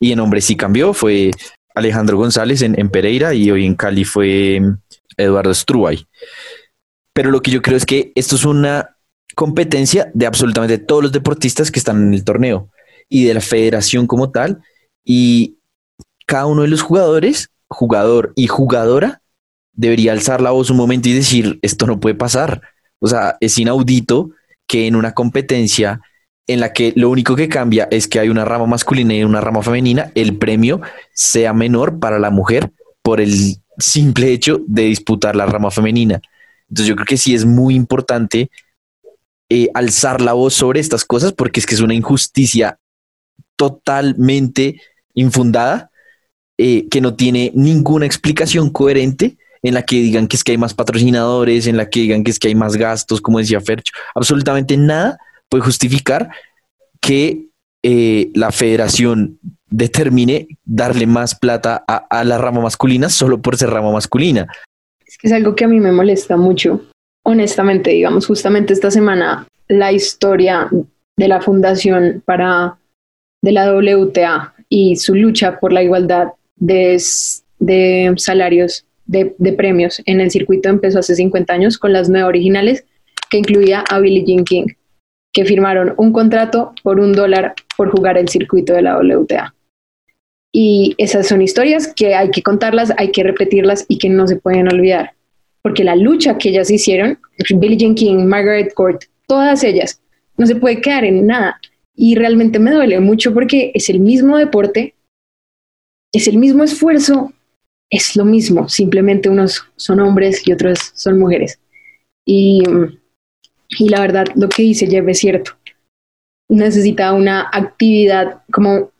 Y 0.00 0.12
en 0.12 0.20
hombre 0.20 0.40
sí 0.40 0.56
cambió, 0.56 0.92
fue 0.92 1.30
Alejandro 1.74 2.16
González 2.16 2.62
en, 2.62 2.78
en 2.78 2.90
Pereira 2.90 3.34
y 3.34 3.50
hoy 3.50 3.64
en 3.66 3.74
Cali 3.74 4.04
fue 4.04 4.60
Eduardo 5.16 5.54
Struay. 5.54 6.06
Pero 7.12 7.30
lo 7.30 7.42
que 7.42 7.50
yo 7.50 7.62
creo 7.62 7.76
es 7.76 7.86
que 7.86 8.12
esto 8.14 8.36
es 8.36 8.44
una 8.44 8.96
competencia 9.34 10.10
de 10.14 10.26
absolutamente 10.26 10.78
todos 10.78 11.02
los 11.02 11.12
deportistas 11.12 11.70
que 11.70 11.78
están 11.78 12.02
en 12.02 12.14
el 12.14 12.24
torneo 12.24 12.70
y 13.08 13.24
de 13.24 13.34
la 13.34 13.40
federación 13.40 14.06
como 14.06 14.30
tal. 14.30 14.62
Y 15.04 15.58
cada 16.26 16.46
uno 16.46 16.62
de 16.62 16.68
los 16.68 16.82
jugadores, 16.82 17.50
jugador 17.68 18.32
y 18.36 18.46
jugadora, 18.46 19.22
debería 19.72 20.12
alzar 20.12 20.40
la 20.40 20.50
voz 20.50 20.70
un 20.70 20.76
momento 20.76 21.08
y 21.08 21.12
decir, 21.12 21.58
esto 21.62 21.86
no 21.86 22.00
puede 22.00 22.14
pasar. 22.14 22.62
O 22.98 23.06
sea, 23.06 23.36
es 23.40 23.56
inaudito 23.58 24.30
que 24.66 24.86
en 24.86 24.96
una 24.96 25.14
competencia 25.14 26.00
en 26.48 26.60
la 26.60 26.72
que 26.72 26.92
lo 26.96 27.10
único 27.10 27.36
que 27.36 27.48
cambia 27.48 27.86
es 27.90 28.08
que 28.08 28.18
hay 28.18 28.30
una 28.30 28.44
rama 28.44 28.66
masculina 28.66 29.14
y 29.14 29.22
una 29.22 29.40
rama 29.40 29.62
femenina, 29.62 30.10
el 30.14 30.36
premio 30.36 30.80
sea 31.12 31.52
menor 31.52 32.00
para 32.00 32.18
la 32.18 32.30
mujer 32.30 32.72
por 33.02 33.20
el 33.20 33.58
simple 33.78 34.32
hecho 34.32 34.60
de 34.66 34.82
disputar 34.84 35.36
la 35.36 35.46
rama 35.46 35.70
femenina. 35.70 36.20
Entonces 36.68 36.86
yo 36.86 36.96
creo 36.96 37.06
que 37.06 37.18
sí 37.18 37.34
es 37.34 37.44
muy 37.44 37.74
importante 37.74 38.50
eh, 39.50 39.68
alzar 39.74 40.22
la 40.22 40.32
voz 40.32 40.54
sobre 40.54 40.80
estas 40.80 41.04
cosas 41.04 41.32
porque 41.32 41.60
es 41.60 41.66
que 41.66 41.74
es 41.74 41.80
una 41.82 41.94
injusticia 41.94 42.78
totalmente 43.56 44.80
infundada, 45.14 45.90
eh, 46.56 46.88
que 46.88 47.00
no 47.00 47.14
tiene 47.14 47.52
ninguna 47.54 48.06
explicación 48.06 48.70
coherente 48.70 49.36
en 49.62 49.74
la 49.74 49.82
que 49.82 49.96
digan 49.96 50.28
que 50.28 50.36
es 50.36 50.44
que 50.44 50.52
hay 50.52 50.58
más 50.58 50.72
patrocinadores, 50.72 51.66
en 51.66 51.76
la 51.76 51.90
que 51.90 52.00
digan 52.00 52.24
que 52.24 52.30
es 52.30 52.38
que 52.38 52.48
hay 52.48 52.54
más 52.54 52.76
gastos, 52.76 53.20
como 53.20 53.38
decía 53.38 53.60
Fercho. 53.60 53.92
Absolutamente 54.14 54.76
nada 54.76 55.18
puede 55.48 55.64
justificar 55.64 56.30
que 57.00 57.48
eh, 57.82 58.30
la 58.34 58.52
federación 58.52 59.38
determine 59.70 60.48
darle 60.64 61.06
más 61.06 61.34
plata 61.34 61.84
a, 61.86 62.24
la 62.24 62.38
rama 62.38 62.60
masculina 62.60 63.08
solo 63.08 63.40
por 63.40 63.56
ser 63.56 63.70
rama 63.70 63.92
masculina. 63.92 64.46
Es 65.06 65.18
que 65.18 65.28
es 65.28 65.32
algo 65.32 65.54
que 65.54 65.64
a 65.64 65.68
mí 65.68 65.78
me 65.78 65.92
molesta 65.92 66.36
mucho 66.36 66.82
honestamente, 67.22 67.90
digamos, 67.90 68.26
justamente 68.26 68.72
esta 68.72 68.90
semana 68.90 69.46
la 69.68 69.92
historia 69.92 70.70
de 71.16 71.28
la 71.28 71.42
fundación 71.42 72.22
para 72.24 72.78
de 73.42 73.52
la 73.52 73.72
WTA 73.72 74.54
y 74.68 74.96
su 74.96 75.14
lucha 75.14 75.60
por 75.60 75.72
la 75.72 75.82
igualdad 75.82 76.28
de, 76.56 77.00
de 77.58 78.14
salarios 78.16 78.84
de, 79.04 79.34
de, 79.38 79.52
premios 79.52 80.02
en 80.06 80.20
el 80.20 80.30
circuito 80.30 80.68
empezó 80.68 80.98
hace 80.98 81.14
50 81.14 81.52
años 81.52 81.78
con 81.78 81.92
las 81.92 82.08
nueve 82.08 82.26
originales 82.26 82.84
que 83.30 83.38
incluía 83.38 83.84
a 83.90 84.00
Billie 84.00 84.24
Jean 84.24 84.44
King, 84.44 84.66
que 85.38 85.44
firmaron 85.44 85.94
un 85.98 86.12
contrato 86.12 86.74
por 86.82 86.98
un 86.98 87.12
dólar 87.12 87.54
por 87.76 87.92
jugar 87.92 88.18
el 88.18 88.28
circuito 88.28 88.72
de 88.72 88.82
la 88.82 88.98
WTA. 88.98 89.54
Y 90.52 90.96
esas 90.98 91.28
son 91.28 91.42
historias 91.42 91.94
que 91.94 92.16
hay 92.16 92.32
que 92.32 92.42
contarlas, 92.42 92.92
hay 92.96 93.12
que 93.12 93.22
repetirlas 93.22 93.86
y 93.86 93.98
que 93.98 94.08
no 94.08 94.26
se 94.26 94.34
pueden 94.34 94.66
olvidar. 94.66 95.12
Porque 95.62 95.84
la 95.84 95.94
lucha 95.94 96.38
que 96.38 96.48
ellas 96.48 96.72
hicieron, 96.72 97.20
Billie 97.54 97.76
Jean 97.76 97.94
King, 97.94 98.24
Margaret 98.26 98.74
Court, 98.74 99.04
todas 99.28 99.62
ellas, 99.62 100.02
no 100.36 100.44
se 100.44 100.56
puede 100.56 100.80
quedar 100.80 101.04
en 101.04 101.24
nada. 101.24 101.60
Y 101.94 102.16
realmente 102.16 102.58
me 102.58 102.72
duele 102.72 102.98
mucho 102.98 103.32
porque 103.32 103.70
es 103.74 103.88
el 103.90 104.00
mismo 104.00 104.38
deporte, 104.38 104.96
es 106.12 106.26
el 106.26 106.38
mismo 106.38 106.64
esfuerzo, 106.64 107.32
es 107.90 108.16
lo 108.16 108.24
mismo, 108.24 108.68
simplemente 108.68 109.28
unos 109.28 109.64
son 109.76 110.00
hombres 110.00 110.42
y 110.48 110.50
otros 110.50 110.90
son 110.94 111.16
mujeres. 111.16 111.60
Y, 112.26 112.64
y 113.68 113.88
la 113.88 114.00
verdad, 114.00 114.26
lo 114.34 114.48
que 114.48 114.62
dice 114.62 114.86
Jeff 114.86 115.06
es 115.08 115.18
cierto. 115.18 115.52
Necesita 116.48 117.12
una 117.12 117.48
actividad 117.52 118.42
como 118.50 118.90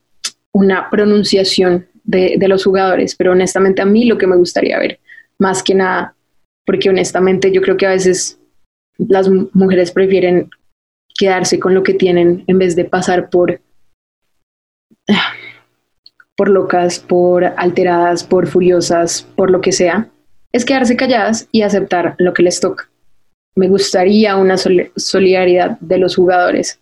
una 0.53 0.91
pronunciación 0.91 1.87
de, 2.05 2.37
de, 2.39 2.49
los 2.49 2.65
jugadores, 2.65 3.15
pero 3.15 3.33
honestamente 3.33 3.83
a 3.83 3.87
mí 3.87 4.05
lo 4.05 4.19
que 4.19 4.27
me 4.27 4.37
gustaría 4.37 4.79
ver, 4.79 4.99
más 5.39 5.63
que 5.63 5.75
nada, 5.75 6.15
porque 6.67 6.91
honestamente 6.91 7.53
yo 7.53 7.63
creo 7.63 7.77
que 7.77 7.87
a 7.87 7.91
veces 7.91 8.39
las 8.99 9.29
mujeres 9.53 9.93
prefieren 9.93 10.51
quedarse 11.19 11.59
con 11.59 11.75
lo 11.75 11.83
que 11.83 11.95
tienen 11.95 12.45
en 12.47 12.59
vez 12.59 12.77
de 12.77 12.85
pasar 12.85 13.31
por, 13.31 13.61
por 16.37 16.49
locas, 16.49 16.99
por 16.99 17.45
alteradas, 17.45 18.25
por 18.25 18.47
furiosas, 18.47 19.23
por 19.37 19.51
lo 19.51 19.61
que 19.61 19.73
sea, 19.73 20.09
es 20.53 20.65
quedarse 20.65 20.97
calladas 20.97 21.49
y 21.53 21.63
aceptar 21.63 22.15
lo 22.19 22.33
que 22.33 22.43
les 22.43 22.61
toca. 22.61 22.89
Me 23.59 23.69
gustaría 23.69 24.37
una 24.37 24.57
solidaridad 24.57 25.79
de 25.81 25.99
los 25.99 26.17
jugadores. 26.17 26.79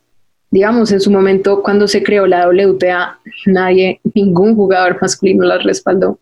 Digamos, 0.51 0.93
en 0.93 1.01
su 1.01 1.11
momento, 1.11 1.63
cuando 1.63 1.89
se 1.89 2.03
creó 2.03 2.27
la 2.27 2.49
WTA, 2.49 3.19
nadie, 3.47 4.01
ningún 4.15 4.55
jugador 4.55 4.99
masculino 5.01 5.45
la 5.45 5.59
respaldó, 5.59 6.19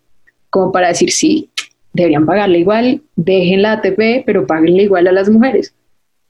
como 0.50 0.72
para 0.72 0.88
decir, 0.88 1.10
sí, 1.10 1.50
deberían 1.92 2.24
pagarle 2.24 2.60
igual, 2.60 3.02
dejen 3.16 3.62
la 3.62 3.72
ATP, 3.72 4.24
pero 4.24 4.46
paguenle 4.46 4.84
igual 4.84 5.08
a 5.08 5.12
las 5.12 5.28
mujeres 5.28 5.74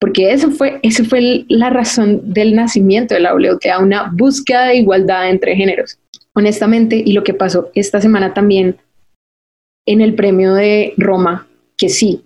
porque 0.05 0.33
eso 0.33 0.51
fue, 0.51 0.81
esa 0.83 1.03
fue 1.03 1.47
la 1.49 1.71
razón 1.71 2.35
del 2.35 2.55
nacimiento 2.55 3.15
de 3.15 3.21
la 3.21 3.35
WTA, 3.35 3.79
una 3.79 4.11
búsqueda 4.13 4.67
de 4.67 4.77
igualdad 4.77 5.31
entre 5.31 5.57
géneros. 5.57 5.99
Honestamente, 6.35 7.03
y 7.03 7.15
lo 7.15 7.25
que 7.25 7.33
pasó 7.33 7.71
esta 7.75 8.03
semana 8.03 8.35
también 8.35 8.77
en 9.87 10.03
el 10.03 10.15
premio 10.15 10.53
de 10.53 10.93
Roma, 10.99 11.47
que 11.79 11.89
sí, 11.89 12.23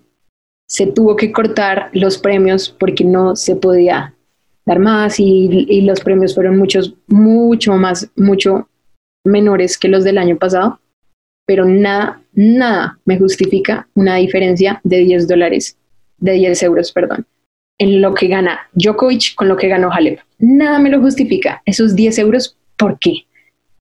se 0.69 0.87
tuvo 0.87 1.15
que 1.15 1.31
cortar 1.31 1.89
los 1.93 2.17
premios 2.17 2.69
porque 2.69 3.03
no 3.03 3.35
se 3.35 3.55
podía 3.55 4.13
dar 4.65 4.79
más 4.79 5.19
y, 5.19 5.65
y 5.67 5.81
los 5.81 5.99
premios 6.01 6.35
fueron 6.35 6.57
muchos, 6.57 6.93
mucho 7.07 7.73
más, 7.73 8.09
mucho 8.15 8.69
menores 9.25 9.77
que 9.77 9.87
los 9.87 10.03
del 10.03 10.17
año 10.17 10.37
pasado, 10.37 10.79
pero 11.45 11.65
nada, 11.65 12.21
nada 12.33 12.99
me 13.05 13.17
justifica 13.17 13.87
una 13.95 14.17
diferencia 14.17 14.79
de 14.83 14.99
10 14.99 15.27
dólares, 15.27 15.77
de 16.19 16.33
10 16.33 16.63
euros, 16.63 16.91
perdón 16.91 17.25
en 17.79 18.01
lo 18.01 18.13
que 18.13 18.27
gana 18.27 18.59
Djokovic 18.73 19.33
con 19.35 19.47
lo 19.47 19.57
que 19.57 19.69
ganó 19.69 19.91
Halep. 19.91 20.19
Nada 20.37 20.79
me 20.79 20.89
lo 20.89 20.99
justifica. 20.99 21.63
Esos 21.65 21.95
10 21.95 22.19
euros, 22.19 22.55
¿por 22.77 22.99
qué? 22.99 23.25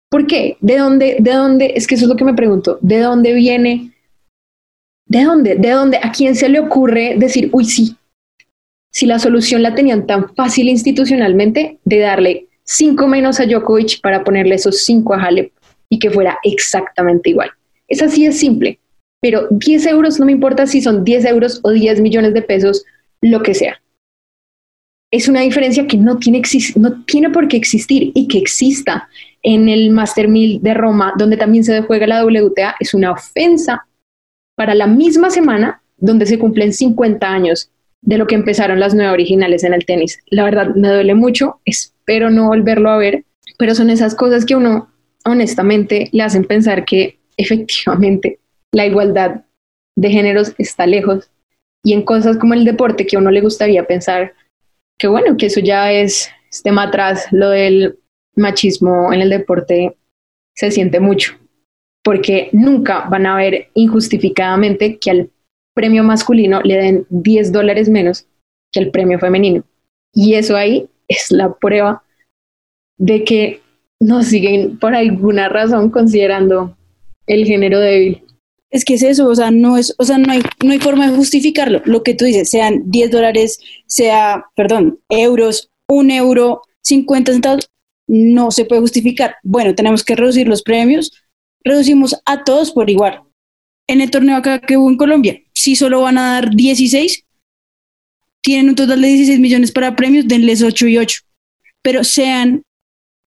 ¿Por 0.08 0.26
qué? 0.26 0.56
¿De 0.60 0.78
dónde? 0.78 1.16
¿De 1.18 1.32
dónde? 1.32 1.72
Es 1.74 1.86
que 1.86 1.96
eso 1.96 2.04
es 2.04 2.08
lo 2.08 2.16
que 2.16 2.24
me 2.24 2.34
pregunto. 2.34 2.78
¿De 2.80 3.00
dónde 3.00 3.34
viene? 3.34 3.92
¿De 5.08 5.24
dónde? 5.24 5.56
¿De 5.56 5.70
dónde? 5.70 5.98
¿A 6.02 6.12
quién 6.12 6.36
se 6.36 6.48
le 6.48 6.60
ocurre 6.60 7.16
decir, 7.16 7.48
uy, 7.52 7.64
sí? 7.64 7.96
Si 8.90 9.06
la 9.06 9.18
solución 9.18 9.62
la 9.62 9.74
tenían 9.74 10.06
tan 10.06 10.34
fácil 10.34 10.68
institucionalmente 10.68 11.78
de 11.84 11.98
darle 11.98 12.46
5 12.64 13.06
menos 13.08 13.40
a 13.40 13.46
Djokovic 13.46 14.00
para 14.00 14.22
ponerle 14.22 14.56
esos 14.56 14.84
5 14.84 15.14
a 15.14 15.24
Halep 15.24 15.52
y 15.88 15.98
que 15.98 16.10
fuera 16.10 16.38
exactamente 16.42 17.30
igual. 17.30 17.50
Es 17.88 18.02
así 18.02 18.26
de 18.26 18.32
simple. 18.32 18.78
Pero 19.20 19.48
10 19.50 19.86
euros 19.86 20.20
no 20.20 20.26
me 20.26 20.32
importa 20.32 20.66
si 20.66 20.80
son 20.80 21.04
10 21.04 21.24
euros 21.24 21.60
o 21.62 21.70
10 21.70 22.00
millones 22.00 22.34
de 22.34 22.42
pesos, 22.42 22.84
lo 23.20 23.42
que 23.42 23.54
sea 23.54 23.80
es 25.10 25.28
una 25.28 25.40
diferencia 25.40 25.86
que 25.86 25.96
no 25.96 26.18
tiene, 26.18 26.42
no 26.76 27.04
tiene 27.04 27.30
por 27.30 27.48
qué 27.48 27.56
existir 27.56 28.12
y 28.14 28.28
que 28.28 28.38
exista 28.38 29.08
en 29.42 29.68
el 29.68 29.90
Master 29.90 30.28
1000 30.28 30.62
de 30.62 30.74
Roma, 30.74 31.14
donde 31.16 31.36
también 31.36 31.64
se 31.64 31.80
juega 31.82 32.06
la 32.06 32.24
WTA, 32.24 32.76
es 32.78 32.92
una 32.92 33.12
ofensa 33.12 33.86
para 34.58 34.74
la 34.74 34.88
misma 34.88 35.30
semana 35.30 35.82
donde 35.98 36.26
se 36.26 36.36
cumplen 36.36 36.72
50 36.72 37.24
años 37.30 37.70
de 38.02 38.18
lo 38.18 38.26
que 38.26 38.34
empezaron 38.34 38.80
las 38.80 38.92
nueve 38.92 39.12
originales 39.12 39.62
en 39.62 39.72
el 39.72 39.86
tenis. 39.86 40.18
La 40.30 40.42
verdad 40.42 40.74
me 40.74 40.88
duele 40.88 41.14
mucho, 41.14 41.60
espero 41.64 42.28
no 42.28 42.48
volverlo 42.48 42.90
a 42.90 42.98
ver, 42.98 43.24
pero 43.56 43.76
son 43.76 43.88
esas 43.88 44.16
cosas 44.16 44.44
que 44.44 44.56
uno 44.56 44.88
honestamente 45.24 46.08
le 46.10 46.24
hacen 46.24 46.44
pensar 46.44 46.84
que 46.84 47.20
efectivamente 47.36 48.40
la 48.72 48.84
igualdad 48.84 49.44
de 49.96 50.10
géneros 50.10 50.52
está 50.58 50.86
lejos 50.86 51.30
y 51.84 51.92
en 51.92 52.02
cosas 52.02 52.36
como 52.36 52.54
el 52.54 52.64
deporte 52.64 53.06
que 53.06 53.14
a 53.14 53.20
uno 53.20 53.30
le 53.30 53.40
gustaría 53.40 53.86
pensar 53.86 54.34
que 54.98 55.06
bueno, 55.06 55.36
que 55.36 55.46
eso 55.46 55.60
ya 55.60 55.92
es, 55.92 56.30
tema 56.64 56.82
atrás, 56.82 57.28
lo 57.30 57.50
del 57.50 57.96
machismo 58.34 59.12
en 59.12 59.20
el 59.20 59.30
deporte 59.30 59.96
se 60.56 60.72
siente 60.72 60.98
mucho, 60.98 61.38
porque 62.08 62.48
nunca 62.52 63.06
van 63.10 63.26
a 63.26 63.36
ver 63.36 63.68
injustificadamente 63.74 64.96
que 64.96 65.10
al 65.10 65.30
premio 65.74 66.02
masculino 66.02 66.62
le 66.62 66.76
den 66.76 67.06
10 67.10 67.52
dólares 67.52 67.90
menos 67.90 68.24
que 68.72 68.80
al 68.80 68.90
premio 68.90 69.18
femenino. 69.18 69.62
Y 70.14 70.32
eso 70.32 70.56
ahí 70.56 70.88
es 71.06 71.30
la 71.30 71.52
prueba 71.52 72.02
de 72.96 73.24
que 73.24 73.60
nos 74.00 74.24
siguen 74.24 74.78
por 74.78 74.94
alguna 74.94 75.50
razón 75.50 75.90
considerando 75.90 76.78
el 77.26 77.44
género 77.44 77.78
débil. 77.78 78.22
Es 78.70 78.86
que 78.86 78.94
es 78.94 79.02
eso, 79.02 79.28
o 79.28 79.34
sea, 79.34 79.50
no 79.50 79.76
es, 79.76 79.94
o 79.98 80.04
sea, 80.04 80.16
no 80.16 80.32
hay, 80.32 80.40
no 80.64 80.72
hay 80.72 80.78
forma 80.78 81.10
de 81.10 81.14
justificarlo. 81.14 81.82
Lo 81.84 82.02
que 82.02 82.14
tú 82.14 82.24
dices, 82.24 82.48
sean 82.48 82.90
10 82.90 83.10
dólares, 83.10 83.60
sea, 83.84 84.46
perdón, 84.56 84.98
euros, 85.10 85.68
un 85.86 86.10
euro, 86.10 86.62
50 86.84 87.32
centavos, 87.32 87.70
no 88.06 88.50
se 88.50 88.64
puede 88.64 88.80
justificar. 88.80 89.34
Bueno, 89.42 89.74
tenemos 89.74 90.02
que 90.02 90.16
reducir 90.16 90.48
los 90.48 90.62
premios, 90.62 91.12
reducimos 91.68 92.16
a 92.24 92.44
todos 92.44 92.72
por 92.72 92.90
igual. 92.90 93.22
En 93.86 94.00
el 94.00 94.10
torneo 94.10 94.36
acá 94.36 94.60
que 94.60 94.76
hubo 94.76 94.90
en 94.90 94.96
Colombia, 94.96 95.40
si 95.54 95.76
solo 95.76 96.02
van 96.02 96.18
a 96.18 96.32
dar 96.32 96.50
16, 96.50 97.24
tienen 98.42 98.68
un 98.68 98.74
total 98.74 99.00
de 99.00 99.08
16 99.08 99.38
millones 99.38 99.72
para 99.72 99.96
premios, 99.96 100.26
denles 100.26 100.62
8 100.62 100.86
y 100.88 100.98
8. 100.98 101.20
Pero 101.82 102.04
sean, 102.04 102.62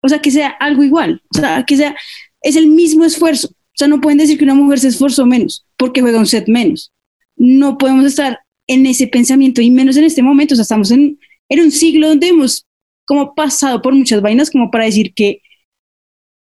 o 0.02 0.10
sea, 0.10 0.20
que 0.20 0.32
sea 0.32 0.50
algo 0.50 0.84
igual, 0.84 1.22
o 1.34 1.38
sea, 1.38 1.64
que 1.66 1.78
sea, 1.78 1.96
es 2.42 2.56
el 2.56 2.68
mismo 2.68 3.06
esfuerzo 3.06 3.50
o 3.80 3.80
sea, 3.80 3.88
no 3.88 4.02
pueden 4.02 4.18
decir 4.18 4.38
que 4.38 4.44
una 4.44 4.56
mujer 4.56 4.78
se 4.78 4.90
esforzó 4.90 5.26
menos 5.26 5.66
porque 5.78 6.02
juega 6.02 6.20
un 6.20 6.26
set 6.26 6.50
menos. 6.50 6.92
No 7.38 7.78
podemos 7.78 8.04
estar 8.04 8.42
en 8.68 8.86
ese 8.86 9.08
pensamiento 9.08 9.62
y 9.62 9.70
menos 9.72 9.96
en 9.96 10.04
este 10.04 10.22
momento. 10.22 10.54
O 10.54 10.58
sea, 10.58 10.64
estamos 10.64 10.92
en, 10.92 11.18
en 11.48 11.60
un 11.62 11.72
siglo 11.72 12.10
donde 12.10 12.28
hemos 12.28 12.68
como 13.06 13.34
pasado 13.34 13.82
por 13.82 13.96
muchas 13.96 14.22
vainas 14.22 14.52
como 14.52 14.70
para 14.70 14.84
decir 14.84 15.14
que, 15.14 15.42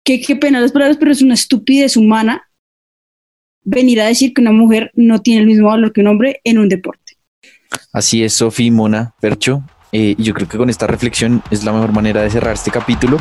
que 0.07 0.21
qué 0.21 0.37
pena 0.37 0.61
las 0.61 0.71
palabras, 0.71 0.97
pero 0.99 1.11
es 1.11 1.21
una 1.21 1.35
estupidez 1.35 1.97
humana 1.97 2.49
venir 3.65 4.01
a 4.01 4.07
decir 4.07 4.33
que 4.33 4.41
una 4.41 4.53
mujer 4.53 4.93
no 4.95 5.21
tiene 5.21 5.41
el 5.41 5.49
mismo 5.49 5.67
valor 5.67 5.93
que 5.93 6.01
un 6.01 6.07
hombre 6.07 6.41
en 6.45 6.59
un 6.59 6.69
deporte. 6.69 7.19
Así 7.93 8.23
es, 8.23 8.35
Sofi, 8.35 8.71
Mona, 8.71 9.15
Percho. 9.21 9.65
Eh, 9.91 10.15
yo 10.17 10.33
creo 10.33 10.49
que 10.49 10.59
con 10.59 10.71
esta 10.71 10.87
reflexión 10.87 11.43
es 11.51 11.65
la 11.65 11.73
mejor 11.73 11.93
manera 11.93 12.23
de 12.23 12.31
cerrar 12.31 12.55
este 12.55 12.71
capítulo 12.71 13.19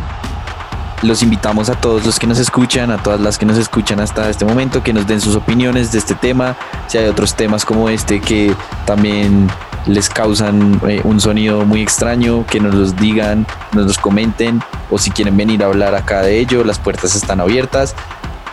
los 1.05 1.21
invitamos 1.21 1.69
a 1.69 1.75
todos 1.75 2.05
los 2.05 2.19
que 2.19 2.27
nos 2.27 2.39
escuchan, 2.39 2.91
a 2.91 3.01
todas 3.01 3.19
las 3.19 3.37
que 3.37 3.45
nos 3.45 3.57
escuchan 3.57 3.99
hasta 3.99 4.29
este 4.29 4.43
momento, 4.43 4.83
que 4.83 4.93
nos 4.93 5.07
den 5.07 5.21
sus 5.21 5.35
opiniones 5.35 5.91
de 5.91 5.99
este 5.99 6.15
tema, 6.15 6.55
si 6.87 6.97
hay 6.97 7.05
otros 7.07 7.35
temas 7.35 7.63
como 7.63 7.89
este 7.89 8.19
que 8.19 8.53
también 8.85 9.47
les 9.85 10.09
causan 10.09 10.81
eh, 10.87 11.01
un 11.03 11.21
sonido 11.21 11.63
muy 11.63 11.81
extraño, 11.81 12.45
que 12.47 12.59
nos 12.59 12.73
los 12.73 12.95
digan, 12.95 13.45
nos 13.73 13.85
los 13.85 13.97
comenten, 13.97 14.61
o 14.89 14.97
si 14.97 15.11
quieren 15.11 15.37
venir 15.37 15.63
a 15.63 15.67
hablar 15.67 15.93
acá 15.93 16.21
de 16.21 16.39
ello, 16.39 16.63
las 16.63 16.79
puertas 16.79 17.15
están 17.15 17.39
abiertas. 17.39 17.95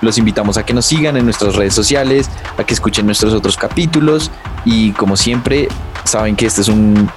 Los 0.03 0.19
invitamos 0.19 0.57
a 0.59 0.67
que 0.67 0.75
nos 0.75 0.85
sigan 0.85 1.17
en 1.17 1.25
nuestras 1.25 1.55
redes 1.55 1.75
sociales, 1.75 2.29
a 2.59 2.65
que 2.65 2.75
escuchen 2.75 3.07
nuestros 3.07 3.33
otros 3.33 3.57
capítulos 3.57 4.31
y 4.65 4.93
como 4.93 5.17
siempre, 5.17 5.69
saben 6.05 6.37
que 6.37 6.47
este 6.47 6.61
es 6.61 6.69
un 6.69 7.09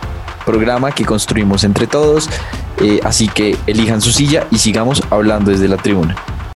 programa 0.45 0.91
que 0.91 1.05
construimos 1.05 1.63
entre 1.63 1.87
todos. 1.87 2.29
Eh, 2.79 2.99
así 3.03 3.27
que 3.27 3.57
elijan 3.67 4.01
su 4.01 4.11
silla 4.11 4.47
y 4.51 4.59
sigamos 4.59 5.01
hablando 5.09 5.51
desde 5.51 5.67
la 5.67 5.77
tribuna. 5.77 6.15